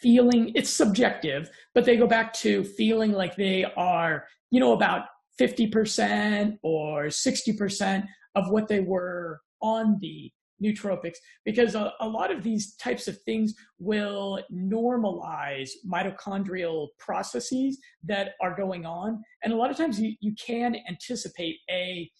feeling 0.00 0.52
it's 0.54 0.70
subjective 0.70 1.50
but 1.74 1.84
they 1.84 1.96
go 1.98 2.06
back 2.06 2.32
to 2.32 2.64
feeling 2.64 3.12
like 3.12 3.36
they 3.36 3.66
are 3.76 4.24
you 4.50 4.58
know 4.58 4.72
about 4.72 5.02
50% 5.40 6.58
or 6.62 7.06
60% 7.06 8.06
of 8.34 8.50
what 8.50 8.68
they 8.68 8.80
were 8.80 9.40
on 9.60 9.98
the 10.00 10.30
nootropics 10.62 11.16
because 11.44 11.74
a, 11.74 11.92
a, 12.00 12.08
lot 12.08 12.30
of 12.30 12.42
these 12.42 12.76
types 12.76 13.08
of 13.08 13.20
things 13.22 13.54
will 13.78 14.40
normalize 14.52 15.70
mitochondrial 15.86 16.88
processes 16.98 17.78
that 18.04 18.32
are 18.40 18.56
going 18.56 18.86
on. 18.86 19.22
And 19.42 19.52
a 19.52 19.56
lot 19.56 19.70
of 19.70 19.76
times 19.76 20.00
you, 20.00 20.14
you 20.20 20.34
can 20.34 20.76
anticipate 20.88 21.56
a 21.70 22.10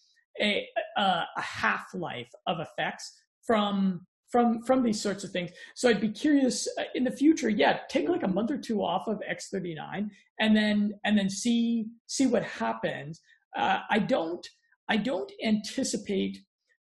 a, 0.41 0.67
a 0.97 1.41
half-life 1.41 2.31
of 2.49 2.59
effects 2.59 3.12
from 3.47 4.05
from 4.35 4.61
from 4.62 4.82
these 4.82 5.01
sorts 5.01 5.22
of 5.22 5.30
things. 5.30 5.53
So 5.76 5.89
I'd 5.89 6.01
be 6.01 6.09
curious 6.09 6.66
uh, 6.76 6.82
in 6.97 7.05
the 7.05 7.11
future. 7.12 7.49
Yeah, 7.49 7.78
take 7.89 8.09
like 8.09 8.24
a 8.24 8.28
month 8.28 8.51
or 8.51 8.59
two 8.59 8.82
off 8.82 9.07
of 9.07 9.22
X39, 9.30 10.11
and 10.41 10.57
then 10.57 10.95
and 11.05 11.16
then 11.16 11.30
see 11.30 11.87
see 12.09 12.26
what 12.26 12.43
happens. 12.43 13.20
Uh, 13.57 13.78
I 13.89 14.01
don't 14.01 14.45
I 14.89 14.97
don't 14.97 15.30
anticipate 15.45 16.39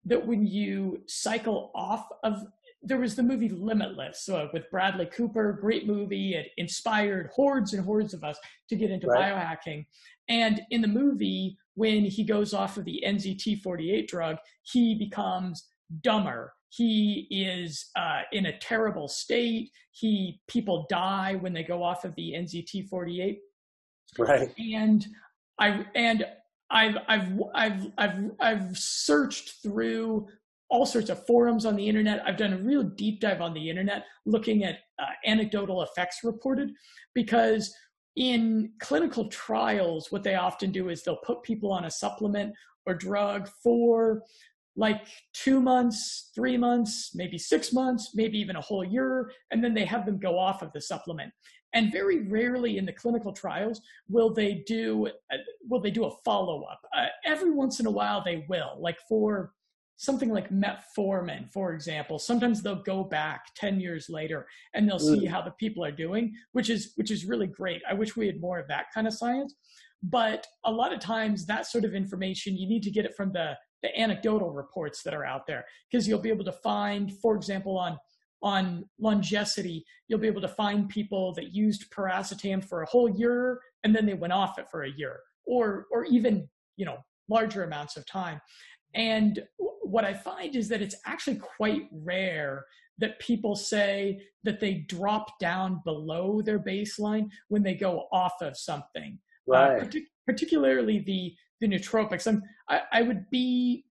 that 0.05 0.25
when 0.25 0.45
you 0.45 1.01
cycle 1.07 1.73
off 1.75 2.07
of 2.23 2.41
there 2.81 2.99
was 2.99 3.17
the 3.17 3.23
movie 3.23 3.49
Limitless 3.49 4.29
uh, 4.29 4.47
with 4.53 4.71
Bradley 4.71 5.07
Cooper, 5.07 5.51
great 5.51 5.85
movie. 5.85 6.35
It 6.35 6.51
inspired 6.55 7.31
hordes 7.35 7.73
and 7.73 7.83
hordes 7.83 8.13
of 8.13 8.23
us 8.23 8.37
to 8.69 8.77
get 8.77 8.91
into 8.91 9.07
right. 9.07 9.33
biohacking. 9.33 9.85
And 10.29 10.61
in 10.69 10.79
the 10.79 10.87
movie, 10.87 11.57
when 11.73 12.05
he 12.05 12.23
goes 12.23 12.53
off 12.53 12.77
of 12.77 12.85
the 12.85 13.03
NZT48 13.05 14.07
drug, 14.07 14.37
he 14.63 14.95
becomes 14.95 15.67
dumber 16.01 16.53
he 16.71 17.27
is 17.29 17.89
uh, 17.97 18.21
in 18.31 18.45
a 18.45 18.57
terrible 18.57 19.09
state. 19.09 19.71
He 19.91 20.39
people 20.47 20.85
die 20.89 21.35
when 21.35 21.51
they 21.51 21.63
go 21.63 21.83
off 21.83 22.05
of 22.05 22.15
the 22.15 22.31
NZT 22.31 22.87
48. 22.87 23.39
Right. 24.17 24.53
And 24.57 25.05
I 25.59 25.85
and 25.95 26.25
I've 26.69 26.95
I've 27.09 27.41
I've 27.53 27.87
I've 27.97 28.31
I've 28.39 28.77
searched 28.77 29.61
through 29.61 30.27
all 30.69 30.85
sorts 30.85 31.09
of 31.09 31.25
forums 31.25 31.65
on 31.65 31.75
the 31.75 31.87
internet. 31.87 32.23
I've 32.25 32.37
done 32.37 32.53
a 32.53 32.57
real 32.57 32.83
deep 32.83 33.19
dive 33.19 33.41
on 33.41 33.53
the 33.53 33.69
internet 33.69 34.05
looking 34.25 34.63
at 34.63 34.79
uh, 34.97 35.07
anecdotal 35.25 35.81
effects 35.81 36.19
reported 36.23 36.71
because 37.13 37.73
in 38.15 38.71
clinical 38.79 39.27
trials, 39.27 40.09
what 40.09 40.23
they 40.23 40.35
often 40.35 40.71
do 40.71 40.87
is 40.87 41.03
they'll 41.03 41.17
put 41.17 41.43
people 41.43 41.73
on 41.73 41.83
a 41.83 41.91
supplement 41.91 42.53
or 42.85 42.93
drug 42.93 43.49
for 43.61 44.23
like 44.75 45.05
two 45.33 45.59
months, 45.59 46.31
three 46.33 46.57
months, 46.57 47.11
maybe 47.13 47.37
six 47.37 47.73
months, 47.73 48.11
maybe 48.15 48.37
even 48.39 48.55
a 48.55 48.61
whole 48.61 48.83
year, 48.83 49.31
and 49.51 49.63
then 49.63 49.73
they 49.73 49.85
have 49.85 50.05
them 50.05 50.19
go 50.19 50.37
off 50.37 50.61
of 50.61 50.71
the 50.73 50.81
supplement. 50.81 51.31
And 51.73 51.91
very 51.91 52.27
rarely 52.27 52.77
in 52.77 52.85
the 52.85 52.91
clinical 52.91 53.31
trials 53.31 53.79
will 54.09 54.33
they 54.33 54.63
do 54.67 55.07
uh, 55.07 55.37
will 55.69 55.79
they 55.79 55.91
do 55.91 56.05
a 56.05 56.11
follow 56.25 56.63
up. 56.63 56.81
Uh, 56.95 57.05
every 57.25 57.51
once 57.51 57.79
in 57.79 57.85
a 57.85 57.91
while 57.91 58.21
they 58.23 58.45
will, 58.49 58.77
like 58.79 58.97
for 59.07 59.53
something 59.95 60.29
like 60.29 60.49
metformin, 60.49 61.47
for 61.53 61.73
example. 61.73 62.17
Sometimes 62.17 62.61
they'll 62.61 62.83
go 62.83 63.03
back 63.03 63.45
ten 63.55 63.79
years 63.79 64.07
later 64.09 64.47
and 64.73 64.87
they'll 64.87 64.99
see 64.99 65.27
mm. 65.27 65.29
how 65.29 65.41
the 65.41 65.51
people 65.51 65.85
are 65.85 65.91
doing, 65.91 66.33
which 66.51 66.69
is 66.69 66.91
which 66.95 67.11
is 67.11 67.23
really 67.23 67.47
great. 67.47 67.81
I 67.89 67.93
wish 67.93 68.17
we 68.17 68.27
had 68.27 68.41
more 68.41 68.59
of 68.59 68.67
that 68.67 68.85
kind 68.93 69.07
of 69.07 69.13
science. 69.13 69.55
But 70.03 70.47
a 70.65 70.71
lot 70.71 70.91
of 70.93 70.99
times, 70.99 71.45
that 71.45 71.67
sort 71.67 71.85
of 71.85 71.93
information, 71.93 72.57
you 72.57 72.67
need 72.67 72.83
to 72.83 72.91
get 72.91 73.05
it 73.05 73.15
from 73.15 73.31
the 73.31 73.55
the 73.81 73.99
anecdotal 73.99 74.51
reports 74.51 75.03
that 75.03 75.13
are 75.13 75.25
out 75.25 75.47
there. 75.47 75.65
Because 75.89 76.07
you'll 76.07 76.19
be 76.19 76.29
able 76.29 76.45
to 76.45 76.51
find 76.51 77.11
for 77.19 77.35
example 77.35 77.77
on 77.77 77.97
on 78.43 78.83
longevity 78.99 79.85
you'll 80.07 80.19
be 80.19 80.27
able 80.27 80.41
to 80.41 80.47
find 80.47 80.89
people 80.89 81.31
that 81.31 81.53
used 81.53 81.91
piracetam 81.91 82.63
for 82.63 82.81
a 82.81 82.87
whole 82.87 83.07
year 83.07 83.61
and 83.83 83.95
then 83.95 84.03
they 84.03 84.15
went 84.15 84.33
off 84.33 84.57
it 84.57 84.67
for 84.67 84.83
a 84.83 84.89
year 84.89 85.19
or 85.45 85.85
or 85.91 86.05
even 86.05 86.47
you 86.75 86.85
know 86.85 86.97
larger 87.29 87.63
amounts 87.63 87.97
of 87.97 88.05
time. 88.05 88.41
And 88.93 89.43
what 89.83 90.05
i 90.05 90.13
find 90.13 90.55
is 90.55 90.67
that 90.69 90.81
it's 90.81 90.95
actually 91.05 91.37
quite 91.37 91.83
rare 91.91 92.65
that 93.01 93.19
people 93.19 93.55
say 93.55 94.21
that 94.43 94.59
they 94.59 94.85
drop 94.87 95.39
down 95.39 95.81
below 95.83 96.41
their 96.41 96.59
baseline 96.59 97.29
when 97.49 97.63
they 97.63 97.73
go 97.73 98.07
off 98.11 98.33
of 98.41 98.55
something. 98.55 99.19
Uh, 99.49 99.53
right. 99.53 99.81
Uh, 99.81 99.85
partic- 99.85 100.07
particularly 100.25 100.99
the 100.99 101.33
the 101.61 101.67
nootropics. 101.67 102.27
I'm, 102.27 102.43
I, 102.69 102.81
I 102.91 103.01
would 103.03 103.29
be 103.29 103.85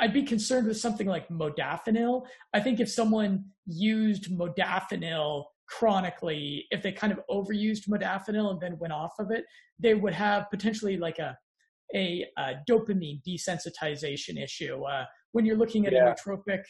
I'd 0.00 0.12
be 0.12 0.22
concerned 0.22 0.66
with 0.66 0.78
something 0.78 1.06
like 1.06 1.28
modafinil. 1.28 2.24
I 2.54 2.60
think 2.60 2.80
if 2.80 2.88
someone 2.88 3.44
used 3.66 4.30
modafinil 4.30 5.44
chronically, 5.68 6.64
if 6.70 6.82
they 6.82 6.92
kind 6.92 7.12
of 7.12 7.20
overused 7.30 7.88
modafinil 7.88 8.50
and 8.52 8.60
then 8.60 8.78
went 8.78 8.92
off 8.92 9.14
of 9.18 9.30
it, 9.30 9.44
they 9.78 9.94
would 9.94 10.14
have 10.14 10.50
potentially 10.50 10.96
like 10.96 11.18
a 11.18 11.36
a, 11.94 12.26
a 12.36 12.54
dopamine 12.68 13.20
desensitization 13.22 14.42
issue. 14.42 14.82
Uh, 14.82 15.04
when 15.32 15.44
you're 15.44 15.56
looking 15.56 15.86
at 15.86 15.92
yeah. 15.92 16.08
a 16.08 16.14
nootropic 16.14 16.62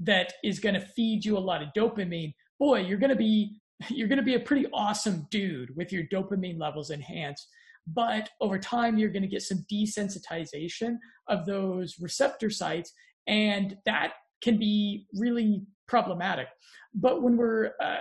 that 0.00 0.32
is 0.42 0.58
going 0.58 0.74
to 0.74 0.80
feed 0.80 1.24
you 1.24 1.36
a 1.36 1.38
lot 1.38 1.62
of 1.62 1.68
dopamine, 1.76 2.32
boy, 2.58 2.80
you're 2.80 2.98
going 2.98 3.10
to 3.10 3.16
be 3.16 3.60
you're 3.90 4.08
going 4.08 4.18
to 4.18 4.24
be 4.24 4.34
a 4.34 4.40
pretty 4.40 4.66
awesome 4.72 5.26
dude 5.30 5.74
with 5.76 5.92
your 5.92 6.04
dopamine 6.04 6.58
levels 6.58 6.90
enhanced. 6.90 7.48
But 7.86 8.30
over 8.40 8.58
time, 8.58 8.98
you're 8.98 9.10
going 9.10 9.22
to 9.22 9.28
get 9.28 9.42
some 9.42 9.64
desensitization 9.70 10.96
of 11.28 11.46
those 11.46 11.96
receptor 12.00 12.50
sites, 12.50 12.92
and 13.26 13.76
that 13.86 14.12
can 14.42 14.58
be 14.58 15.06
really 15.14 15.64
problematic. 15.88 16.48
But 16.94 17.22
when 17.22 17.36
we're 17.36 17.72
uh, 17.82 17.98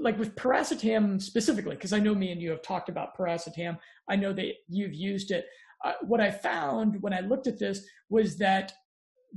like 0.00 0.18
with 0.18 0.34
piracetam 0.34 1.20
specifically, 1.20 1.76
because 1.76 1.92
I 1.92 2.00
know 2.00 2.14
me 2.14 2.32
and 2.32 2.42
you 2.42 2.50
have 2.50 2.62
talked 2.62 2.88
about 2.88 3.16
piracetam, 3.16 3.78
I 4.08 4.16
know 4.16 4.32
that 4.32 4.52
you've 4.68 4.94
used 4.94 5.30
it. 5.30 5.46
Uh, 5.84 5.92
what 6.02 6.20
I 6.20 6.30
found 6.30 7.00
when 7.02 7.12
I 7.12 7.20
looked 7.20 7.46
at 7.46 7.58
this 7.58 7.86
was 8.08 8.38
that 8.38 8.72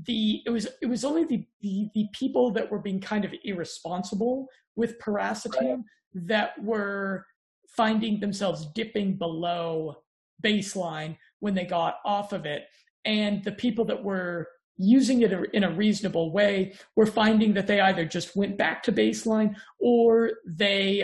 the 0.05 0.41
it 0.45 0.49
was 0.49 0.67
it 0.81 0.85
was 0.85 1.03
only 1.03 1.23
the 1.23 1.45
the, 1.61 1.89
the 1.95 2.05
people 2.13 2.51
that 2.51 2.69
were 2.71 2.79
being 2.79 3.01
kind 3.01 3.25
of 3.25 3.33
irresponsible 3.43 4.47
with 4.75 4.99
piracetam 4.99 5.55
right. 5.59 6.27
that 6.27 6.51
were 6.63 7.25
finding 7.67 8.19
themselves 8.19 8.67
dipping 8.73 9.17
below 9.17 9.95
baseline 10.43 11.17
when 11.39 11.53
they 11.53 11.65
got 11.65 11.95
off 12.05 12.33
of 12.33 12.45
it. 12.45 12.63
And 13.05 13.43
the 13.43 13.51
people 13.51 13.85
that 13.85 14.03
were 14.03 14.47
using 14.77 15.21
it 15.21 15.33
in 15.53 15.63
a 15.63 15.71
reasonable 15.71 16.31
way 16.31 16.73
were 16.95 17.05
finding 17.05 17.53
that 17.53 17.67
they 17.67 17.79
either 17.81 18.05
just 18.05 18.35
went 18.35 18.57
back 18.57 18.83
to 18.83 18.91
baseline 18.91 19.55
or 19.79 20.31
they 20.45 21.03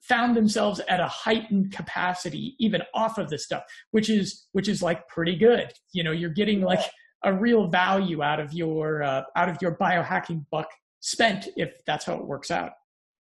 found 0.00 0.36
themselves 0.36 0.80
at 0.88 1.00
a 1.00 1.08
heightened 1.08 1.72
capacity 1.72 2.54
even 2.58 2.82
off 2.94 3.18
of 3.18 3.28
this 3.28 3.44
stuff 3.44 3.62
which 3.90 4.08
is 4.08 4.46
which 4.52 4.68
is 4.68 4.80
like 4.80 5.06
pretty 5.08 5.36
good. 5.36 5.72
You 5.92 6.04
know 6.04 6.12
you're 6.12 6.30
getting 6.30 6.60
like 6.62 6.80
a 7.24 7.34
real 7.34 7.68
value 7.68 8.22
out 8.22 8.40
of 8.40 8.52
your 8.52 9.02
uh, 9.02 9.22
out 9.36 9.48
of 9.48 9.58
your 9.60 9.76
biohacking 9.76 10.46
buck 10.50 10.68
spent 11.00 11.48
if 11.56 11.72
that's 11.86 12.04
how 12.04 12.14
it 12.14 12.24
works 12.24 12.50
out. 12.50 12.72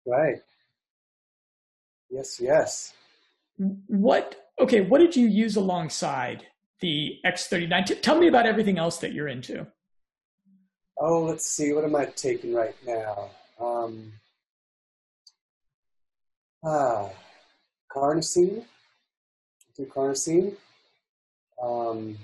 Right 0.07 0.37
yes 2.09 2.39
yes. 2.39 2.93
What 3.87 4.49
okay 4.59 4.81
what 4.81 4.99
did 4.99 5.15
you 5.15 5.27
use 5.27 5.55
alongside 5.55 6.45
the 6.81 7.17
x39 7.25 7.85
T- 7.85 7.95
tell 7.95 8.19
me 8.19 8.27
about 8.27 8.45
everything 8.45 8.77
else 8.77 8.97
that 8.97 9.13
you're 9.13 9.27
into. 9.27 9.65
Oh 10.97 11.23
let's 11.23 11.45
see 11.45 11.73
what 11.73 11.83
am 11.83 11.95
i 11.95 12.05
taking 12.05 12.53
right 12.53 12.75
now? 12.85 13.29
Um 13.59 14.13
ah 16.63 17.09
carnosine 17.89 18.65
do 19.77 19.85
carnosine 19.85 20.55
um 21.61 22.17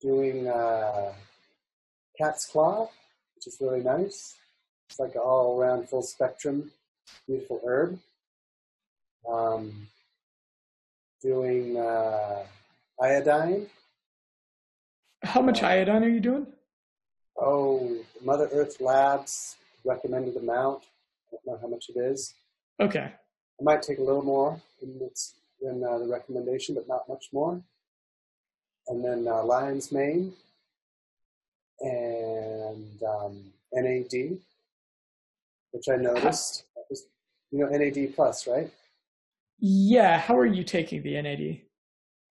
doing 0.00 0.48
uh, 0.48 1.12
cat's 2.18 2.46
claw, 2.46 2.88
which 3.34 3.46
is 3.46 3.58
really 3.60 3.82
nice. 3.82 4.36
It's 4.88 4.98
like 4.98 5.14
an 5.14 5.20
all-around 5.20 5.88
full 5.88 6.02
spectrum, 6.02 6.72
beautiful 7.26 7.60
herb. 7.64 7.98
Um, 9.28 9.88
doing 11.22 11.76
uh, 11.76 12.44
iodine. 13.00 13.66
How 15.22 15.42
much 15.42 15.62
uh, 15.62 15.66
iodine 15.66 16.04
are 16.04 16.08
you 16.08 16.20
doing? 16.20 16.46
Oh, 17.38 17.98
Mother 18.22 18.48
Earth 18.52 18.80
Labs 18.80 19.56
recommended 19.84 20.36
amount. 20.36 20.84
I 21.32 21.36
don't 21.36 21.46
know 21.46 21.58
how 21.60 21.68
much 21.68 21.86
it 21.88 21.98
is. 21.98 22.34
Okay. 22.80 23.12
I 23.60 23.62
might 23.62 23.82
take 23.82 23.98
a 23.98 24.02
little 24.02 24.22
more 24.22 24.60
than, 24.80 24.98
than 25.60 25.84
uh, 25.84 25.98
the 25.98 26.06
recommendation, 26.06 26.74
but 26.74 26.88
not 26.88 27.08
much 27.08 27.28
more 27.32 27.62
and 28.90 29.04
then 29.04 29.26
uh, 29.28 29.42
Lion's 29.44 29.92
Mane, 29.92 30.32
and 31.80 33.02
um, 33.02 33.44
NAD, 33.72 34.38
which 35.70 35.88
I 35.88 35.96
noticed. 35.96 36.64
Was, 36.90 37.06
you 37.52 37.60
know 37.60 37.68
NAD 37.68 38.14
plus, 38.14 38.46
right? 38.46 38.70
Yeah. 39.60 40.18
How 40.18 40.36
are 40.38 40.46
you 40.46 40.64
taking 40.64 41.02
the 41.02 41.20
NAD? 41.20 41.60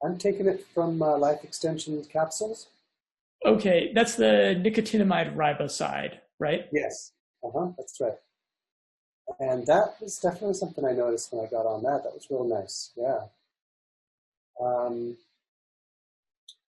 I'm 0.04 0.18
taking 0.18 0.48
it 0.48 0.66
from 0.74 1.02
uh, 1.02 1.18
Life 1.18 1.44
Extension 1.44 2.04
capsules. 2.12 2.68
Okay, 3.46 3.92
that's 3.94 4.16
the 4.16 4.60
nicotinamide 4.60 5.36
riboside, 5.36 6.20
right? 6.40 6.68
Yes. 6.74 7.12
Uh 7.44 7.50
huh. 7.54 7.68
That's 7.78 8.00
right. 8.02 8.14
And 9.40 9.66
that 9.68 9.96
was 10.02 10.18
definitely 10.18 10.56
something 10.56 10.84
I 10.84 10.92
noticed 10.92 11.32
when 11.32 11.46
I 11.46 11.50
got 11.50 11.66
on 11.66 11.84
that. 11.84 12.04
That 12.04 12.14
was 12.14 12.28
real 12.30 12.44
nice. 12.44 12.92
Yeah. 12.98 13.20
Um, 14.60 15.16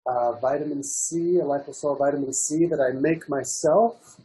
uh, 0.06 0.32
vitamin 0.32 0.82
C, 0.82 1.38
a 1.38 1.42
liposol 1.42 1.98
vitamin 1.98 2.32
C 2.32 2.66
that 2.66 2.80
I 2.80 2.92
make 2.98 3.28
myself. 3.28 4.20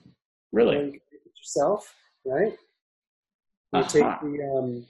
Really? 0.52 0.78
You 0.78 0.84
make 0.84 1.02
it 1.12 1.32
yourself, 1.38 1.94
right? 2.26 2.58
You 3.74 3.80
uh-huh. 3.80 3.90
take 3.90 4.22
the 4.22 4.58
um, 4.58 4.86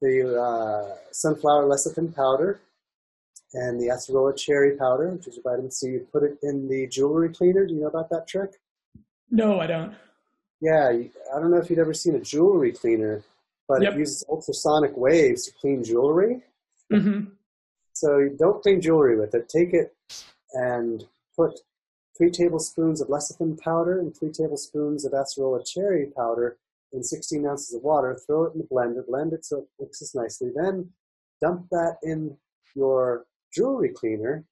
the 0.00 0.40
uh, 0.40 0.96
sunflower 1.12 1.68
lecithin 1.68 2.14
powder 2.14 2.60
and 3.54 3.80
the 3.80 3.88
acerola 3.88 4.36
cherry 4.36 4.76
powder, 4.76 5.08
which 5.10 5.26
is 5.26 5.38
a 5.38 5.42
vitamin 5.42 5.70
C. 5.70 5.88
You 5.88 6.06
put 6.12 6.22
it 6.22 6.38
in 6.42 6.68
the 6.68 6.86
jewelry 6.86 7.32
cleaner. 7.32 7.66
Do 7.66 7.74
you 7.74 7.80
know 7.80 7.88
about 7.88 8.10
that 8.10 8.28
trick? 8.28 8.60
No, 9.30 9.60
I 9.60 9.66
don't. 9.66 9.94
Yeah, 10.60 10.88
I 10.88 11.40
don't 11.40 11.50
know 11.50 11.58
if 11.58 11.70
you'd 11.70 11.78
ever 11.78 11.94
seen 11.94 12.14
a 12.14 12.20
jewelry 12.20 12.72
cleaner, 12.72 13.22
but 13.66 13.82
yep. 13.82 13.94
it 13.94 13.98
uses 13.98 14.24
ultrasonic 14.28 14.96
waves 14.96 15.46
to 15.46 15.52
clean 15.52 15.82
jewelry. 15.82 16.42
Mm-hmm. 16.92 17.30
So 17.92 18.28
don't 18.38 18.62
clean 18.62 18.80
jewelry 18.80 19.18
with 19.18 19.34
it. 19.34 19.48
Take 19.48 19.72
it 19.72 19.94
and 20.52 21.04
put 21.36 21.60
three 22.16 22.30
tablespoons 22.30 23.00
of 23.00 23.08
lecithin 23.08 23.58
powder 23.58 23.98
and 24.00 24.16
three 24.16 24.30
tablespoons 24.30 25.04
of 25.04 25.12
acerola 25.12 25.66
cherry 25.66 26.06
powder 26.16 26.58
in 26.92 27.02
16 27.02 27.46
ounces 27.46 27.74
of 27.74 27.82
water. 27.82 28.18
Throw 28.26 28.44
it 28.44 28.54
in 28.54 28.60
the 28.60 28.68
blender, 28.70 29.06
blend 29.06 29.32
it 29.32 29.44
so 29.44 29.58
it 29.58 29.68
mixes 29.78 30.14
nicely. 30.14 30.50
Then 30.54 30.90
dump 31.40 31.66
that 31.70 31.96
in 32.02 32.36
your 32.74 33.26
jewelry 33.52 33.90
cleaner 33.90 34.44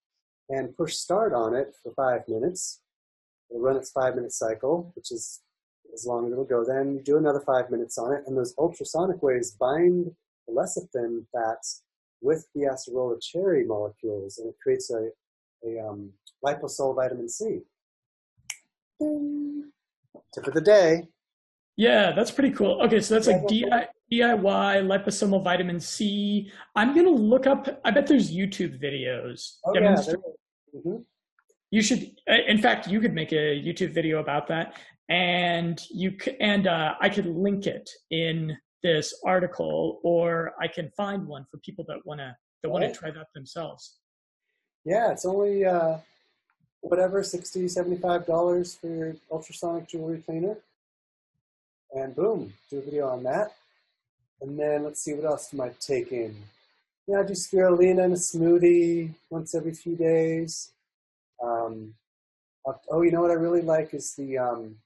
and 0.48 0.76
push 0.76 0.94
start 0.94 1.32
on 1.32 1.54
it 1.54 1.74
for 1.82 1.92
five 1.92 2.22
minutes. 2.28 2.80
It'll 3.50 3.62
run 3.62 3.76
its 3.76 3.90
five 3.90 4.14
minute 4.14 4.32
cycle, 4.32 4.92
which 4.94 5.10
is 5.10 5.40
as 5.94 6.06
long 6.06 6.26
as 6.26 6.32
it'll 6.32 6.44
go. 6.44 6.64
Then 6.64 6.94
you 6.94 7.02
do 7.02 7.16
another 7.16 7.40
five 7.40 7.70
minutes 7.70 7.98
on 7.98 8.12
it, 8.12 8.24
and 8.26 8.36
those 8.36 8.54
ultrasonic 8.58 9.22
waves 9.22 9.52
bind 9.52 10.10
the 10.46 10.52
lecithin 10.52 11.24
fats 11.32 11.82
with 12.20 12.46
the 12.54 12.62
acerola 12.62 13.20
cherry 13.20 13.64
molecules, 13.64 14.38
and 14.38 14.48
it 14.48 14.56
creates 14.62 14.90
a 14.90 15.10
a 15.64 15.78
um, 15.78 16.12
liposol 16.44 16.94
vitamin 16.94 17.28
C. 17.28 17.60
Tip 19.00 20.46
of 20.46 20.54
the 20.54 20.60
day. 20.60 21.08
Yeah, 21.78 22.10
that's 22.10 22.32
pretty 22.32 22.50
cool. 22.50 22.82
Okay, 22.82 23.00
so 23.00 23.14
that's 23.14 23.28
like 23.28 23.42
DIY 23.46 23.92
liposomal 24.12 25.44
vitamin 25.44 25.78
C. 25.78 26.50
I'm 26.74 26.92
gonna 26.92 27.08
look 27.10 27.46
up. 27.46 27.80
I 27.84 27.92
bet 27.92 28.08
there's 28.08 28.34
YouTube 28.34 28.82
videos. 28.82 29.58
Oh 29.64 29.72
yeah. 29.74 29.94
Mm-hmm. 29.94 30.96
You 31.70 31.82
should. 31.82 32.10
In 32.26 32.58
fact, 32.58 32.88
you 32.88 33.00
could 33.00 33.14
make 33.14 33.30
a 33.30 33.62
YouTube 33.62 33.94
video 33.94 34.18
about 34.18 34.48
that, 34.48 34.74
and 35.08 35.80
you 35.88 36.16
and 36.40 36.66
uh, 36.66 36.94
I 37.00 37.08
could 37.08 37.26
link 37.26 37.68
it 37.68 37.88
in 38.10 38.58
this 38.82 39.14
article, 39.24 40.00
or 40.02 40.54
I 40.60 40.66
can 40.66 40.90
find 40.96 41.28
one 41.28 41.46
for 41.48 41.58
people 41.58 41.84
that 41.86 41.98
wanna 42.04 42.36
that 42.64 42.70
want 42.70 42.92
to 42.92 42.92
try 42.92 43.12
that 43.12 43.28
themselves. 43.36 43.98
Yeah, 44.84 45.12
it's 45.12 45.24
only 45.24 45.64
uh, 45.64 45.98
whatever, 46.80 47.22
60 47.22 47.66
$75 47.66 48.80
for 48.80 48.88
your 48.88 49.14
ultrasonic 49.30 49.88
jewelry 49.88 50.22
cleaner. 50.26 50.56
And 51.92 52.14
boom, 52.14 52.52
do 52.70 52.78
a 52.78 52.82
video 52.82 53.08
on 53.08 53.22
that. 53.24 53.52
And 54.40 54.58
then 54.58 54.84
let's 54.84 55.02
see, 55.02 55.14
what 55.14 55.24
else 55.24 55.52
am 55.52 55.60
I 55.60 55.70
taking? 55.80 56.36
Yeah, 57.06 57.20
I 57.20 57.22
do 57.24 57.32
spirulina 57.32 58.04
in 58.04 58.12
a 58.12 58.16
smoothie 58.16 59.14
once 59.30 59.54
every 59.54 59.72
few 59.72 59.96
days. 59.96 60.70
Um, 61.42 61.94
oh, 62.90 63.02
you 63.02 63.10
know 63.10 63.22
what 63.22 63.30
I 63.30 63.34
really 63.34 63.62
like 63.62 63.94
is 63.94 64.14
the 64.14 64.38
um, 64.38 64.76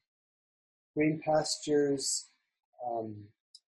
Green 0.95 1.21
Pastures 1.25 2.27
um, 2.87 3.15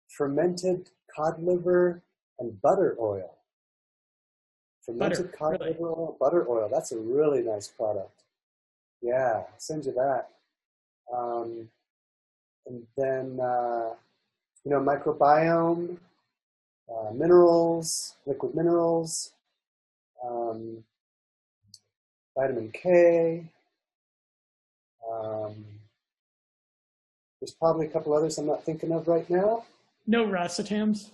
fermented 0.10 0.90
cod 1.16 1.42
liver 1.42 2.02
and 2.40 2.62
butter 2.62 2.98
oil. 3.00 3.38
Fermented 4.86 5.32
cod 5.32 5.60
really? 5.60 5.74
liver 5.74 5.90
oil, 5.90 6.18
butter 6.20 6.46
oil. 6.50 6.70
That's 6.72 6.92
a 6.92 6.98
really 6.98 7.42
nice 7.42 7.68
product. 7.68 8.24
Yeah, 9.02 9.44
I'll 9.48 9.54
send 9.58 9.86
you 9.86 9.94
that. 9.94 10.30
Um, 11.16 11.70
and 12.68 12.86
then, 12.98 13.40
uh, 13.40 13.94
you 14.64 14.72
know, 14.72 14.80
microbiome, 14.80 15.98
uh, 16.90 17.12
minerals, 17.14 18.16
liquid 18.26 18.54
minerals, 18.56 19.32
um, 20.24 20.84
vitamin 22.38 22.72
K. 22.72 23.44
Um, 25.12 25.66
there's 27.40 27.54
probably 27.54 27.88
a 27.88 27.90
couple 27.90 28.14
others 28.14 28.38
I'm 28.38 28.46
not 28.46 28.64
thinking 28.64 28.92
of 28.92 29.08
right 29.08 29.28
now. 29.30 29.66
No 30.06 30.26
racetams? 30.26 31.10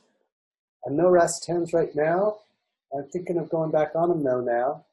Uh, 0.85 0.91
no 0.91 1.05
racetams 1.05 1.73
right 1.73 1.95
now. 1.95 2.37
I'm 2.93 3.05
thinking 3.05 3.37
of 3.37 3.49
going 3.49 3.71
back 3.71 3.91
on 3.95 4.09
them 4.09 4.23
though 4.23 4.41
now. 4.41 4.83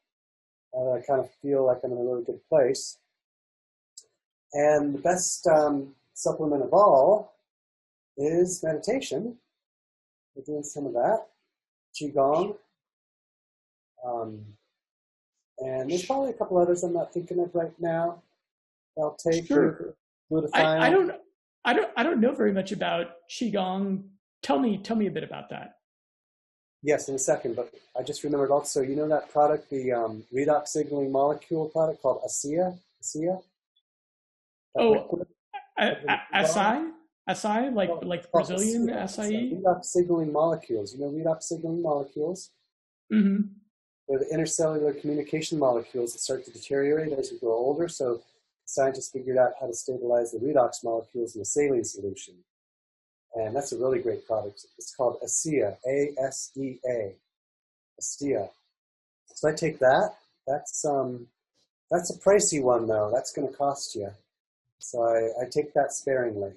I 0.77 1.01
kind 1.07 1.21
of 1.21 1.31
feel 1.41 1.65
like 1.67 1.79
I'm 1.85 1.93
in 1.93 1.99
a 1.99 2.03
really 2.03 2.25
good 2.25 2.41
place. 2.49 2.99
And 4.53 4.95
the 4.95 4.99
best 4.99 5.47
um, 5.47 5.95
supplement 6.15 6.63
of 6.63 6.73
all 6.73 7.35
is 8.17 8.63
meditation. 8.63 9.37
We're 10.35 10.45
doing 10.45 10.63
some 10.63 10.87
of 10.87 10.93
that. 10.95 11.27
Qigong. 11.95 12.57
Um, 14.05 14.41
and 15.59 15.91
there's 15.91 16.05
probably 16.05 16.31
a 16.31 16.35
couple 16.35 16.59
others 16.59 16.83
I'm 16.83 16.93
not 16.93 17.13
thinking 17.13 17.39
of 17.41 17.55
right 17.55 17.73
now. 17.79 18.23
I'll 18.99 19.17
take 19.17 19.47
sure. 19.47 19.95
I, 20.53 20.87
I 20.87 20.91
don't 20.91 21.13
I 21.65 21.75
don't 21.75 21.91
I 21.97 22.03
don't 22.03 22.21
know 22.21 22.33
very 22.33 22.53
much 22.53 22.73
about 22.73 23.17
Qigong. 23.31 24.05
Tell 24.43 24.59
me 24.59 24.79
tell 24.79 24.97
me 24.97 25.07
a 25.07 25.11
bit 25.11 25.25
about 25.25 25.51
that. 25.51 25.77
Yes, 26.83 27.09
in 27.09 27.15
a 27.15 27.19
second, 27.19 27.57
but 27.57 27.73
I 27.99 28.03
just 28.03 28.25
remembered 28.25 28.51
also, 28.51 28.83
you 28.83 28.95
know 28.95 29.09
that 29.09 29.31
product, 29.33 29.71
the 29.71 29.91
um, 29.93 30.23
redox 30.35 30.69
signaling 30.69 31.11
molecule 31.11 31.71
product 31.71 32.03
called 32.03 32.21
ASEA, 32.23 32.79
ASEA. 33.03 33.43
Oh, 34.77 35.25
acai, 35.79 36.91
acai, 37.29 37.75
like 37.75 37.91
like 38.03 38.31
Brazilian 38.33 38.89
acai. 38.89 39.53
Redox 39.53 39.85
signaling 39.85 40.33
molecules. 40.33 40.95
You 40.95 41.01
know 41.01 41.11
redox 41.11 41.45
signaling 41.45 41.83
molecules. 41.83 42.51
Mm-hmm. 43.13 43.43
They're 44.09 44.19
the 44.19 44.37
intercellular 44.37 45.01
communication 45.01 45.59
molecules 45.59 46.13
that 46.13 46.19
start 46.21 46.45
to 46.45 46.51
deteriorate 46.51 47.13
as 47.13 47.33
you 47.33 47.39
grow 47.39 47.53
older. 47.53 47.89
So 47.89 48.21
scientists 48.67 49.11
figured 49.11 49.39
out 49.39 49.53
how 49.61 49.67
to 49.67 49.75
stabilize 49.75 50.33
the 50.33 50.39
redox 50.39 50.85
molecules 50.85 51.37
in 51.37 51.43
a 51.43 51.45
saline 51.45 51.85
solution. 51.85 52.35
And 53.35 53.55
that's 53.57 53.73
a 53.73 53.79
really 53.79 54.01
great 54.01 54.27
product. 54.27 54.65
It's 54.79 54.95
called 54.95 55.19
ASEA, 55.25 55.77
A-S-E-A, 55.87 57.17
ASEA. 58.01 58.49
So 59.27 59.49
I 59.49 59.53
take 59.53 59.79
that. 59.81 60.15
That's 60.47 60.85
um, 60.85 61.27
that's 61.91 62.11
a 62.11 62.19
pricey 62.19 62.63
one 62.63 62.87
though. 62.87 63.11
That's 63.13 63.33
going 63.33 63.49
to 63.49 63.55
cost 63.55 63.95
you. 63.95 64.11
So 64.79 65.03
I, 65.03 65.43
I 65.43 65.49
take 65.51 65.73
that 65.75 65.93
sparingly. 65.93 66.53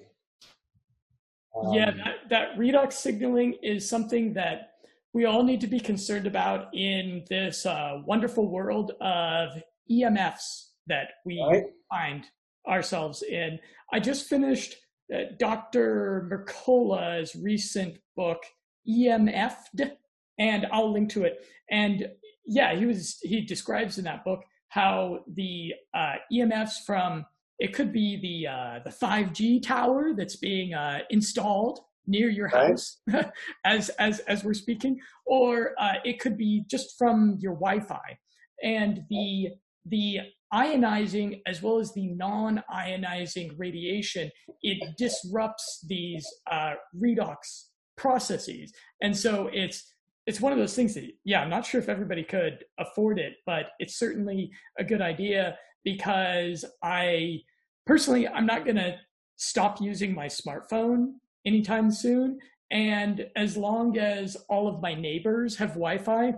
Um, 1.56 1.72
yeah, 1.72 1.90
that, 1.90 2.14
that 2.30 2.56
redox 2.56 2.94
signaling 2.94 3.54
is 3.62 3.88
something 3.88 4.32
that 4.34 4.72
we 5.12 5.24
all 5.24 5.42
need 5.42 5.60
to 5.62 5.66
be 5.66 5.80
concerned 5.80 6.26
about 6.26 6.72
in 6.74 7.24
this 7.28 7.66
uh, 7.66 8.02
wonderful 8.04 8.48
world 8.48 8.92
of 9.00 9.62
EMFs 9.90 10.68
that 10.86 11.08
we 11.24 11.42
right. 11.42 11.64
find 11.90 12.26
ourselves 12.68 13.22
in. 13.22 13.58
I 13.92 14.00
just 14.00 14.28
finished 14.28 14.76
uh, 15.14 15.20
Dr. 15.38 16.28
Mercola's 16.30 17.34
recent 17.34 17.98
book, 18.16 18.42
EMF'd, 18.88 19.92
and 20.38 20.66
I'll 20.70 20.92
link 20.92 21.10
to 21.10 21.24
it. 21.24 21.44
And 21.70 22.08
yeah, 22.46 22.74
he 22.74 22.86
was 22.86 23.18
he 23.22 23.40
describes 23.40 23.98
in 23.98 24.04
that 24.04 24.24
book 24.24 24.42
how 24.68 25.20
the 25.34 25.72
uh, 25.94 26.14
EMFs 26.32 26.84
from 26.86 27.24
it 27.58 27.74
could 27.74 27.92
be 27.92 28.16
the 28.20 28.50
uh, 28.50 28.80
the 28.84 28.90
5G 28.90 29.62
tower 29.62 30.12
that's 30.16 30.36
being 30.36 30.74
uh, 30.74 31.00
installed 31.10 31.80
near 32.06 32.28
your 32.28 32.48
house 32.48 32.98
right. 33.12 33.30
as 33.64 33.90
as 33.90 34.20
as 34.20 34.44
we're 34.44 34.54
speaking, 34.54 34.98
or 35.26 35.74
uh, 35.78 35.94
it 36.04 36.20
could 36.20 36.36
be 36.36 36.64
just 36.68 36.96
from 36.96 37.36
your 37.40 37.54
Wi-Fi. 37.54 38.18
And 38.62 39.04
the 39.10 39.50
the 39.86 40.20
ionizing 40.52 41.42
as 41.46 41.62
well 41.62 41.78
as 41.78 41.92
the 41.92 42.06
non-ionizing 42.06 43.52
radiation, 43.58 44.30
it 44.62 44.96
disrupts 44.96 45.84
these 45.86 46.26
uh, 46.50 46.74
redox 46.96 47.66
processes, 47.96 48.72
and 49.02 49.16
so 49.16 49.50
it's 49.52 49.94
it's 50.26 50.40
one 50.40 50.52
of 50.52 50.58
those 50.58 50.74
things 50.74 50.94
that 50.94 51.04
yeah, 51.24 51.40
I'm 51.40 51.50
not 51.50 51.66
sure 51.66 51.80
if 51.80 51.88
everybody 51.88 52.22
could 52.22 52.64
afford 52.78 53.18
it, 53.18 53.34
but 53.46 53.66
it's 53.78 53.98
certainly 53.98 54.50
a 54.78 54.84
good 54.84 55.02
idea 55.02 55.56
because 55.84 56.64
I 56.82 57.40
personally 57.88 58.28
I'm 58.28 58.46
not 58.46 58.64
going 58.64 58.76
to 58.76 58.98
stop 59.36 59.80
using 59.80 60.14
my 60.14 60.26
smartphone 60.26 61.14
anytime 61.46 61.90
soon. 61.90 62.38
And 62.70 63.26
as 63.34 63.56
long 63.56 63.96
as 63.96 64.36
all 64.48 64.68
of 64.68 64.82
my 64.82 64.94
neighbors 64.94 65.56
have 65.56 65.70
Wi 65.70 65.96
Fi, 65.96 66.34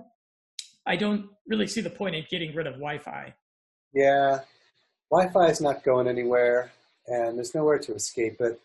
I 0.87 0.97
don't 0.97 1.27
really 1.49 1.67
see 1.67 1.81
the 1.81 1.91
point 1.91 2.15
in 2.15 2.25
getting 2.31 2.55
rid 2.55 2.69
of 2.69 2.75
Wi 2.75 2.99
Fi. 2.99 3.35
Yeah, 3.93 4.39
Wi 5.11 5.33
Fi 5.33 5.47
is 5.47 5.61
not 5.61 5.83
going 5.83 6.07
anywhere, 6.07 6.71
and 7.09 7.37
there's 7.37 7.55
nowhere 7.55 7.81
to 7.81 7.95
escape 7.95 8.41
it. 8.41 8.61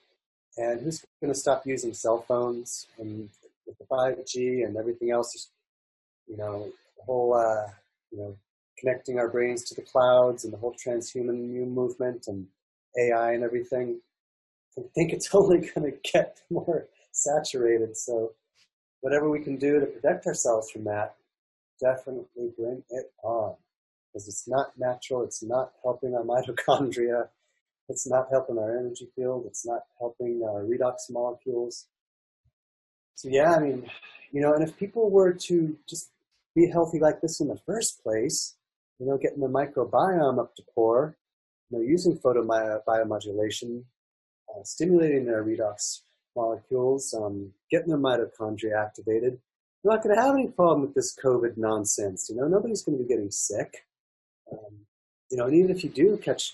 And 0.58 0.80
who's 0.82 1.04
going 1.20 1.34
to 1.34 1.40
stop 1.40 1.66
using 1.66 1.94
cell 1.94 2.24
phones 2.28 2.86
and 3.00 3.30
with 3.66 3.78
the 3.80 3.86
5G 3.86 4.64
and 4.64 4.78
everything 4.78 5.10
else? 5.10 5.50
You 6.28 6.38
know, 6.38 6.72
the 6.98 7.04
whole, 7.04 7.34
uh, 7.34 7.68
you 8.12 8.20
know, 8.20 8.38
connecting 8.78 9.18
our 9.18 9.28
brains 9.28 9.64
to 9.64 9.76
the 9.76 9.82
clouds 9.82 10.44
and 10.44 10.54
the 10.54 10.58
whole 10.58 10.76
transhuman 10.76 11.68
movement 11.68 12.28
and 12.28 12.48
AI 13.00 13.34
and 13.34 13.44
everything. 13.44 14.00
I 14.78 14.82
think 14.94 15.14
it's 15.14 15.34
only 15.34 15.70
going 15.76 15.92
to 15.92 16.12
get 16.12 16.40
more 16.50 16.88
saturated. 17.12 17.96
So, 17.98 18.34
whatever 19.02 19.30
we 19.30 19.40
can 19.40 19.58
do 19.58 19.80
to 19.80 19.86
protect 19.86 20.26
ourselves 20.26 20.72
from 20.72 20.84
that, 20.86 21.16
definitely 21.80 22.52
bring 22.58 22.84
it 22.90 23.12
on. 23.24 23.56
Because 24.12 24.28
it's 24.28 24.48
not 24.48 24.78
natural, 24.78 25.24
it's 25.24 25.44
not 25.44 25.74
helping 25.84 26.16
our 26.16 26.24
mitochondria, 26.24 27.28
it's 27.90 28.08
not 28.08 28.28
helping 28.32 28.58
our 28.58 28.78
energy 28.78 29.08
field, 29.16 29.46
it's 29.46 29.66
not 29.66 29.82
helping 30.00 30.42
our 30.44 30.64
redox 30.64 31.10
molecules. 31.10 31.88
So, 33.16 33.30
yeah, 33.30 33.56
I 33.56 33.60
mean, 33.60 33.90
you 34.32 34.42
know, 34.42 34.54
and 34.54 34.64
if 34.64 34.76
people 34.78 35.10
were 35.10 35.34
to 35.34 35.78
just 35.88 36.10
be 36.56 36.70
healthy 36.70 37.00
like 37.00 37.22
this 37.22 37.40
in 37.40 37.48
the 37.48 37.60
first 37.66 38.02
place, 38.04 38.56
you 39.00 39.06
know, 39.06 39.18
getting 39.18 39.42
the 39.42 39.48
microbiome 39.48 40.40
up 40.40 40.56
to 40.56 40.64
pour, 40.74 41.18
know, 41.72 41.82
using 41.82 42.18
photobiomodulation, 42.18 43.84
uh, 44.50 44.64
stimulating 44.64 45.26
their 45.26 45.44
redox 45.44 46.02
molecules, 46.36 47.14
um, 47.14 47.52
getting 47.72 47.90
their 47.90 47.98
mitochondria 47.98 48.80
activated. 48.80 49.40
You're 49.84 49.94
not 49.94 50.04
going 50.04 50.16
to 50.16 50.22
have 50.22 50.34
any 50.34 50.48
problem 50.48 50.82
with 50.82 50.96
this 50.96 51.16
COVID 51.24 51.58
nonsense. 51.58 52.30
You 52.30 52.38
know, 52.38 52.48
nobody's 52.48 52.82
going 52.82 52.98
to 52.98 53.04
be 53.04 53.08
getting 53.08 53.32
sick. 53.32 53.86
Um, 54.52 54.86
you 55.32 55.38
know, 55.38 55.46
and 55.46 55.56
even 55.56 55.72
if 55.72 55.84
you 55.84 55.90
do 55.90 56.18
catch 56.18 56.54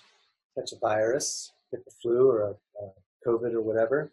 catch 0.57 0.71
a 0.73 0.79
virus, 0.79 1.51
get 1.71 1.83
the 1.85 1.91
flu 2.01 2.29
or 2.29 2.41
a, 2.43 2.49
a 2.83 2.91
COVID 3.25 3.53
or 3.53 3.61
whatever, 3.61 4.11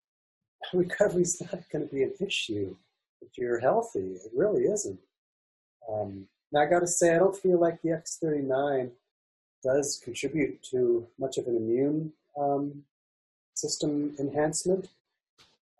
recovery's 0.72 1.40
not 1.40 1.62
going 1.72 1.88
to 1.88 1.94
be 1.94 2.02
an 2.02 2.14
issue 2.20 2.76
if 3.22 3.36
you're 3.36 3.60
healthy. 3.60 4.16
It 4.24 4.32
really 4.34 4.64
isn't. 4.64 4.98
Um, 5.90 6.26
now, 6.52 6.62
I 6.62 6.66
got 6.66 6.80
to 6.80 6.86
say, 6.86 7.14
I 7.14 7.18
don't 7.18 7.36
feel 7.36 7.60
like 7.60 7.80
the 7.82 7.90
X39 7.90 8.90
does 9.62 10.00
contribute 10.02 10.62
to 10.62 11.06
much 11.18 11.38
of 11.38 11.46
an 11.46 11.56
immune 11.56 12.12
um, 12.38 12.82
system 13.54 14.14
enhancement. 14.18 14.88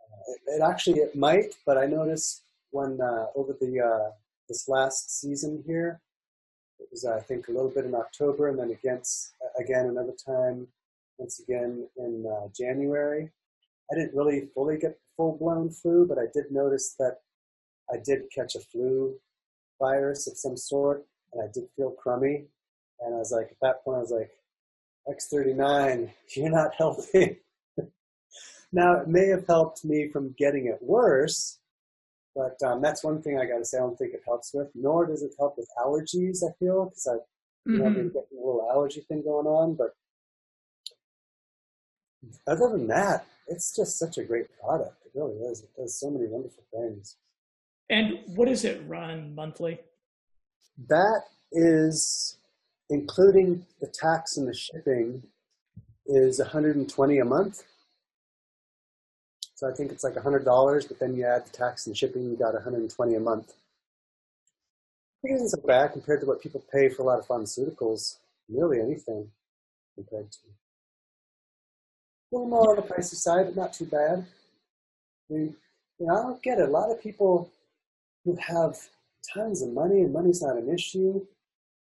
Uh, 0.01 0.33
it, 0.33 0.57
it, 0.57 0.63
actually 0.63 1.01
it 1.01 1.17
might, 1.17 1.55
but 1.65 1.79
I 1.79 1.87
noticed 1.87 2.43
when 2.71 3.01
uh, 3.01 3.27
over 3.35 3.57
the 3.61 3.81
uh, 3.81 4.11
this 4.49 4.69
last 4.69 5.21
season 5.21 5.63
here, 5.67 6.01
it 6.79 6.89
was 6.91 7.05
I 7.05 7.21
think 7.21 7.49
a 7.49 7.53
little 7.53 7.71
bit 7.71 7.85
in 7.85 7.95
October, 7.95 8.49
and 8.49 8.59
then 8.59 8.71
against 8.71 9.35
again 9.59 9.87
another 9.87 10.15
time, 10.27 10.67
once 11.19 11.41
again 11.41 11.87
in 11.97 12.27
uh, 12.27 12.49
January. 12.57 13.31
I 13.91 13.97
didn't 13.97 14.15
really 14.15 14.49
fully 14.55 14.79
get 14.79 14.99
full 15.17 15.37
blown 15.37 15.71
flu, 15.71 16.07
but 16.07 16.19
I 16.19 16.27
did 16.33 16.51
notice 16.51 16.95
that 16.99 17.19
I 17.93 17.97
did 18.05 18.23
catch 18.35 18.55
a 18.55 18.61
flu 18.61 19.15
virus 19.81 20.27
of 20.29 20.37
some 20.37 20.57
sort, 20.57 21.05
and 21.33 21.43
I 21.43 21.47
did 21.53 21.65
feel 21.77 21.91
crummy. 21.91 22.45
And 23.01 23.15
I 23.15 23.19
was 23.19 23.33
like, 23.33 23.51
at 23.51 23.61
that 23.63 23.85
point, 23.85 23.99
I 23.99 24.01
was 24.01 24.13
like, 24.13 24.31
X39, 25.09 26.11
you're 26.37 26.51
not 26.51 26.75
healthy. 26.77 27.41
now, 28.73 29.01
it 29.01 29.09
may 29.09 29.29
have 29.29 29.47
helped 29.47 29.85
me 29.85 30.09
from 30.13 30.35
getting 30.39 30.67
it 30.67 30.79
worse, 30.81 31.59
but 32.35 32.57
um, 32.67 32.81
that's 32.81 33.03
one 33.03 33.23
thing 33.23 33.39
I 33.39 33.47
got 33.47 33.59
to 33.59 33.65
say 33.65 33.79
I 33.79 33.81
don't 33.81 33.97
think 33.97 34.15
it 34.15 34.23
helps 34.25 34.53
with. 34.55 34.69
Nor 34.75 35.07
does 35.07 35.23
it 35.23 35.33
help 35.39 35.57
with 35.57 35.69
allergies, 35.79 36.45
I 36.45 36.53
feel, 36.59 36.87
because 36.87 37.09
I've 37.09 37.73
mm-hmm. 37.73 37.83
been 37.83 38.09
getting 38.09 38.39
a 38.39 38.47
little 38.47 38.69
allergy 38.71 39.01
thing 39.01 39.23
going 39.23 39.47
on. 39.47 39.75
But 39.75 39.95
other 42.47 42.69
than 42.71 42.87
that, 42.89 43.27
it's 43.49 43.75
just 43.75 43.99
such 43.99 44.19
a 44.19 44.25
great 44.25 44.47
product. 44.61 45.03
It 45.05 45.19
really 45.19 45.37
is. 45.39 45.63
It 45.63 45.71
does 45.77 45.99
so 45.99 46.11
many 46.11 46.27
wonderful 46.29 46.65
things. 46.73 47.17
And 47.89 48.21
what 48.37 48.47
does 48.47 48.65
it 48.65 48.83
run 48.87 49.35
monthly? 49.35 49.81
That 50.89 51.23
is 51.53 52.37
including 52.91 53.65
the 53.81 53.87
tax 53.87 54.37
and 54.37 54.47
the 54.47 54.55
shipping 54.55 55.23
is 56.07 56.39
120 56.39 57.19
a 57.19 57.25
month. 57.25 57.63
So 59.55 59.69
I 59.69 59.73
think 59.73 59.93
it's 59.93 60.05
like 60.05 60.15
$100, 60.15 60.89
but 60.89 60.99
then 60.99 61.15
you 61.15 61.25
add 61.25 61.47
the 61.47 61.51
tax 61.51 61.87
and 61.87 61.97
shipping, 61.97 62.31
you 62.31 62.37
got 62.37 62.55
120 62.55 63.15
a 63.15 63.21
month. 63.21 63.53
It's 65.23 65.43
not 65.43 65.61
so 65.61 65.67
bad 65.67 65.93
compared 65.93 66.21
to 66.21 66.27
what 66.27 66.41
people 66.41 66.65
pay 66.73 66.89
for 66.89 67.03
a 67.03 67.05
lot 67.05 67.19
of 67.19 67.27
pharmaceuticals, 67.27 68.17
nearly 68.49 68.81
anything 68.81 69.31
compared 69.95 70.33
to. 70.33 70.39
A 72.33 72.37
little 72.37 72.49
more 72.49 72.71
on 72.71 72.77
the 72.77 72.83
pricey 72.83 73.17
side, 73.17 73.47
but 73.47 73.57
not 73.57 73.73
too 73.73 73.85
bad. 73.85 74.25
I 75.31 75.35
mean, 75.35 75.57
you 75.99 76.07
know, 76.07 76.15
I 76.15 76.23
don't 76.23 76.43
get 76.43 76.59
it. 76.59 76.69
A 76.69 76.73
lot 76.73 76.91
of 76.91 77.03
people 77.03 77.51
who 78.25 78.37
have 78.37 78.77
tons 79.35 79.63
of 79.63 79.73
money 79.75 80.01
and 80.01 80.13
money's 80.13 80.43
not 80.43 80.57
an 80.57 80.73
issue, 80.73 81.27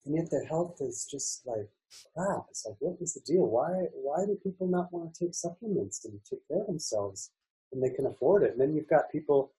and 0.06 0.16
yet 0.16 0.30
their 0.30 0.44
health 0.44 0.76
is 0.80 1.06
just 1.10 1.46
like 1.46 1.68
crap. 2.14 2.46
It's 2.50 2.64
like, 2.64 2.76
what 2.78 2.96
is 3.00 3.14
the 3.14 3.20
deal? 3.20 3.46
Why 3.46 3.68
why 3.94 4.24
do 4.24 4.38
people 4.42 4.68
not 4.68 4.92
want 4.92 5.12
to 5.12 5.24
take 5.24 5.34
supplements 5.34 6.04
and 6.04 6.20
take 6.28 6.46
care 6.48 6.60
of 6.60 6.66
themselves 6.66 7.30
and 7.72 7.82
they 7.82 7.94
can 7.94 8.06
afford 8.06 8.44
it? 8.44 8.52
And 8.52 8.60
then 8.60 8.74
you've 8.74 8.88
got 8.88 9.10
people 9.10 9.52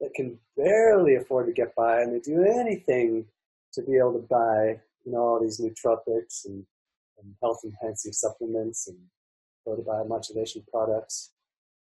that 0.00 0.14
can 0.14 0.38
barely 0.56 1.16
afford 1.16 1.46
to 1.46 1.52
get 1.52 1.74
by 1.74 2.00
and 2.00 2.14
they 2.14 2.20
do 2.20 2.42
anything 2.42 3.26
to 3.74 3.82
be 3.82 3.96
able 3.98 4.14
to 4.14 4.26
buy, 4.30 4.80
you 5.04 5.12
know, 5.12 5.18
all 5.18 5.40
these 5.40 5.60
nootropics 5.60 6.46
and, 6.46 6.64
and 7.18 7.34
health 7.42 7.60
enhancing 7.64 8.12
supplements 8.12 8.88
and 8.88 8.98
photobiomodulation 9.66 10.66
products. 10.72 11.32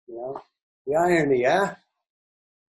You 0.06 0.16
know, 0.16 0.42
the 0.86 0.96
irony, 0.96 1.42
yeah. 1.42 1.76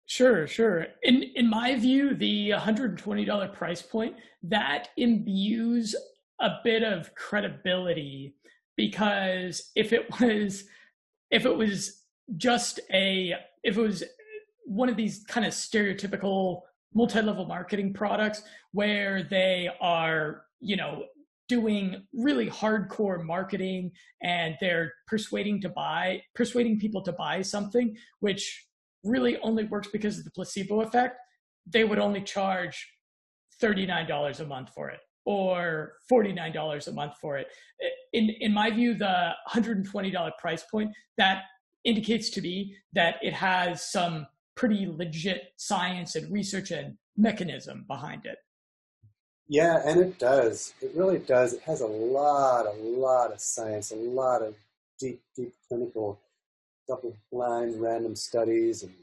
Sure, 0.08 0.45
sure. 0.47 0.88
In 1.03 1.24
in 1.36 1.49
my 1.49 1.76
view, 1.76 2.14
the 2.16 2.51
$120 2.51 3.53
price 3.53 3.82
point 3.82 4.16
that 4.43 4.89
imbues 4.97 5.95
a 6.39 6.51
bit 6.64 6.84
of 6.84 7.14
credibility 7.16 8.36
because 8.76 9.72
if 9.76 9.93
it 9.93 10.08
was 10.20 10.66
if 11.32 11.45
it 11.45 11.56
was 11.58 12.03
just 12.38 12.80
a 12.93 13.36
if 13.64 13.78
it 13.78 13.82
was 13.82 14.03
one 14.66 14.89
of 14.89 14.97
these 14.97 15.24
kind 15.28 15.45
of 15.45 15.53
stereotypical 15.53 16.62
multi-level 16.93 17.45
marketing 17.45 17.93
products 17.93 18.43
where 18.74 19.24
they 19.24 19.70
are 19.82 20.43
you 20.62 20.76
know 20.78 21.03
doing 21.47 22.03
really 22.14 22.49
hardcore 22.49 23.24
marketing 23.24 23.91
and 24.24 24.56
they're 24.62 24.93
persuading 25.08 25.62
to 25.62 25.70
buy 25.70 26.22
persuading 26.36 26.80
people 26.80 27.01
to 27.03 27.12
buy 27.14 27.41
something 27.41 27.95
which 28.20 28.64
really 29.06 29.38
only 29.39 29.66
works 29.66 29.88
because 29.91 30.18
of 30.18 30.26
the 30.26 30.32
placebo 30.32 30.82
effect 30.82 31.18
they 31.68 31.84
would 31.84 31.99
only 31.99 32.22
charge 32.22 32.88
$39 33.62 34.39
a 34.39 34.45
month 34.45 34.70
for 34.74 34.89
it 34.89 34.99
or 35.26 35.93
$49 36.12 36.88
a 36.88 36.91
month 36.91 37.14
for 37.20 37.38
it 37.38 37.47
in 38.14 38.30
in 38.39 38.53
my 38.53 38.70
view 38.70 38.93
the 38.93 39.32
$120 39.49 40.32
price 40.39 40.64
point 40.72 40.91
that 41.18 41.43
indicates 41.84 42.30
to 42.32 42.41
me 42.41 42.76
that 42.93 43.16
it 43.22 43.34
has 43.34 43.89
some 43.89 44.28
pretty 44.56 44.88
legit 44.88 45.43
science 45.58 46.16
and 46.16 46.32
research 46.32 46.72
and 46.72 46.97
mechanism 47.18 47.86
behind 47.88 48.26
it. 48.26 48.38
Yeah, 49.47 49.82
and 49.86 49.99
it 49.99 50.18
does. 50.18 50.74
It 50.82 50.91
really 50.95 51.20
does. 51.20 51.53
It 51.53 51.62
has 51.62 51.82
a 51.82 51.88
lot, 51.88 52.66
a 52.66 52.74
lot 52.82 53.32
of 53.32 53.39
science, 53.39 53.91
a 53.91 53.95
lot 53.95 54.41
of 54.41 54.56
deep, 54.99 55.22
deep 55.36 55.53
clinical 55.68 56.20
double-blind 56.88 57.81
random 57.81 58.15
studies 58.15 58.83
and 58.83 58.93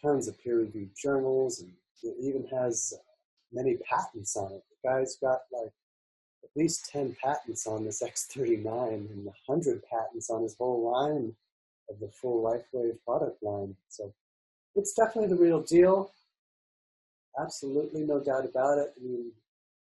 tons 0.00 0.28
of 0.28 0.42
peer-reviewed 0.42 0.90
journals, 0.96 1.60
and 1.60 1.72
it 2.02 2.16
even 2.20 2.46
has 2.46 2.94
uh, 2.96 3.02
many 3.52 3.76
patents 3.88 4.36
on 4.36 4.52
it. 4.52 4.62
The 4.82 4.88
guy's 4.88 5.16
got 5.16 5.40
like 5.52 5.72
at 6.44 6.50
least 6.56 6.90
10 6.90 7.16
patents 7.22 7.66
on 7.66 7.84
this 7.84 8.02
X39 8.02 8.94
and 8.94 9.24
100 9.24 9.82
patents 9.84 10.30
on 10.30 10.42
his 10.42 10.56
whole 10.56 10.90
line 10.90 11.34
of 11.88 12.00
the 12.00 12.08
full 12.08 12.42
LifeWave 12.42 12.98
product 13.04 13.42
line. 13.42 13.76
So 13.88 14.12
it's 14.74 14.94
definitely 14.94 15.34
the 15.34 15.42
real 15.42 15.60
deal. 15.60 16.10
Absolutely, 17.40 18.02
no 18.02 18.20
doubt 18.20 18.44
about 18.44 18.78
it. 18.78 18.92
I 18.98 19.04
mean, 19.04 19.32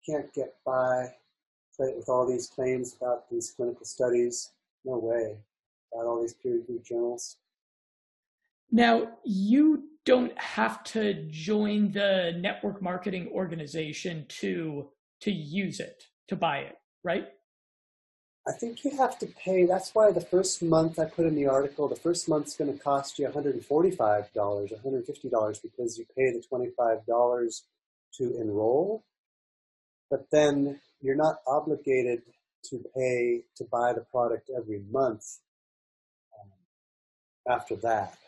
can't 0.07 0.33
get 0.33 0.55
by 0.65 1.15
with 1.79 2.09
all 2.09 2.27
these 2.27 2.49
claims 2.49 2.95
about 3.01 3.29
these 3.31 3.53
clinical 3.57 3.85
studies. 3.85 4.51
No 4.85 4.99
way. 4.99 5.37
About 5.93 6.07
all 6.07 6.21
these 6.21 6.35
peer-reviewed 6.35 6.85
journals. 6.85 7.37
Now, 8.73 9.19
you 9.23 9.85
don't 10.07 10.37
have 10.39 10.83
to 10.83 11.27
join 11.31 11.93
the 11.93 12.35
network 12.39 12.81
marketing 12.83 13.29
organization 13.33 14.25
to 14.41 14.89
to 15.21 15.31
use 15.31 15.79
it, 15.79 16.05
to 16.27 16.35
buy 16.35 16.59
it, 16.59 16.77
right? 17.05 17.29
I 18.49 18.53
think 18.53 18.83
you 18.83 18.97
have 18.97 19.21
to 19.21 19.27
pay. 19.27 19.67
That's 19.67 19.95
why 19.95 20.11
the 20.11 20.21
first 20.21 20.63
month 20.63 20.99
I 20.99 21.05
put 21.05 21.27
in 21.27 21.37
the 21.37 21.47
article, 21.47 21.87
the 21.87 21.95
first 21.95 22.29
month's 22.29 22.57
going 22.57 22.77
to 22.77 22.83
cost 22.83 23.21
you 23.21 23.29
$145, 23.29 23.97
$150 24.35 25.63
because 25.63 25.97
you 25.97 26.05
pay 26.17 26.33
the 26.33 26.43
$25 26.53 27.61
to 28.19 28.41
enroll. 28.41 29.05
But 30.11 30.27
then 30.33 30.81
you're 31.01 31.15
not 31.15 31.37
obligated 31.47 32.23
to 32.65 32.85
pay 32.97 33.43
to 33.57 33.65
buy 33.71 33.93
the 33.93 34.05
product 34.11 34.51
every 34.57 34.83
month 34.91 35.39
um, 36.41 36.51
after 37.55 37.77
that. 37.77 38.19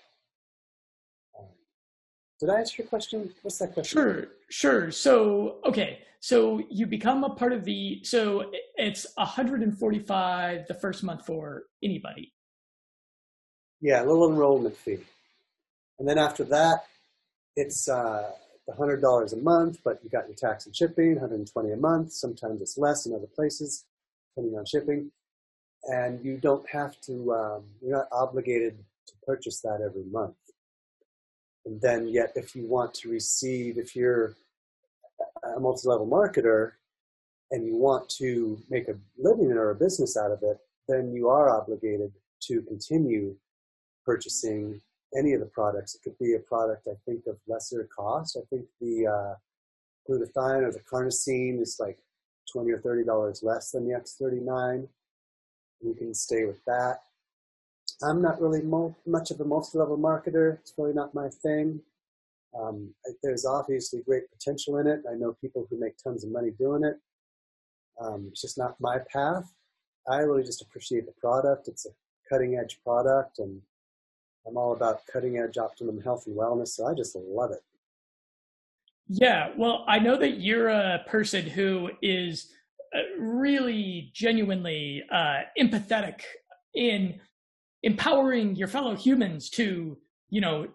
Did 2.41 2.51
I 2.51 2.59
answer 2.61 2.82
your 2.82 2.89
question? 2.89 3.32
What's 3.43 3.59
that 3.59 3.74
question? 3.74 3.97
Sure, 3.97 4.28
sure. 4.49 4.91
So, 4.91 5.59
okay. 5.64 6.01
So 6.20 6.62
you 6.70 6.87
become 6.87 7.22
a 7.22 7.30
part 7.35 7.53
of 7.53 7.64
the, 7.64 8.01
so 8.03 8.51
it's 8.76 9.07
145 9.16 10.66
the 10.66 10.74
first 10.74 11.03
month 11.03 11.26
for 11.26 11.64
anybody. 11.82 12.32
Yeah, 13.80 14.03
a 14.03 14.07
little 14.07 14.30
enrollment 14.30 14.76
fee. 14.76 14.99
And 15.99 16.09
then 16.09 16.18
after 16.18 16.45
that, 16.45 16.87
it's 17.57 17.89
uh, 17.89 18.30
$100 18.70 19.32
a 19.32 19.37
month, 19.37 19.78
but 19.85 20.01
you 20.03 20.11
got 20.11 20.26
your 20.26 20.37
tax 20.37 20.66
and 20.66 20.74
shipping, 20.74 21.12
120 21.12 21.72
a 21.72 21.76
month. 21.76 22.12
Sometimes 22.12 22.62
it's 22.62 22.78
less 22.78 23.07
in 23.07 23.14
other 23.14 23.28
places, 23.35 23.85
depending 24.35 24.59
on 24.59 24.64
shipping. 24.64 25.11
And 25.85 26.24
you 26.24 26.39
don't 26.39 26.66
have 26.70 26.99
to, 27.03 27.32
um, 27.35 27.64
you're 27.82 27.97
not 27.97 28.09
obligated 28.11 28.78
to 29.09 29.12
purchase 29.26 29.61
that 29.61 29.80
every 29.85 30.05
month. 30.05 30.37
And 31.67 31.81
then 31.81 32.09
yet, 32.09 32.33
if 32.35 32.55
you 32.55 32.67
want 32.67 32.93
to 32.95 33.09
receive, 33.09 33.79
if 33.79 33.97
you're 33.97 34.35
a 35.57 35.61
multi-level 35.61 36.07
marketer 36.07 36.73
and 37.51 37.67
you 37.67 37.77
want 37.77 38.09
to 38.09 38.59
make 38.69 38.89
a 38.89 38.97
living 39.19 39.53
or 39.53 39.71
a 39.71 39.75
business 39.75 40.17
out 40.17 40.31
of 40.31 40.43
it, 40.43 40.59
then 40.89 41.12
you 41.12 41.29
are 41.29 41.51
obligated 41.51 42.12
to 42.43 42.62
continue 42.62 43.35
purchasing 44.05 44.81
any 45.17 45.33
of 45.33 45.41
the 45.41 45.47
products. 45.47 45.95
It 45.95 46.03
could 46.03 46.19
be 46.19 46.35
a 46.35 46.41
product, 46.41 46.89
I 46.89 46.97
think, 47.07 47.27
of 47.27 47.37
lesser 47.47 47.89
cost. 47.97 48.37
I 48.37 48.45
think 48.51 48.67
the 48.81 49.07
uh, 49.07 49.35
glutathione 50.09 50.65
or 50.65 50.73
the 50.73 50.81
carnosine 50.81 51.61
is 51.61 51.77
like 51.79 51.99
20 52.53 52.71
or 52.73 52.79
$30 52.79 53.43
less 53.43 53.71
than 53.71 53.89
the 53.89 53.95
X39. 53.95 54.89
You 55.81 55.95
can 55.95 56.15
stay 56.15 56.45
with 56.45 56.62
that. 56.67 57.03
I'm 58.03 58.21
not 58.21 58.41
really 58.41 58.63
mo- 58.63 58.97
much 59.07 59.31
of 59.31 59.41
a 59.41 59.45
multi-level 59.45 59.99
marketer. 59.99 60.59
It's 60.61 60.75
really 60.77 60.93
not 60.93 61.15
my 61.15 61.29
thing. 61.29 61.81
Um, 62.59 62.95
there's 63.23 63.45
obviously 63.45 64.03
great 64.03 64.31
potential 64.31 64.79
in 64.79 64.87
it. 64.87 65.03
I 65.11 65.15
know 65.15 65.37
people 65.41 65.67
who 65.69 65.79
make 65.79 65.97
tons 65.97 66.25
of 66.25 66.31
money 66.31 66.51
doing 66.59 66.85
it. 66.85 66.97
Um, 68.01 68.29
it's 68.31 68.43
just 68.43 68.59
not 68.59 68.81
my 68.81 68.99
path. 69.13 69.53
I 70.09 70.19
really 70.19 70.45
just 70.45 70.63
appreciate 70.63 71.07
the 71.07 71.13
product. 71.13 71.69
It's 71.69 71.87
a 71.87 71.91
cutting 72.29 72.57
edge 72.57 72.79
product, 72.85 73.39
and 73.39 73.61
I'm 74.47 74.57
all 74.57 74.73
about 74.73 75.07
cutting 75.07 75.39
edge 75.39 75.57
optimum 75.57 76.01
health 76.01 76.27
and 76.27 76.37
wellness. 76.37 76.69
So 76.69 76.87
I 76.87 76.95
just 76.95 77.17
love 77.17 77.51
it. 77.53 77.63
Yeah, 79.09 79.51
well, 79.57 79.85
I 79.87 79.99
know 79.99 80.17
that 80.17 80.41
you're 80.41 80.69
a 80.69 81.05
person 81.07 81.45
who 81.47 81.91
is 82.03 82.51
uh, 82.95 83.01
really 83.19 84.11
genuinely 84.15 85.05
uh, 85.13 85.43
empathetic 85.59 86.21
in 86.75 87.21
empowering 87.85 88.57
your 88.57 88.68
fellow 88.68 88.97
humans 88.97 89.49
to, 89.51 89.97
you 90.30 90.41
know, 90.41 90.66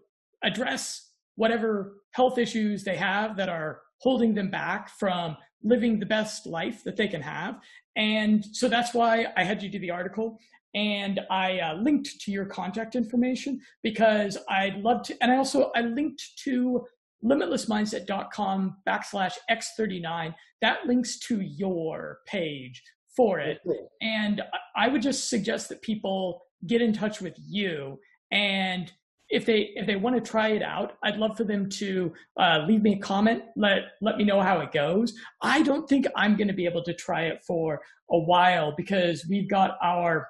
address 0.43 1.11
whatever 1.35 1.95
health 2.11 2.37
issues 2.37 2.83
they 2.83 2.95
have 2.95 3.35
that 3.35 3.49
are 3.49 3.81
holding 3.99 4.33
them 4.33 4.49
back 4.49 4.89
from 4.97 5.35
living 5.63 5.99
the 5.99 6.05
best 6.05 6.45
life 6.45 6.83
that 6.83 6.95
they 6.95 7.07
can 7.07 7.21
have. 7.21 7.59
And 7.95 8.45
so 8.53 8.69
that's 8.69 8.93
why 8.93 9.25
I 9.35 9.43
had 9.43 9.61
you 9.61 9.69
do 9.69 9.79
the 9.79 9.91
article. 9.91 10.39
And 10.75 11.19
I 11.31 11.59
uh, 11.59 11.75
linked 11.75 12.21
to 12.21 12.31
your 12.31 12.45
contact 12.45 12.95
information 12.95 13.59
because 13.81 14.37
I'd 14.47 14.77
love 14.77 15.01
to. 15.03 15.15
And 15.21 15.31
I 15.31 15.37
also 15.37 15.71
I 15.75 15.81
linked 15.81 16.23
to 16.43 16.85
limitlessmindset.com 17.25 18.77
backslash 18.87 19.33
x39. 19.49 20.33
That 20.61 20.85
links 20.85 21.17
to 21.19 21.41
your 21.41 22.19
page 22.27 22.81
for 23.17 23.39
it. 23.39 23.59
And 24.01 24.41
I 24.75 24.87
would 24.87 25.01
just 25.01 25.29
suggest 25.29 25.67
that 25.69 25.81
people 25.81 26.41
get 26.67 26.81
in 26.81 26.93
touch 26.93 27.21
with 27.21 27.35
you 27.37 27.99
and 28.31 28.91
if 29.29 29.45
they 29.45 29.71
if 29.75 29.85
they 29.85 29.95
want 29.95 30.15
to 30.15 30.21
try 30.21 30.49
it 30.49 30.63
out, 30.63 30.93
I'd 31.03 31.17
love 31.17 31.37
for 31.37 31.43
them 31.43 31.69
to 31.69 32.11
uh, 32.39 32.65
leave 32.67 32.81
me 32.81 32.93
a 32.93 32.99
comment. 32.99 33.43
Let 33.55 33.83
let 34.01 34.17
me 34.17 34.23
know 34.23 34.41
how 34.41 34.59
it 34.61 34.71
goes. 34.71 35.13
I 35.41 35.61
don't 35.61 35.87
think 35.87 36.07
I'm 36.15 36.35
going 36.35 36.47
to 36.47 36.53
be 36.53 36.65
able 36.65 36.83
to 36.83 36.93
try 36.93 37.25
it 37.25 37.43
for 37.45 37.81
a 38.11 38.19
while 38.19 38.73
because 38.75 39.25
we've 39.29 39.49
got 39.49 39.77
our 39.83 40.27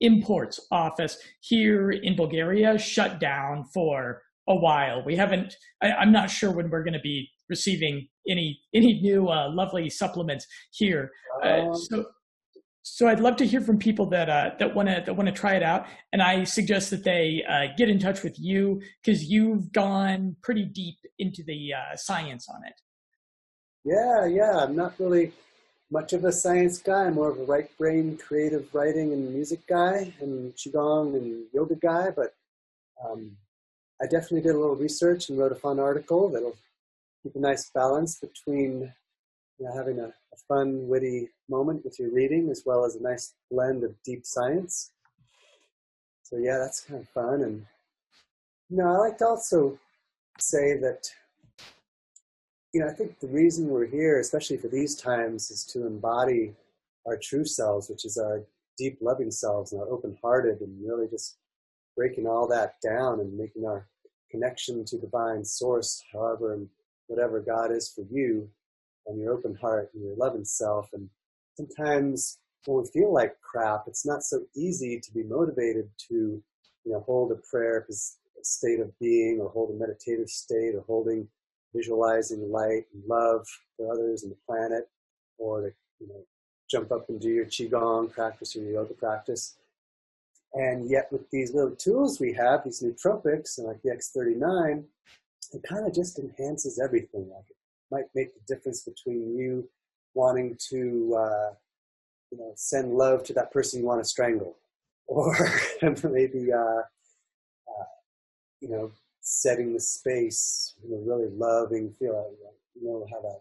imports 0.00 0.60
office 0.70 1.18
here 1.40 1.90
in 1.90 2.16
Bulgaria 2.16 2.78
shut 2.78 3.20
down 3.20 3.64
for 3.72 4.22
a 4.48 4.54
while. 4.54 5.02
We 5.04 5.16
haven't. 5.16 5.56
I, 5.82 6.02
am 6.02 6.12
not 6.12 6.30
sure 6.30 6.50
when 6.50 6.68
we're 6.68 6.84
going 6.84 6.94
to 6.94 7.00
be 7.00 7.28
receiving 7.48 8.06
any 8.28 8.60
any 8.74 9.00
new 9.00 9.28
uh, 9.28 9.50
lovely 9.50 9.88
supplements 9.88 10.46
here. 10.72 11.10
Uh, 11.42 11.48
um, 11.48 11.74
so 11.74 12.04
so 12.92 13.06
I'd 13.06 13.20
love 13.20 13.36
to 13.36 13.46
hear 13.46 13.60
from 13.60 13.78
people 13.78 14.06
that 14.06 14.28
uh, 14.28 14.50
that 14.58 14.74
want 14.74 14.88
to 14.88 15.02
that 15.06 15.14
want 15.14 15.28
to 15.28 15.32
try 15.32 15.54
it 15.54 15.62
out, 15.62 15.86
and 16.12 16.20
I 16.20 16.44
suggest 16.44 16.90
that 16.90 17.04
they 17.04 17.44
uh, 17.48 17.68
get 17.76 17.88
in 17.88 17.98
touch 17.98 18.22
with 18.22 18.38
you 18.38 18.82
because 19.02 19.24
you've 19.24 19.72
gone 19.72 20.36
pretty 20.42 20.64
deep 20.64 20.96
into 21.18 21.42
the 21.44 21.74
uh, 21.74 21.96
science 21.96 22.48
on 22.48 22.62
it. 22.66 22.74
Yeah, 23.84 24.26
yeah, 24.26 24.64
I'm 24.64 24.74
not 24.74 24.94
really 24.98 25.32
much 25.90 26.12
of 26.12 26.24
a 26.24 26.32
science 26.32 26.78
guy. 26.78 27.04
I'm 27.04 27.14
more 27.14 27.30
of 27.30 27.38
a 27.38 27.44
right 27.44 27.70
brain, 27.78 28.18
creative 28.18 28.74
writing 28.74 29.12
and 29.12 29.32
music 29.32 29.66
guy, 29.66 30.12
and 30.20 30.52
qigong 30.54 31.16
and 31.16 31.44
yoga 31.54 31.76
guy. 31.76 32.10
But 32.10 32.34
um, 33.04 33.36
I 34.02 34.06
definitely 34.06 34.42
did 34.42 34.56
a 34.56 34.58
little 34.58 34.76
research 34.76 35.28
and 35.28 35.38
wrote 35.38 35.52
a 35.52 35.56
fun 35.56 35.78
article 35.78 36.28
that'll 36.28 36.56
keep 37.22 37.36
a 37.36 37.38
nice 37.38 37.70
balance 37.72 38.18
between 38.18 38.92
you 39.60 39.66
know, 39.66 39.76
having 39.76 40.00
a, 40.00 40.06
a, 40.06 40.36
fun, 40.48 40.88
witty 40.88 41.28
moment 41.48 41.84
with 41.84 41.98
your 41.98 42.10
reading, 42.10 42.48
as 42.50 42.62
well 42.64 42.84
as 42.84 42.96
a 42.96 43.02
nice 43.02 43.34
blend 43.50 43.84
of 43.84 43.94
deep 44.02 44.24
science. 44.24 44.90
So 46.22 46.38
yeah, 46.38 46.58
that's 46.58 46.80
kind 46.80 47.00
of 47.00 47.08
fun. 47.10 47.42
And 47.42 47.66
you 48.70 48.78
know, 48.78 48.88
I 48.88 48.96
like 48.96 49.18
to 49.18 49.26
also 49.26 49.78
say 50.38 50.78
that 50.78 51.10
you 52.72 52.80
know, 52.80 52.88
I 52.88 52.92
think 52.92 53.18
the 53.18 53.26
reason 53.26 53.68
we're 53.68 53.86
here, 53.86 54.20
especially 54.20 54.56
for 54.56 54.68
these 54.68 54.94
times, 54.94 55.50
is 55.50 55.64
to 55.72 55.86
embody 55.86 56.54
our 57.06 57.18
true 57.20 57.44
selves, 57.44 57.90
which 57.90 58.04
is 58.04 58.16
our 58.16 58.42
deep 58.78 58.98
loving 59.00 59.30
selves 59.30 59.72
and 59.72 59.80
our 59.82 59.88
open 59.88 60.16
hearted 60.22 60.60
and 60.60 60.88
really 60.88 61.08
just 61.08 61.36
breaking 61.96 62.26
all 62.26 62.46
that 62.46 62.74
down 62.80 63.20
and 63.20 63.36
making 63.36 63.66
our 63.66 63.88
connection 64.30 64.84
to 64.84 64.98
divine 64.98 65.44
source, 65.44 66.02
however 66.12 66.54
and 66.54 66.68
whatever 67.08 67.40
God 67.40 67.72
is 67.72 67.92
for 67.92 68.04
you, 68.08 68.48
and 69.06 69.18
your 69.18 69.32
open 69.32 69.54
heart 69.54 69.90
and 69.94 70.04
your 70.04 70.16
loving 70.16 70.44
self. 70.44 70.88
And 70.92 71.08
sometimes 71.56 72.38
when 72.66 72.82
we 72.82 72.88
feel 72.90 73.12
like 73.12 73.40
crap, 73.40 73.84
it's 73.86 74.06
not 74.06 74.22
so 74.22 74.42
easy 74.54 75.00
to 75.00 75.12
be 75.12 75.22
motivated 75.22 75.90
to, 76.08 76.42
you 76.84 76.92
know, 76.92 77.00
hold 77.00 77.32
a 77.32 77.36
prayer 77.50 77.86
state 78.42 78.80
of 78.80 78.98
being 78.98 79.38
or 79.40 79.50
hold 79.50 79.70
a 79.70 79.78
meditative 79.78 80.28
state 80.28 80.74
or 80.74 80.82
holding 80.86 81.28
visualizing 81.74 82.50
light 82.50 82.84
and 82.92 83.02
love 83.06 83.46
for 83.76 83.92
others 83.92 84.22
and 84.22 84.32
the 84.32 84.36
planet 84.46 84.88
or 85.38 85.60
to 85.60 85.70
you 86.00 86.08
know 86.08 86.24
jump 86.70 86.90
up 86.92 87.08
and 87.08 87.20
do 87.20 87.28
your 87.28 87.46
qigong 87.46 88.10
practice 88.10 88.56
or 88.56 88.60
your 88.60 88.72
yoga 88.72 88.94
practice 88.94 89.56
and 90.54 90.90
yet 90.90 91.08
with 91.12 91.28
these 91.30 91.54
little 91.54 91.76
tools 91.76 92.18
we 92.18 92.32
have 92.32 92.64
these 92.64 92.82
nootropics 92.82 93.58
and 93.58 93.66
like 93.66 93.80
the 93.82 93.90
x39 93.90 94.84
it 95.52 95.62
kind 95.62 95.86
of 95.86 95.94
just 95.94 96.18
enhances 96.18 96.80
everything 96.82 97.28
like 97.30 97.44
it 97.48 97.56
might 97.90 98.06
make 98.14 98.32
the 98.34 98.54
difference 98.54 98.82
between 98.82 99.36
you 99.36 99.68
wanting 100.14 100.56
to 100.68 101.16
uh, 101.18 101.54
you 102.30 102.38
know 102.38 102.52
send 102.54 102.94
love 102.94 103.22
to 103.24 103.32
that 103.32 103.52
person 103.52 103.80
you 103.80 103.86
want 103.86 104.02
to 104.02 104.08
strangle 104.08 104.56
or 105.06 105.36
maybe 106.04 106.52
uh, 106.52 106.82
you 108.60 108.68
know, 108.68 108.92
setting 109.20 109.72
the 109.72 109.80
space, 109.80 110.74
you 110.82 110.90
know, 110.90 111.02
really 111.04 111.30
loving, 111.30 111.92
feel, 111.98 112.30
you 112.74 112.86
know, 112.86 113.06
how 113.10 113.20
that 113.20 113.40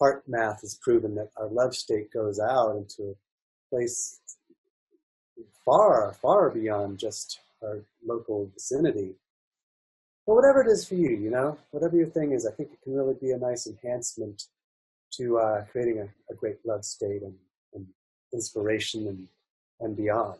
HeartMath 0.00 0.60
has 0.60 0.78
proven 0.80 1.14
that 1.16 1.30
our 1.36 1.48
love 1.48 1.74
state 1.74 2.12
goes 2.12 2.38
out 2.38 2.76
into 2.76 3.10
a 3.10 3.14
place 3.70 4.20
far, 5.64 6.14
far 6.20 6.50
beyond 6.50 6.98
just 6.98 7.40
our 7.62 7.80
local 8.06 8.50
vicinity. 8.54 9.14
But 10.28 10.34
whatever 10.34 10.60
it 10.60 10.68
is 10.68 10.86
for 10.86 10.94
you, 10.94 11.08
you 11.08 11.30
know, 11.30 11.56
whatever 11.70 11.96
your 11.96 12.06
thing 12.06 12.32
is, 12.32 12.44
I 12.44 12.50
think 12.50 12.68
it 12.70 12.82
can 12.82 12.92
really 12.92 13.14
be 13.18 13.30
a 13.30 13.38
nice 13.38 13.66
enhancement 13.66 14.42
to 15.12 15.38
uh, 15.38 15.64
creating 15.72 16.00
a, 16.00 16.08
a, 16.30 16.36
great 16.36 16.56
love 16.66 16.84
state 16.84 17.22
and, 17.22 17.32
and 17.72 17.86
inspiration 18.34 19.06
and, 19.06 19.26
and 19.80 19.96
beyond. 19.96 20.38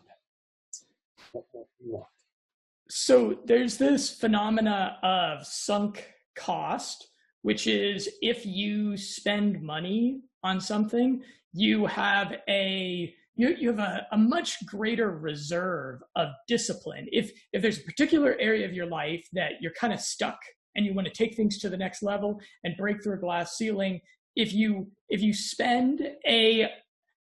So 2.91 3.39
there's 3.47 3.79
this 3.79 4.11
phenomena 4.11 4.99
of 5.03 5.47
sunk 5.47 6.13
cost, 6.37 7.09
which 7.41 7.67
is 7.67 8.11
if 8.21 8.45
you 8.45 8.95
spend 8.99 9.63
money 9.63 10.21
on 10.43 10.61
something, 10.61 11.23
you 11.55 11.87
have 11.87 12.35
a 12.47 13.15
you, 13.39 13.55
you 13.59 13.69
have 13.69 13.79
a, 13.79 14.07
a 14.13 14.19
much 14.19 14.67
greater 14.67 15.17
reserve 15.17 16.01
of 16.17 16.29
discipline. 16.49 17.07
If 17.13 17.31
if 17.53 17.63
there's 17.63 17.79
a 17.79 17.85
particular 17.85 18.37
area 18.39 18.67
of 18.67 18.75
your 18.75 18.87
life 18.87 19.25
that 19.33 19.53
you're 19.61 19.73
kind 19.81 19.93
of 19.93 20.01
stuck 20.01 20.39
and 20.75 20.85
you 20.85 20.93
want 20.93 21.07
to 21.07 21.15
take 21.15 21.37
things 21.37 21.59
to 21.61 21.71
the 21.71 21.77
next 21.77 22.03
level 22.03 22.41
and 22.65 22.77
break 22.77 23.03
through 23.03 23.15
a 23.15 23.21
glass 23.21 23.57
ceiling, 23.57 24.01
if 24.35 24.53
you 24.53 24.91
if 25.09 25.23
you 25.23 25.33
spend 25.33 26.03
a 26.27 26.69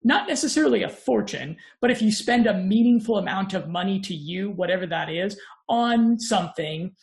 not 0.04 0.28
necessarily 0.28 0.84
a 0.84 0.88
fortune, 0.88 1.56
but 1.80 1.90
if 1.90 2.00
you 2.00 2.12
spend 2.12 2.46
a 2.46 2.54
meaningful 2.54 3.18
amount 3.18 3.54
of 3.54 3.68
money 3.68 3.98
to 3.98 4.14
you, 4.14 4.50
whatever 4.50 4.86
that 4.86 5.10
is, 5.10 5.38
on 5.68 6.20
something 6.20 6.94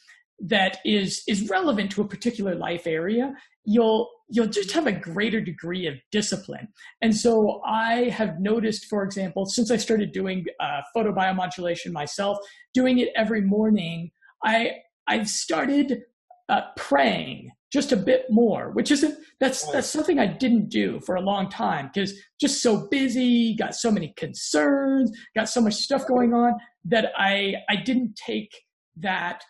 that 0.41 0.79
is 0.83 1.23
is 1.27 1.49
relevant 1.49 1.91
to 1.91 2.01
a 2.01 2.07
particular 2.07 2.55
life 2.55 2.87
area, 2.87 3.33
you'll 3.63 4.09
you'll 4.29 4.47
just 4.47 4.71
have 4.71 4.87
a 4.87 4.91
greater 4.91 5.41
degree 5.41 5.87
of 5.87 5.95
discipline. 6.11 6.67
And 7.01 7.15
so 7.15 7.61
I 7.65 8.09
have 8.09 8.39
noticed, 8.39 8.85
for 8.85 9.03
example, 9.03 9.45
since 9.45 9.69
I 9.71 9.77
started 9.77 10.11
doing 10.11 10.45
uh, 10.59 10.81
photobiomodulation 10.95 11.91
myself, 11.91 12.37
doing 12.73 12.99
it 12.99 13.09
every 13.15 13.41
morning, 13.41 14.11
I 14.43 14.77
I've 15.07 15.29
started 15.29 16.03
uh, 16.49 16.61
praying 16.75 17.51
just 17.71 17.91
a 17.93 17.97
bit 17.97 18.25
more, 18.29 18.71
which 18.71 18.91
isn't 18.91 19.17
that's 19.39 19.69
that's 19.71 19.87
something 19.87 20.19
I 20.19 20.27
didn't 20.27 20.69
do 20.69 20.99
for 21.01 21.15
a 21.15 21.21
long 21.21 21.49
time 21.49 21.89
because 21.93 22.13
just 22.39 22.61
so 22.61 22.87
busy, 22.89 23.55
got 23.55 23.75
so 23.75 23.91
many 23.91 24.13
concerns, 24.17 25.11
got 25.35 25.49
so 25.49 25.61
much 25.61 25.75
stuff 25.75 26.07
going 26.07 26.33
on 26.33 26.53
that 26.85 27.11
I 27.17 27.55
I 27.69 27.75
didn't 27.77 28.15
take 28.15 28.51
that 28.97 29.43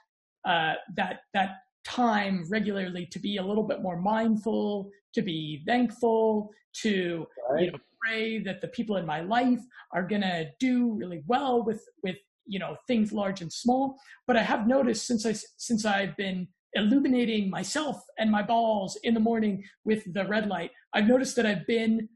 uh, 0.45 0.73
that 0.95 1.21
that 1.33 1.57
time 1.85 2.45
regularly 2.49 3.05
to 3.07 3.19
be 3.19 3.37
a 3.37 3.43
little 3.43 3.63
bit 3.63 3.81
more 3.81 3.99
mindful, 3.99 4.89
to 5.13 5.21
be 5.21 5.63
thankful, 5.65 6.51
to 6.73 7.25
right. 7.49 7.65
you 7.65 7.71
know 7.71 7.77
pray 8.01 8.39
that 8.39 8.61
the 8.61 8.67
people 8.69 8.97
in 8.97 9.05
my 9.05 9.21
life 9.21 9.61
are 9.93 10.03
gonna 10.03 10.45
do 10.59 10.93
really 10.93 11.23
well 11.27 11.63
with 11.63 11.83
with 12.03 12.17
you 12.45 12.59
know 12.59 12.75
things 12.87 13.11
large 13.11 13.41
and 13.41 13.51
small. 13.51 13.97
But 14.27 14.37
I 14.37 14.43
have 14.43 14.67
noticed 14.67 15.07
since 15.07 15.25
I 15.25 15.33
since 15.57 15.85
I've 15.85 16.15
been 16.17 16.47
illuminating 16.73 17.49
myself 17.49 18.01
and 18.17 18.31
my 18.31 18.41
balls 18.41 18.97
in 19.03 19.13
the 19.13 19.19
morning 19.19 19.63
with 19.83 20.11
the 20.13 20.25
red 20.25 20.47
light, 20.47 20.71
I've 20.93 21.07
noticed 21.07 21.35
that 21.35 21.45
I've 21.45 21.67
been 21.67 22.07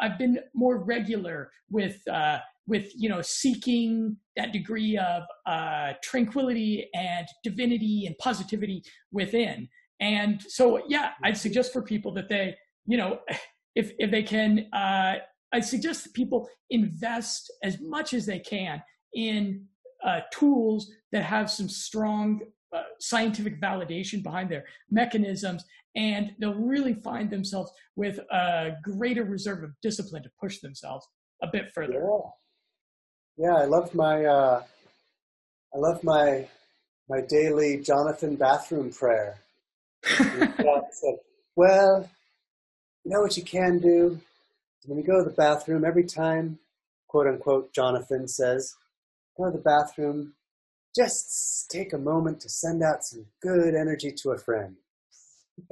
I've 0.00 0.18
been 0.18 0.40
more 0.54 0.78
regular 0.78 1.50
with 1.70 1.96
uh, 2.08 2.38
with 2.66 2.90
you 2.96 3.08
know 3.08 3.22
seeking 3.22 4.16
that 4.36 4.52
degree 4.52 4.96
of 4.98 5.22
uh, 5.46 5.92
tranquility 6.02 6.88
and 6.94 7.26
divinity 7.42 8.06
and 8.06 8.16
positivity 8.18 8.82
within. 9.12 9.68
And 10.00 10.42
so, 10.48 10.82
yeah, 10.88 11.10
I'd 11.22 11.36
suggest 11.36 11.72
for 11.72 11.82
people 11.82 12.12
that 12.14 12.28
they, 12.28 12.56
you 12.86 12.96
know, 12.96 13.20
if 13.74 13.92
if 13.98 14.10
they 14.10 14.22
can, 14.22 14.66
uh, 14.72 15.16
I 15.52 15.60
suggest 15.60 16.04
that 16.04 16.14
people 16.14 16.48
invest 16.70 17.52
as 17.62 17.80
much 17.80 18.14
as 18.14 18.26
they 18.26 18.38
can 18.38 18.82
in 19.14 19.66
uh, 20.04 20.20
tools 20.32 20.90
that 21.12 21.22
have 21.24 21.50
some 21.50 21.68
strong 21.68 22.40
uh, 22.74 22.82
scientific 23.00 23.60
validation 23.60 24.22
behind 24.22 24.50
their 24.50 24.64
mechanisms, 24.90 25.64
and 25.96 26.32
they'll 26.40 26.54
really 26.54 26.94
find 26.94 27.30
themselves 27.30 27.70
with 27.96 28.18
a 28.32 28.72
greater 28.82 29.24
reserve 29.24 29.62
of 29.62 29.70
discipline 29.80 30.22
to 30.22 30.30
push 30.40 30.58
themselves 30.58 31.06
a 31.42 31.46
bit 31.46 31.70
further. 31.72 31.94
Yeah, 31.94 32.30
yeah 33.36 33.54
I 33.54 33.64
love 33.64 33.94
my 33.94 34.24
uh, 34.24 34.62
I 35.74 35.78
love 35.78 36.02
my 36.04 36.48
my 37.08 37.20
daily 37.20 37.80
Jonathan 37.80 38.36
bathroom 38.36 38.90
prayer. 38.90 39.38
said, 40.04 41.16
well, 41.56 42.08
you 43.04 43.10
know 43.10 43.20
what 43.20 43.36
you 43.36 43.42
can 43.42 43.78
do? 43.78 44.20
When 44.86 44.98
you 44.98 45.04
go 45.04 45.22
to 45.22 45.28
the 45.28 45.34
bathroom, 45.34 45.84
every 45.84 46.04
time, 46.04 46.58
quote 47.08 47.26
unquote, 47.26 47.72
Jonathan 47.72 48.28
says, 48.28 48.74
go 49.36 49.46
to 49.46 49.56
the 49.56 49.62
bathroom, 49.62 50.34
just 50.94 51.70
take 51.70 51.92
a 51.92 51.98
moment 51.98 52.40
to 52.40 52.48
send 52.48 52.82
out 52.82 53.04
some 53.04 53.26
good 53.40 53.74
energy 53.74 54.12
to 54.12 54.30
a 54.30 54.38
friend. 54.38 54.76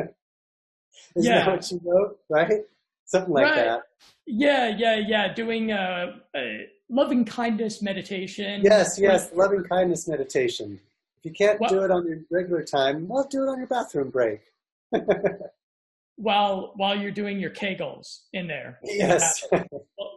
Is 1.14 1.26
yeah. 1.26 1.44
that 1.44 1.48
what 1.48 1.70
you 1.70 1.80
wrote? 1.84 2.18
Right? 2.30 2.62
Something 3.04 3.34
like 3.34 3.44
right. 3.44 3.56
that. 3.56 3.82
Yeah, 4.26 4.74
yeah, 4.76 4.96
yeah. 4.96 5.34
Doing 5.34 5.72
a, 5.72 6.20
a 6.34 6.66
loving 6.92 7.24
kindness 7.24 7.82
meditation. 7.82 8.60
Yes, 8.62 8.98
yes, 8.98 9.30
loving 9.34 9.64
kindness 9.64 10.06
meditation. 10.06 10.78
If 11.18 11.24
you 11.24 11.32
can't 11.32 11.58
well, 11.58 11.70
do 11.70 11.82
it 11.82 11.90
on 11.90 12.06
your 12.06 12.18
regular 12.30 12.62
time, 12.62 13.08
well, 13.08 13.26
do 13.28 13.42
it 13.42 13.48
on 13.48 13.58
your 13.58 13.66
bathroom 13.66 14.10
break. 14.10 14.40
while 16.16 16.72
while 16.76 16.96
you're 16.96 17.10
doing 17.10 17.40
your 17.40 17.50
kegels 17.50 18.20
in 18.32 18.46
there. 18.46 18.78
Yes. 18.84 19.44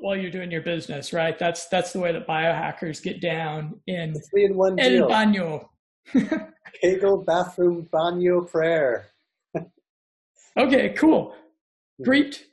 while 0.02 0.16
you're 0.16 0.32
doing 0.32 0.52
your 0.52 0.62
business, 0.62 1.14
right? 1.14 1.38
That's 1.40 1.68
that's 1.68 1.94
the 1.94 2.00
way 2.00 2.12
that 2.12 2.28
biohackers 2.28 3.02
get 3.02 3.22
down 3.22 3.80
in 3.88 4.14
three 4.30 4.46
in 4.46 4.56
one 4.56 4.80
El 4.80 4.90
deal. 4.90 5.10
Baño. 5.10 5.68
Kegel 6.82 7.24
bathroom 7.24 7.88
baño 7.92 8.50
prayer. 8.50 9.08
okay, 10.60 10.90
cool. 10.90 11.30
Mm-hmm. 11.30 12.04
Great, 12.04 12.46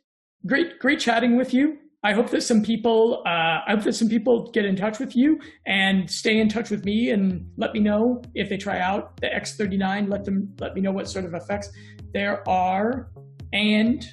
great, 0.46 0.78
great 0.78 1.00
chatting 1.00 1.36
with 1.36 1.52
you. 1.52 1.78
I 2.04 2.12
hope 2.12 2.30
that 2.30 2.42
some 2.42 2.62
people, 2.62 3.22
uh, 3.24 3.60
I 3.66 3.70
hope 3.70 3.84
that 3.84 3.94
some 3.94 4.08
people 4.08 4.50
get 4.50 4.64
in 4.64 4.74
touch 4.74 4.98
with 4.98 5.14
you 5.14 5.38
and 5.66 6.10
stay 6.10 6.40
in 6.40 6.48
touch 6.48 6.68
with 6.68 6.84
me 6.84 7.10
and 7.10 7.48
let 7.56 7.72
me 7.72 7.80
know 7.80 8.22
if 8.34 8.48
they 8.48 8.56
try 8.56 8.80
out 8.80 9.16
the 9.20 9.28
X39. 9.28 10.10
Let 10.10 10.24
them 10.24 10.52
let 10.58 10.74
me 10.74 10.80
know 10.80 10.90
what 10.90 11.08
sort 11.08 11.24
of 11.24 11.34
effects 11.34 11.70
there 12.12 12.46
are 12.48 13.08
and 13.52 14.04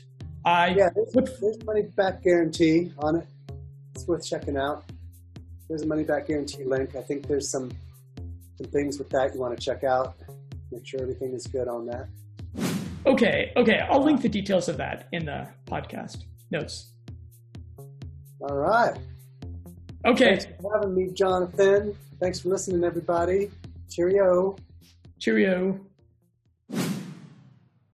I 0.46 0.70
yeah, 0.70 0.90
there's, 0.96 1.40
there's 1.40 1.66
money 1.66 1.84
back 1.96 2.24
guarantee 2.24 2.94
on 3.00 3.18
it. 3.18 3.28
It's 3.96 4.08
worth 4.08 4.26
checking 4.26 4.58
out. 4.58 4.86
There's 5.68 5.82
a 5.82 5.88
money 5.88 6.04
back 6.04 6.28
guarantee 6.28 6.64
link. 6.64 6.96
I 6.96 7.02
think 7.02 7.28
there's 7.28 7.50
some 7.50 7.72
some 8.58 8.68
things 8.68 9.00
with 9.00 9.10
that 9.10 9.34
you 9.34 9.40
want 9.40 9.58
to 9.58 9.64
check 9.64 9.84
out. 9.84 10.16
Make 10.72 10.86
sure 10.86 11.02
everything 11.02 11.34
is 11.34 11.48
good 11.48 11.68
on 11.68 11.88
that. 11.88 12.08
Okay, 13.06 13.52
okay. 13.56 13.80
I'll 13.90 14.04
link 14.04 14.22
the 14.22 14.30
details 14.30 14.70
of 14.70 14.78
that 14.78 15.08
in 15.12 15.26
the 15.26 15.48
podcast 15.66 16.24
notes. 16.52 16.94
All 18.42 18.56
right. 18.56 18.96
Okay. 20.06 20.38
Thanks 20.38 20.46
for 20.62 20.74
having 20.74 20.96
me, 20.96 21.10
Jonathan. 21.14 21.96
Thanks 22.20 22.40
for 22.40 22.50
listening, 22.50 22.84
everybody. 22.84 23.52
Cheerio. 23.90 24.56
Cheerio. 25.20 25.80